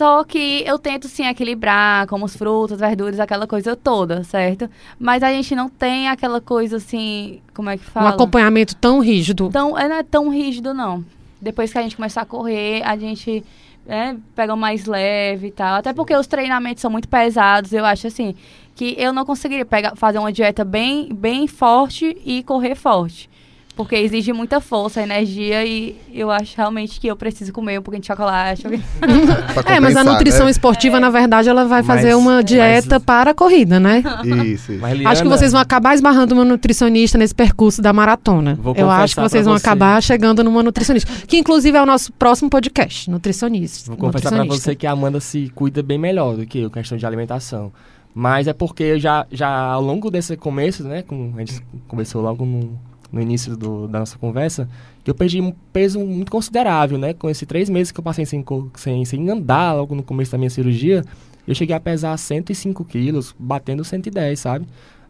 Só 0.00 0.24
que 0.24 0.64
eu 0.66 0.78
tento, 0.78 1.08
sim, 1.08 1.26
equilibrar, 1.26 2.06
como 2.06 2.24
os 2.24 2.34
frutos, 2.34 2.80
verduras, 2.80 3.20
aquela 3.20 3.46
coisa 3.46 3.76
toda, 3.76 4.24
certo? 4.24 4.66
Mas 4.98 5.22
a 5.22 5.30
gente 5.30 5.54
não 5.54 5.68
tem 5.68 6.08
aquela 6.08 6.40
coisa, 6.40 6.78
assim, 6.78 7.42
como 7.52 7.68
é 7.68 7.76
que 7.76 7.84
fala? 7.84 8.06
Um 8.06 8.14
acompanhamento 8.14 8.74
tão 8.76 9.00
rígido. 9.00 9.50
Tão, 9.50 9.78
é, 9.78 9.86
não 9.86 9.96
é 9.96 10.02
tão 10.02 10.30
rígido, 10.30 10.72
não. 10.72 11.04
Depois 11.38 11.70
que 11.70 11.76
a 11.76 11.82
gente 11.82 11.96
começar 11.96 12.22
a 12.22 12.24
correr, 12.24 12.82
a 12.82 12.96
gente 12.96 13.44
é, 13.86 14.16
pega 14.34 14.56
mais 14.56 14.86
leve 14.86 15.48
e 15.48 15.50
tal. 15.50 15.74
Até 15.74 15.92
porque 15.92 16.16
os 16.16 16.26
treinamentos 16.26 16.80
são 16.80 16.90
muito 16.90 17.06
pesados, 17.06 17.74
eu 17.74 17.84
acho, 17.84 18.06
assim, 18.06 18.34
que 18.74 18.94
eu 18.96 19.12
não 19.12 19.26
conseguiria 19.26 19.66
pegar, 19.66 19.94
fazer 19.96 20.18
uma 20.18 20.32
dieta 20.32 20.64
bem, 20.64 21.12
bem 21.12 21.46
forte 21.46 22.16
e 22.24 22.42
correr 22.42 22.74
forte. 22.74 23.28
Porque 23.76 23.96
exige 23.96 24.32
muita 24.32 24.60
força, 24.60 25.00
energia 25.00 25.64
e 25.64 25.96
eu 26.12 26.30
acho 26.30 26.54
realmente 26.56 27.00
que 27.00 27.06
eu 27.06 27.16
preciso 27.16 27.52
comer 27.52 27.78
um 27.78 27.82
pouquinho 27.82 28.02
de 28.02 28.08
chocolate. 28.08 28.64
é, 29.66 29.80
mas 29.80 29.96
a 29.96 30.04
nutrição 30.04 30.44
né? 30.44 30.50
esportiva, 30.50 30.98
é. 30.98 31.00
na 31.00 31.08
verdade, 31.08 31.48
ela 31.48 31.64
vai 31.64 31.82
fazer 31.82 32.14
mas, 32.14 32.22
uma 32.22 32.44
dieta 32.44 32.96
mas... 32.96 33.04
para 33.04 33.30
a 33.30 33.34
corrida, 33.34 33.80
né? 33.80 34.02
Isso. 34.44 34.72
isso. 34.72 34.72
Liana... 34.72 35.10
Acho 35.10 35.22
que 35.22 35.28
vocês 35.28 35.52
vão 35.52 35.60
acabar 35.60 35.94
esbarrando 35.94 36.34
uma 36.34 36.44
nutricionista 36.44 37.16
nesse 37.16 37.34
percurso 37.34 37.80
da 37.80 37.92
maratona. 37.92 38.58
Vou 38.60 38.74
eu 38.76 38.90
acho 38.90 39.14
que 39.14 39.20
vocês 39.22 39.44
vão 39.44 39.56
você. 39.56 39.66
acabar 39.66 40.02
chegando 40.02 40.44
numa 40.44 40.62
nutricionista. 40.62 41.10
Que 41.26 41.38
inclusive 41.38 41.76
é 41.78 41.82
o 41.82 41.86
nosso 41.86 42.12
próximo 42.12 42.50
podcast, 42.50 43.10
nutricionista. 43.10 43.90
Vou 43.90 43.96
confessar 43.96 44.30
para 44.30 44.44
você 44.44 44.74
que 44.74 44.86
a 44.86 44.90
Amanda 44.90 45.20
se 45.20 45.50
cuida 45.54 45.82
bem 45.82 45.96
melhor 45.96 46.36
do 46.36 46.44
que 46.44 46.60
eu, 46.60 46.70
questão 46.70 46.98
de 46.98 47.06
alimentação. 47.06 47.72
Mas 48.14 48.48
é 48.48 48.52
porque 48.52 48.98
já, 48.98 49.26
já 49.30 49.48
ao 49.48 49.80
longo 49.80 50.10
desse 50.10 50.36
começo, 50.36 50.82
né? 50.82 51.02
Com, 51.02 51.32
a 51.36 51.38
gente 51.38 51.62
começou 51.86 52.20
logo 52.20 52.44
no 52.44 52.78
no 53.12 53.20
início 53.20 53.56
do, 53.56 53.88
da 53.88 54.00
nossa 54.00 54.18
conversa, 54.18 54.68
que 55.02 55.10
eu 55.10 55.14
perdi 55.14 55.40
um 55.40 55.52
peso 55.72 55.98
muito 56.00 56.30
considerável, 56.30 56.98
né? 56.98 57.14
Com 57.14 57.28
esses 57.28 57.46
três 57.46 57.68
meses 57.68 57.90
que 57.90 57.98
eu 57.98 58.04
passei 58.04 58.24
sem, 58.24 58.44
sem, 58.76 59.04
sem 59.04 59.30
andar 59.30 59.72
logo 59.74 59.94
no 59.94 60.02
começo 60.02 60.32
da 60.32 60.38
minha 60.38 60.50
cirurgia, 60.50 61.04
eu 61.46 61.54
cheguei 61.54 61.74
a 61.74 61.80
pesar 61.80 62.16
105 62.16 62.84
quilos, 62.84 63.34
batendo 63.38 63.84
110, 63.84 64.38
sabe? 64.38 64.66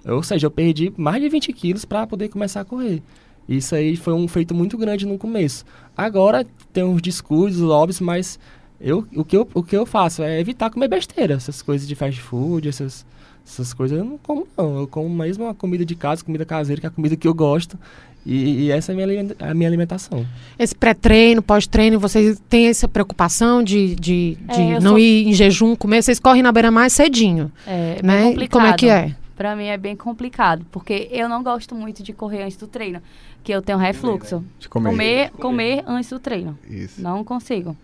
Ou 0.07 0.23
seja, 0.23 0.47
eu 0.47 0.51
perdi 0.51 0.93
mais 0.97 1.23
de 1.23 1.29
20 1.29 1.53
quilos 1.53 1.85
para 1.85 2.07
poder 2.07 2.29
começar 2.29 2.61
a 2.61 2.65
correr. 2.65 3.03
Isso 3.49 3.75
aí 3.75 3.97
foi 3.97 4.15
um 4.15 4.29
feito 4.29 4.55
muito 4.55 4.79
grande 4.79 5.07
no 5.07 5.19
começo. 5.19 5.65
Agora 5.97 6.47
tem 6.73 6.85
uns 6.85 7.03
descuidos, 7.03 7.59
lobbies, 7.59 8.01
mas 8.01 8.39
eu, 8.81 9.07
o, 9.15 9.25
que 9.25 9.37
eu, 9.37 9.47
o 9.53 9.63
que 9.63 9.77
eu 9.77 9.85
faço 9.85 10.23
é 10.23 10.41
evitar 10.41 10.71
comer 10.71 10.89
besteira, 10.89 11.35
essas 11.35 11.61
coisas 11.61 11.87
de 11.87 11.95
fast 11.95 12.21
food, 12.21 12.69
essas, 12.69 13.05
essas 13.53 13.75
coisas 13.75 13.99
eu 13.99 14.05
não 14.05 14.19
como 14.19 14.47
não. 14.57 14.81
Eu 14.81 14.87
como 14.87 15.09
mesmo 15.09 15.47
a 15.49 15.55
comida 15.55 15.85
de 15.85 15.95
casa, 15.95 16.25
comida 16.25 16.45
caseira, 16.45 16.81
que 16.81 16.87
é 16.87 16.89
a 16.89 16.93
comida 16.93 17.17
que 17.17 17.27
eu 17.27 17.35
gosto. 17.35 17.79
E, 18.25 18.67
e 18.67 18.71
essa 18.71 18.93
é 18.93 19.03
a 19.03 19.07
minha, 19.07 19.37
a 19.41 19.55
minha 19.55 19.69
alimentação. 19.69 20.27
Esse 20.59 20.75
pré-treino, 20.75 21.41
pós-treino, 21.41 21.99
vocês 21.99 22.41
têm 22.51 22.67
essa 22.67 22.87
preocupação 22.87 23.63
de, 23.63 23.95
de, 23.95 24.37
de 24.37 24.61
é, 24.61 24.81
não 24.81 24.91
sou... 24.91 24.99
ir 24.99 25.29
em 25.29 25.33
jejum 25.33 25.75
comer? 25.75 26.03
Vocês 26.03 26.21
correm 26.21 26.43
na 26.43 26.53
beira 26.53 26.71
mais 26.71 26.93
cedinho. 26.93 27.51
É, 27.67 27.97
é 27.99 28.03
né? 28.03 28.25
complicado. 28.25 28.51
como 28.51 28.67
é 28.67 28.77
que 28.77 28.89
é? 28.89 29.17
Pra 29.35 29.57
mim 29.57 29.67
é 29.67 29.79
bem 29.79 29.97
complicado, 29.97 30.67
porque 30.71 31.09
eu 31.11 31.27
não 31.27 31.43
gosto 31.43 31.75
muito 31.75 32.03
de 32.03 32.13
correr 32.13 32.43
antes 32.43 32.59
do 32.59 32.67
treino, 32.67 33.01
que 33.43 33.51
eu 33.51 33.63
tenho 33.63 33.79
refluxo. 33.79 34.45
De 34.59 34.69
comer. 34.69 34.91
Comer, 34.91 35.31
comer 35.31 35.85
antes 35.87 36.11
do 36.11 36.19
treino. 36.19 36.59
Isso. 36.69 37.01
Não 37.01 37.25
consigo. 37.25 37.75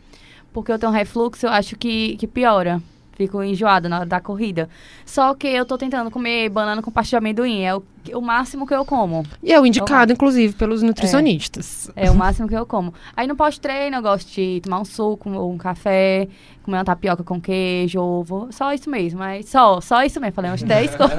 Porque 0.53 0.71
eu 0.71 0.79
tenho 0.79 0.93
refluxo, 0.93 1.47
eu 1.47 1.51
acho 1.51 1.75
que, 1.77 2.15
que 2.19 2.27
piora. 2.27 2.83
Fico 3.17 3.43
enjoada 3.43 3.89
na 3.89 4.01
hora 4.01 4.07
da 4.07 4.21
corrida. 4.21 4.69
Só 5.07 5.35
que 5.35 5.47
eu 5.47 5.65
tô 5.65 5.79
tentando 5.79 6.11
comer 6.11 6.51
banana 6.51 6.83
com 6.83 6.91
pasta 6.91 7.11
de 7.11 7.17
amendoim. 7.17 7.63
É 7.63 7.75
o, 7.75 7.83
o 8.13 8.21
máximo 8.21 8.67
que 8.67 8.75
eu 8.75 8.85
como. 8.85 9.25
E 9.43 9.55
é 9.55 9.59
o 9.59 9.65
indicado, 9.65 10.13
inclusive, 10.13 10.55
pelos 10.55 10.83
nutricionistas. 10.83 11.91
É, 11.97 12.09
é 12.09 12.11
o 12.11 12.15
máximo 12.15 12.47
que 12.47 12.55
eu 12.55 12.67
como. 12.67 12.93
Aí 13.17 13.27
no 13.27 13.35
pós-treino 13.35 13.97
eu 13.97 14.03
gosto 14.03 14.31
de 14.31 14.61
tomar 14.63 14.81
um 14.81 14.85
suco 14.85 15.31
ou 15.31 15.51
um 15.51 15.57
café, 15.57 16.29
comer 16.63 16.77
uma 16.77 16.85
tapioca 16.85 17.25
com 17.25 17.41
queijo, 17.41 17.99
ovo. 17.99 18.49
Só 18.51 18.75
isso 18.75 18.91
mesmo. 18.91 19.19
Mas 19.19 19.49
só, 19.49 19.81
só 19.81 20.05
isso 20.05 20.21
mesmo. 20.21 20.35
Falei 20.35 20.51
uns 20.51 20.63
10 20.63 20.95
coisas. 20.97 21.19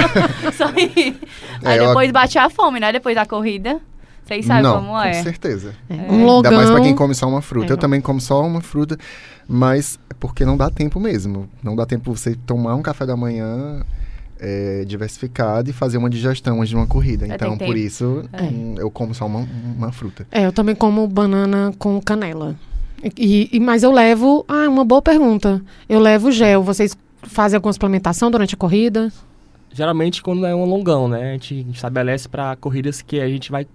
só 0.56 0.70
isso. 0.70 1.20
É, 1.62 1.68
Aí 1.68 1.78
depois 1.78 2.08
eu... 2.08 2.12
bate 2.14 2.38
a 2.38 2.48
fome, 2.48 2.80
né? 2.80 2.90
Depois 2.90 3.14
da 3.14 3.26
corrida. 3.26 3.82
Vocês 4.24 4.46
sabem 4.46 4.62
Não, 4.62 4.76
como 4.76 4.98
é. 4.98 5.16
Com 5.16 5.22
certeza. 5.22 5.74
É. 5.88 5.94
Um 6.10 6.24
logão. 6.24 6.50
Ainda 6.50 6.64
mais 6.64 6.70
pra 6.70 6.80
quem 6.80 6.94
come 6.94 7.14
só 7.14 7.28
uma 7.28 7.42
fruta. 7.42 7.66
É. 7.66 7.72
Eu 7.72 7.76
também 7.76 8.00
como 8.00 8.20
só 8.20 8.44
uma 8.44 8.60
fruta, 8.60 8.96
mas 9.46 9.98
é 10.08 10.14
porque 10.14 10.44
não 10.44 10.56
dá 10.56 10.70
tempo 10.70 10.98
mesmo. 10.98 11.48
Não 11.62 11.76
dá 11.76 11.84
tempo 11.84 12.14
você 12.14 12.34
tomar 12.34 12.74
um 12.74 12.82
café 12.82 13.04
da 13.04 13.16
manhã 13.16 13.84
é, 14.40 14.84
diversificado 14.86 15.68
e 15.68 15.72
fazer 15.72 15.98
uma 15.98 16.08
digestão 16.08 16.56
antes 16.58 16.70
de 16.70 16.76
uma 16.76 16.86
corrida. 16.86 17.26
É, 17.26 17.34
então, 17.34 17.56
por 17.58 17.76
isso, 17.76 18.24
é. 18.32 18.42
hum, 18.42 18.74
eu 18.78 18.90
como 18.90 19.14
só 19.14 19.26
uma, 19.26 19.46
uma 19.76 19.92
fruta. 19.92 20.26
É, 20.32 20.46
eu 20.46 20.52
também 20.52 20.74
como 20.74 21.06
banana 21.06 21.72
com 21.78 22.00
canela. 22.00 22.56
E, 23.18 23.50
e, 23.52 23.60
mas 23.60 23.82
eu 23.82 23.92
levo. 23.92 24.44
Ah, 24.48 24.68
uma 24.68 24.84
boa 24.84 25.02
pergunta. 25.02 25.62
Eu 25.86 26.00
levo 26.00 26.32
gel. 26.32 26.62
Vocês 26.62 26.96
fazem 27.22 27.56
alguma 27.56 27.72
suplementação 27.72 28.30
durante 28.30 28.54
a 28.54 28.58
corrida? 28.58 29.12
Geralmente, 29.70 30.22
quando 30.22 30.46
é 30.46 30.54
um 30.54 30.64
longão, 30.64 31.08
né? 31.08 31.30
A 31.30 31.32
gente 31.32 31.66
estabelece 31.70 32.28
para 32.28 32.56
corridas 32.56 33.02
que 33.02 33.20
a 33.20 33.28
gente 33.28 33.50
vai 33.50 33.66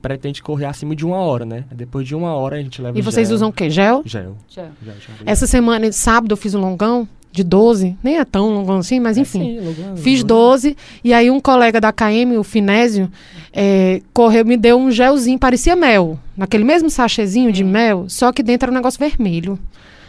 pretende 0.00 0.42
correr 0.42 0.66
acima 0.66 0.94
de 0.96 1.04
uma 1.04 1.16
hora, 1.16 1.44
né? 1.44 1.64
Depois 1.72 2.06
de 2.06 2.14
uma 2.14 2.32
hora 2.34 2.56
a 2.56 2.62
gente 2.62 2.80
leva 2.80 2.98
E 2.98 3.02
vocês 3.02 3.28
gel. 3.28 3.34
usam 3.36 3.48
o 3.48 3.52
quê? 3.52 3.70
Gel? 3.70 4.02
Gel. 4.04 4.36
Gel. 4.48 4.68
gel, 4.82 4.96
Essa 5.24 5.46
semana, 5.46 5.90
sábado, 5.92 6.32
eu 6.32 6.36
fiz 6.36 6.54
um 6.54 6.60
longão 6.60 7.08
de 7.32 7.44
12. 7.44 7.96
Nem 8.02 8.18
é 8.18 8.24
tão 8.24 8.52
longão 8.52 8.78
assim, 8.78 8.98
mas 8.98 9.16
é 9.16 9.20
enfim. 9.20 9.40
Sim, 9.40 9.60
longão, 9.60 9.96
fiz 9.96 10.20
longão. 10.22 10.50
12. 10.50 10.76
E 11.04 11.12
aí 11.12 11.30
um 11.30 11.40
colega 11.40 11.80
da 11.80 11.92
KM, 11.92 12.36
o 12.38 12.42
Finésio, 12.42 13.10
é, 13.52 14.00
correu, 14.12 14.44
me 14.44 14.56
deu 14.56 14.78
um 14.78 14.90
gelzinho, 14.90 15.38
parecia 15.38 15.76
mel. 15.76 16.18
Naquele 16.36 16.64
mesmo 16.64 16.90
sachêzinho 16.90 17.52
de 17.52 17.62
mel, 17.62 18.06
só 18.08 18.32
que 18.32 18.42
dentro 18.42 18.66
era 18.66 18.72
um 18.72 18.74
negócio 18.74 18.98
vermelho. 18.98 19.58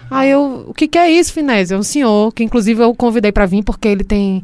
Aí 0.09 0.29
eu, 0.29 0.65
o 0.67 0.73
que, 0.73 0.87
que 0.87 0.97
é 0.97 1.09
isso, 1.09 1.31
Finésio? 1.31 1.75
É 1.75 1.77
um 1.77 1.83
senhor, 1.83 2.33
que 2.33 2.43
inclusive 2.43 2.83
eu 2.83 2.93
convidei 2.93 3.31
para 3.31 3.45
vir, 3.45 3.63
porque 3.63 3.87
ele 3.87 4.03
tem 4.03 4.43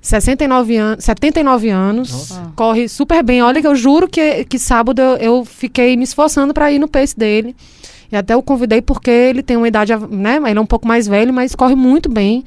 69 0.00 0.76
anos, 0.76 1.04
79 1.04 1.68
anos, 1.68 2.10
Nossa. 2.10 2.52
corre 2.54 2.88
super 2.88 3.22
bem. 3.22 3.42
Olha 3.42 3.60
que 3.60 3.66
eu 3.66 3.74
juro 3.74 4.08
que, 4.08 4.44
que 4.44 4.58
sábado 4.58 5.00
eu, 5.00 5.16
eu 5.16 5.44
fiquei 5.44 5.96
me 5.96 6.04
esforçando 6.04 6.54
para 6.54 6.70
ir 6.70 6.78
no 6.78 6.88
pace 6.88 7.16
dele. 7.18 7.54
E 8.10 8.16
até 8.16 8.34
eu 8.34 8.42
convidei 8.42 8.80
porque 8.80 9.10
ele 9.10 9.42
tem 9.42 9.56
uma 9.56 9.68
idade, 9.68 9.92
né? 10.10 10.40
Ele 10.46 10.58
é 10.58 10.62
um 10.62 10.66
pouco 10.66 10.88
mais 10.88 11.06
velho, 11.06 11.32
mas 11.32 11.54
corre 11.54 11.74
muito 11.74 12.08
bem. 12.08 12.44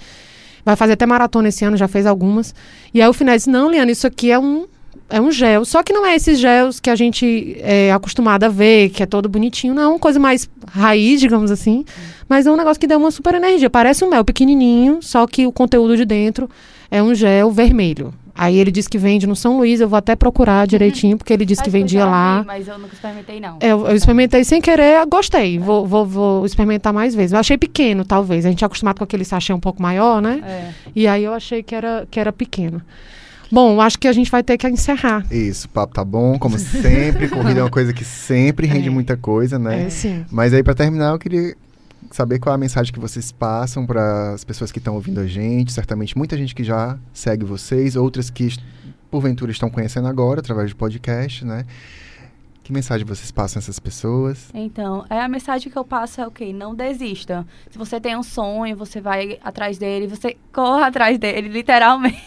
Vai 0.66 0.76
fazer 0.76 0.94
até 0.94 1.06
maratona 1.06 1.50
esse 1.50 1.64
ano, 1.66 1.78
já 1.78 1.88
fez 1.88 2.06
algumas. 2.06 2.54
E 2.94 3.02
aí 3.02 3.08
o 3.08 3.14
Finés 3.14 3.44
disse, 3.44 3.50
não, 3.50 3.70
Liana, 3.70 3.92
isso 3.92 4.08
aqui 4.08 4.32
é 4.32 4.40
um, 4.40 4.66
é 5.10 5.20
um 5.20 5.32
gel. 5.32 5.66
Só 5.66 5.84
que 5.84 5.94
não 5.94 6.06
é 6.06 6.16
esses 6.16 6.40
gels 6.40 6.80
que 6.80 6.90
a 6.90 6.96
gente 6.96 7.58
é 7.60 7.92
acostumado 7.92 8.44
a 8.44 8.50
ver, 8.50 8.90
que 8.90 9.04
é 9.04 9.06
todo 9.06 9.30
bonitinho. 9.30 9.74
Não, 9.74 9.84
é 9.84 9.88
uma 9.88 10.00
coisa 10.00 10.20
mais 10.20 10.50
raiz, 10.68 11.20
digamos 11.20 11.52
assim. 11.52 11.86
Mas 12.28 12.48
é 12.48 12.52
um 12.52 12.56
negócio 12.56 12.80
que 12.80 12.88
dá 12.88 12.98
uma 12.98 13.12
super 13.12 13.36
energia. 13.36 13.70
Parece 13.70 14.04
um 14.04 14.10
mel 14.10 14.24
pequenininho, 14.24 15.00
só 15.02 15.28
que 15.28 15.46
o 15.46 15.52
conteúdo 15.52 15.96
de 15.98 16.06
dentro 16.06 16.50
é 16.92 17.02
um 17.02 17.16
gel 17.16 17.50
vermelho. 17.50 18.14
Aí 18.36 18.58
ele 18.58 18.72
disse 18.72 18.90
que 18.90 18.98
vende 18.98 19.28
no 19.28 19.36
São 19.36 19.58
Luís, 19.58 19.80
eu 19.80 19.88
vou 19.88 19.98
até 19.98 20.16
procurar 20.16 20.66
direitinho, 20.66 21.18
porque 21.18 21.32
ele 21.32 21.46
disse 21.46 21.64
que 21.64 21.70
vendia 21.70 22.06
lá. 22.06 22.44
Mas 22.46 22.68
eu 22.68 22.78
nunca 22.78 22.94
experimentei, 22.94 23.40
não. 23.40 23.58
É, 23.60 23.68
eu, 23.68 23.88
eu, 23.88 23.96
experimentei 23.96 24.44
sem 24.44 24.62
querer, 24.62 25.06
gostei. 25.06 25.60
Vou, 25.60 25.86
vou, 25.86 26.06
vou, 26.06 26.46
experimentar 26.46 26.92
mais 26.92 27.14
vezes. 27.14 27.34
Eu 27.34 27.40
achei 27.40 27.58
pequeno, 27.58 28.04
talvez. 28.04 28.46
A 28.46 28.50
gente 28.50 28.64
é 28.64 28.66
acostumado 28.66 28.98
com 28.98 29.04
aquele 29.04 29.26
sachê 29.26 29.54
um 29.54 29.60
pouco 29.60 29.82
maior, 29.82 30.22
né? 30.22 30.42
É. 30.46 30.70
E 30.96 31.08
aí 31.08 31.24
eu 31.24 31.34
achei 31.34 31.62
que 31.62 31.76
era, 31.76 32.08
que 32.10 32.20
era 32.20 32.32
pequeno. 32.32 32.82
Bom, 33.52 33.82
acho 33.82 34.00
que 34.00 34.08
a 34.08 34.14
gente 34.14 34.32
vai 34.32 34.42
ter 34.42 34.58
que 34.58 34.68
encerrar. 34.68 35.26
Isso, 35.30 35.68
o 35.68 35.70
papo 35.70 35.94
tá 35.94 36.06
bom, 36.06 36.40
como 36.40 36.58
sempre. 36.58 37.28
Corrida 37.30 37.60
é 37.60 37.64
uma 37.64 37.70
coisa 37.70 37.94
que 37.94 38.06
sempre 38.06 38.66
rende 38.66 38.88
é. 38.88 38.92
muita 38.92 39.18
coisa, 39.18 39.60
né? 39.60 39.88
É, 39.88 39.90
sim. 39.90 40.26
Mas 40.32 40.54
aí, 40.54 40.64
para 40.64 40.74
terminar, 40.74 41.12
eu 41.12 41.20
queria 41.20 41.54
saber 42.16 42.40
qual 42.40 42.54
é 42.54 42.56
a 42.56 42.58
mensagem 42.58 42.94
que 42.94 43.00
vocês 43.00 43.32
passam 43.32 43.86
para 43.86 44.34
as 44.34 44.44
pessoas 44.44 44.72
que 44.72 44.80
estão 44.80 44.96
ouvindo 44.96 45.20
a 45.20 45.28
gente. 45.28 45.72
Certamente 45.72 46.18
muita 46.18 46.38
gente 46.38 46.54
que 46.54 46.64
já 46.64 46.98
segue 47.14 47.46
vocês, 47.46 47.96
outras 47.96 48.30
que 48.30 48.50
porventura 49.10 49.52
estão 49.52 49.70
conhecendo 49.70 50.08
agora 50.08 50.40
através 50.40 50.70
do 50.72 50.76
podcast, 50.76 51.46
né? 51.46 51.66
Que 52.64 52.72
mensagem 52.72 53.06
vocês 53.06 53.32
passam 53.32 53.60
a 53.60 53.62
essas 53.62 53.80
pessoas? 53.80 54.50
Então, 54.54 55.04
é 55.10 55.20
a 55.20 55.28
mensagem 55.28 55.72
que 55.72 55.78
eu 55.78 55.84
passo 55.84 56.22
é 56.22 56.26
o 56.26 56.28
okay, 56.28 56.54
Não 56.54 56.76
desista. 56.76 57.46
Se 57.72 57.78
você 57.78 58.00
tem 58.00 58.16
um 58.16 58.22
sonho, 58.22 58.78
você 58.78 59.02
vai 59.02 59.40
atrás 59.44 59.80
dele, 59.80 60.08
você 60.08 60.38
corra 60.54 60.88
atrás 60.88 61.18
dele, 61.18 61.50
literalmente. 61.50 62.22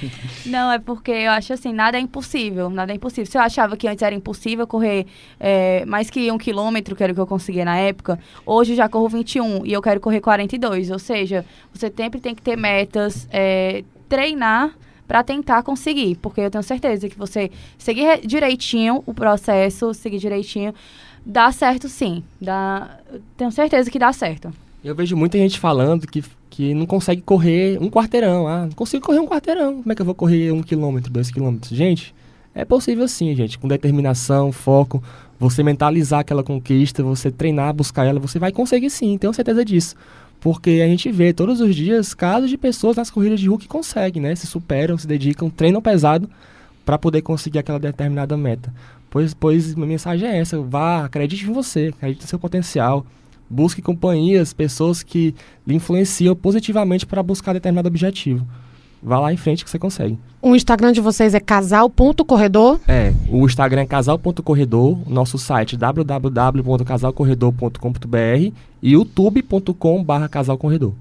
não, 0.44 0.70
é 0.70 0.78
porque 0.78 1.10
eu 1.10 1.30
acho 1.30 1.54
assim, 1.54 1.72
nada 1.72 1.96
é 1.96 2.00
impossível, 2.00 2.68
nada 2.68 2.92
é 2.92 2.96
impossível. 2.96 3.30
Se 3.30 3.38
eu 3.38 3.42
achava 3.42 3.76
que 3.78 3.88
antes 3.88 4.02
era 4.02 4.14
impossível 4.14 4.66
correr 4.66 5.06
é, 5.40 5.86
mais 5.86 6.10
que 6.10 6.30
um 6.30 6.36
quilômetro, 6.36 6.94
que 6.94 7.02
era 7.02 7.12
o 7.12 7.14
que 7.14 7.20
eu 7.20 7.26
conseguia 7.26 7.64
na 7.64 7.78
época, 7.78 8.18
hoje 8.44 8.72
eu 8.72 8.76
já 8.76 8.88
corro 8.90 9.08
21 9.08 9.64
e 9.64 9.72
eu 9.72 9.80
quero 9.80 10.00
correr 10.00 10.20
42. 10.20 10.90
Ou 10.90 10.98
seja, 10.98 11.46
você 11.72 11.90
sempre 11.96 12.20
tem 12.20 12.34
que 12.34 12.42
ter 12.42 12.56
metas, 12.56 13.26
é, 13.30 13.82
treinar 14.06 14.74
para 15.08 15.24
tentar 15.24 15.62
conseguir, 15.62 16.16
porque 16.16 16.42
eu 16.42 16.50
tenho 16.50 16.62
certeza 16.62 17.08
que 17.08 17.18
você 17.18 17.50
seguir 17.78 18.26
direitinho 18.26 19.02
o 19.06 19.14
processo, 19.14 19.94
seguir 19.94 20.18
direitinho, 20.18 20.74
dá 21.24 21.50
certo 21.50 21.88
sim. 21.88 22.22
Dá, 22.38 22.98
tenho 23.36 23.50
certeza 23.50 23.90
que 23.90 23.98
dá 23.98 24.12
certo. 24.12 24.52
Eu 24.84 24.94
vejo 24.94 25.16
muita 25.16 25.38
gente 25.38 25.58
falando 25.58 26.06
que, 26.06 26.22
que 26.50 26.74
não 26.74 26.84
consegue 26.84 27.22
correr 27.22 27.78
um 27.80 27.90
quarteirão. 27.90 28.46
Ah, 28.46 28.66
não 28.66 28.72
consigo 28.72 29.04
correr 29.04 29.18
um 29.18 29.26
quarteirão. 29.26 29.82
Como 29.82 29.90
é 29.90 29.94
que 29.94 30.02
eu 30.02 30.06
vou 30.06 30.14
correr 30.14 30.52
um 30.52 30.62
quilômetro, 30.62 31.10
dois 31.10 31.30
quilômetros? 31.30 31.70
Gente, 31.70 32.14
é 32.54 32.64
possível 32.64 33.08
sim, 33.08 33.34
gente. 33.34 33.58
Com 33.58 33.66
determinação, 33.66 34.52
foco, 34.52 35.02
você 35.40 35.62
mentalizar 35.62 36.20
aquela 36.20 36.44
conquista, 36.44 37.02
você 37.02 37.30
treinar, 37.30 37.72
buscar 37.72 38.04
ela, 38.04 38.20
você 38.20 38.38
vai 38.38 38.52
conseguir 38.52 38.90
sim, 38.90 39.16
tenho 39.16 39.32
certeza 39.32 39.64
disso. 39.64 39.96
Porque 40.40 40.80
a 40.84 40.86
gente 40.86 41.10
vê 41.10 41.32
todos 41.32 41.60
os 41.60 41.74
dias 41.74 42.14
casos 42.14 42.48
de 42.48 42.56
pessoas 42.56 42.96
nas 42.96 43.10
corridas 43.10 43.40
de 43.40 43.48
rua 43.48 43.58
que 43.58 43.66
conseguem, 43.66 44.22
né? 44.22 44.34
Se 44.34 44.46
superam, 44.46 44.96
se 44.96 45.06
dedicam, 45.06 45.50
treinam 45.50 45.82
pesado 45.82 46.28
para 46.84 46.98
poder 46.98 47.22
conseguir 47.22 47.58
aquela 47.58 47.78
determinada 47.78 48.36
meta. 48.36 48.72
Pois, 49.10 49.34
pois 49.34 49.74
a 49.74 49.80
mensagem 49.80 50.28
é 50.28 50.38
essa: 50.38 50.60
vá, 50.60 51.04
acredite 51.04 51.44
em 51.44 51.52
você, 51.52 51.88
acredite 51.88 52.22
no 52.22 52.28
seu 52.28 52.38
potencial. 52.38 53.04
Busque 53.50 53.80
companhias, 53.80 54.52
pessoas 54.52 55.02
que 55.02 55.34
lhe 55.66 55.74
influenciam 55.74 56.36
positivamente 56.36 57.06
para 57.06 57.22
buscar 57.22 57.54
determinado 57.54 57.88
objetivo. 57.88 58.46
Vá 59.02 59.18
lá 59.20 59.32
em 59.32 59.36
frente 59.36 59.64
que 59.64 59.70
você 59.70 59.78
consegue. 59.78 60.18
O 60.40 60.54
Instagram 60.54 60.92
de 60.92 61.00
vocês 61.00 61.34
é 61.34 61.40
casal.corredor? 61.40 62.78
É, 62.86 63.12
o 63.28 63.44
Instagram 63.44 63.82
é 63.82 63.86
casal.corredor, 63.86 64.98
nosso 65.06 65.36
site 65.38 65.76
www.casalcorredor.com.br 65.76 68.52
e 68.82 68.92
youtube.com.br 68.92 70.28
casalcorredor. 70.30 70.92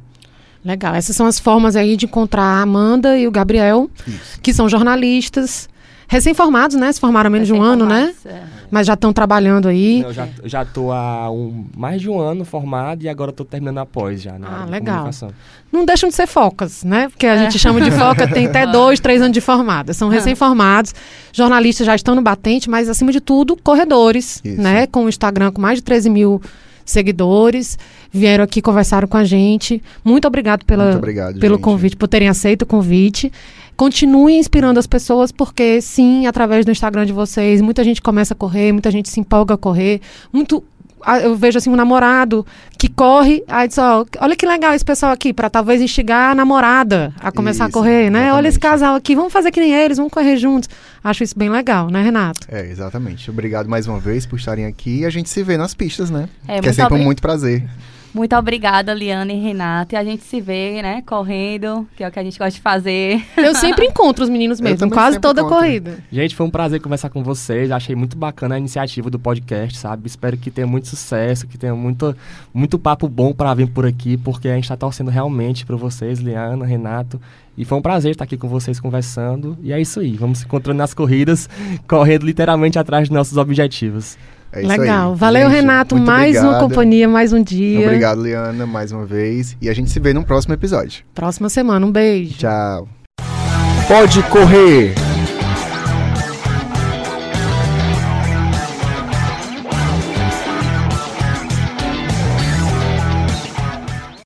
Legal, 0.66 0.96
essas 0.96 1.16
são 1.16 1.28
as 1.28 1.40
formas 1.40 1.76
aí 1.76 1.96
de 1.96 2.06
encontrar 2.06 2.44
a 2.44 2.62
Amanda 2.62 3.18
e 3.18 3.28
o 3.28 3.32
Gabriel, 3.32 3.90
Isso. 4.06 4.42
que 4.42 4.54
são 4.54 4.68
jornalistas, 4.68 5.70
recém-formados, 6.08 6.76
né? 6.76 6.92
Se 6.92 7.00
formaram 7.00 7.28
há 7.28 7.30
menos 7.30 7.48
de 7.48 7.54
um 7.54 7.62
ano, 7.62 7.86
né? 7.86 8.14
É. 8.26 8.44
Mas 8.72 8.88
já 8.88 8.94
estão 8.94 9.12
trabalhando 9.12 9.68
aí. 9.68 10.02
Eu 10.02 10.14
já, 10.14 10.28
já 10.44 10.66
tô 10.66 10.92
há 10.92 11.30
um, 11.30 11.66
mais 11.76 12.02
de 12.02 12.10
um 12.10 12.20
ano 12.20 12.46
formado 12.46 13.04
e 13.04 13.10
agora 13.10 13.32
estou 13.32 13.46
terminando 13.46 13.80
após 13.80 14.22
já. 14.22 14.36
ah, 14.42 14.66
legal. 14.66 15.10
Não 15.72 15.86
deixam 15.86 16.10
de 16.10 16.16
ser 16.16 16.28
focas, 16.28 16.84
né? 16.84 17.10
Porque 17.10 17.26
a 17.26 17.36
é. 17.36 17.38
gente 17.40 17.60
chama 17.60 17.82
de 17.82 17.92
foca, 17.92 18.28
tem 18.28 18.48
até 18.48 18.66
dois, 18.72 19.00
três 19.00 19.22
anos 19.22 19.34
de 19.34 19.42
formada. 19.42 19.94
São 19.94 20.10
recém-formados, 20.10 20.96
jornalistas 21.32 21.86
já 21.86 21.96
estão 21.96 22.16
no 22.16 22.22
batente, 22.22 22.70
mas 22.70 22.88
acima 22.90 23.12
de 23.12 23.20
tudo, 23.20 23.58
corredores, 23.58 24.42
Isso. 24.44 24.62
né? 24.62 24.88
Com 24.88 25.06
o 25.06 25.10
Instagram 25.10 25.52
com 25.52 25.62
mais 25.62 25.78
de 25.78 25.84
13 25.84 26.10
mil 26.10 26.42
seguidores, 26.92 27.78
vieram 28.12 28.44
aqui, 28.44 28.62
conversaram 28.62 29.08
com 29.08 29.18
a 29.18 29.24
gente. 29.24 29.82
Muito 30.04 30.28
obrigado 30.28 30.66
pela, 30.66 30.86
Muito 30.86 30.98
obrigado, 30.98 31.40
pelo 31.40 31.56
gente. 31.56 31.64
convite, 31.64 31.96
por 31.96 32.08
terem 32.08 32.28
aceito 32.28 32.64
o 32.64 32.66
convite. 32.66 33.32
Continue 33.76 34.38
inspirando 34.38 34.80
as 34.80 34.88
pessoas, 34.88 35.32
porque 35.32 35.80
sim, 35.82 36.26
através 36.26 36.66
do 36.66 36.72
Instagram 36.72 37.06
de 37.06 37.14
vocês, 37.14 37.62
muita 37.62 37.84
gente 37.84 38.02
começa 38.02 38.34
a 38.34 38.38
correr, 38.38 38.72
muita 38.72 38.90
gente 38.90 39.08
se 39.08 39.20
empolga 39.20 39.54
a 39.54 39.58
correr. 39.58 40.02
Muito 40.34 40.64
eu 41.22 41.36
vejo 41.36 41.58
assim 41.58 41.70
um 41.70 41.76
namorado 41.76 42.46
que 42.78 42.90
corre, 42.90 43.44
aí 43.48 43.68
diz, 43.68 43.78
ó, 43.78 44.06
olha 44.20 44.36
que 44.36 44.46
legal 44.46 44.74
esse 44.74 44.84
pessoal 44.84 45.12
aqui, 45.12 45.34
para 45.34 45.50
talvez 45.50 45.82
instigar 45.82 46.32
a 46.32 46.36
namorada 46.36 47.14
a 47.20 47.32
começar 47.32 47.70
isso, 47.70 47.78
a 47.78 47.82
correr, 47.82 48.10
né? 48.10 48.20
Exatamente. 48.20 48.38
Olha 48.38 48.48
esse 48.48 48.60
casal 48.60 48.96
aqui, 48.96 49.16
vamos 49.16 49.32
fazer 49.32 49.52
que 49.52 49.60
nem 49.60 49.74
eles, 49.74 49.98
vamos 49.98 50.12
correr 50.12 50.38
juntos. 50.38 50.70
Acho 51.04 51.24
isso 51.24 51.38
bem 51.38 51.50
legal, 51.50 51.90
né, 51.90 52.02
Renato? 52.04 52.48
É, 52.50 52.70
exatamente. 52.70 53.30
Obrigado 53.30 53.70
mais 53.70 53.88
uma 53.88 54.00
vez 54.00 54.26
por 54.26 54.38
estarem 54.38 54.66
aqui 54.66 55.00
e 55.00 55.06
a 55.06 55.10
gente 55.10 55.30
se 55.30 55.42
vê 55.44 55.58
nas 55.58 55.74
pistas, 55.74 56.10
né? 56.10 56.28
É, 56.48 56.60
que 56.60 56.70
é 56.70 56.74
sempre 56.74 56.96
um 56.96 57.04
muito 57.04 57.22
prazer. 57.22 57.64
Muito 58.14 58.36
obrigada, 58.36 58.94
Liana 58.94 59.32
e 59.32 59.40
Renata. 59.40 59.96
E 59.96 59.98
a 59.98 60.04
gente 60.04 60.24
se 60.24 60.42
vê, 60.42 60.82
né, 60.82 61.04
correndo, 61.06 61.88
que 61.96 62.04
é 62.04 62.08
o 62.08 62.12
que 62.12 62.20
a 62.20 62.24
gente 62.24 62.38
gosta 62.38 62.52
de 62.52 62.62
fazer. 62.62 63.24
Eu 63.38 63.54
sempre 63.56 63.86
encontro 63.86 64.24
os 64.24 64.30
meninos 64.30 64.60
mesmo, 64.60 64.90
quase 64.90 65.20
toda 65.20 65.42
a 65.42 65.46
corrida. 65.46 65.98
Gente, 66.12 66.36
foi 66.36 66.46
um 66.46 66.50
prazer 66.50 66.82
conversar 66.82 67.10
com 67.10 67.24
vocês. 67.24 67.72
Achei 67.72 67.96
muito 67.96 68.18
bacana 68.18 68.56
a 68.56 68.58
iniciativa 68.58 69.10
do 69.10 69.20
podcast, 69.20 69.78
sabe? 69.78 70.08
Espero 70.08 70.38
que 70.38 70.50
tenha 70.50 70.68
muito 70.68 70.88
sucesso, 70.88 71.48
que 71.48 71.58
tenha 71.58 71.76
muito, 71.76 72.16
muito 72.54 72.80
papo 72.80 73.08
bom 73.08 73.34
para 73.34 73.54
vir 73.54 73.68
por 73.68 73.86
aqui, 73.86 74.18
porque 74.18 74.48
a 74.48 74.56
gente 74.56 74.64
está 74.64 74.78
torcendo 74.78 75.12
realmente 75.12 75.66
para 75.66 75.76
vocês, 75.76 76.20
Liana, 76.20 76.66
Renato. 76.66 77.20
E 77.58 77.66
foi 77.66 77.78
um 77.78 77.82
prazer 77.82 78.12
estar 78.12 78.24
aqui 78.24 78.38
com 78.38 78.48
vocês 78.48 78.80
conversando. 78.80 79.58
E 79.64 79.74
é 79.74 79.82
isso 79.82 80.00
aí. 80.00 80.16
Vamos 80.16 80.40
se 80.40 80.46
encontrando 80.46 80.78
nas 80.78 80.94
corridas, 80.94 81.50
correndo 81.88 82.24
literalmente 82.24 82.78
atrás 82.78 83.10
dos 83.10 83.16
nossos 83.16 83.38
objetivos. 83.38 84.16
É 84.52 84.62
Legal. 84.62 85.12
Aí. 85.12 85.18
Valeu, 85.18 85.50
gente, 85.50 85.62
Renato. 85.62 85.96
Mais 85.96 86.36
obrigada. 86.36 86.48
uma 86.48 86.60
companhia, 86.60 87.08
mais 87.08 87.34
um 87.34 87.42
dia. 87.42 87.86
Obrigado, 87.86 88.24
Liana, 88.24 88.66
mais 88.66 88.92
uma 88.92 89.06
vez. 89.06 89.56
E 89.62 89.70
a 89.70 89.74
gente 89.74 89.90
se 89.90 90.00
vê 90.00 90.14
no 90.14 90.24
próximo 90.24 90.54
episódio. 90.54 91.04
Próxima 91.14 91.50
semana. 91.50 91.86
Um 91.86 91.92
beijo. 91.92 92.38
Tchau. 92.38 92.88
Pode 93.88 94.22
correr. 94.24 94.94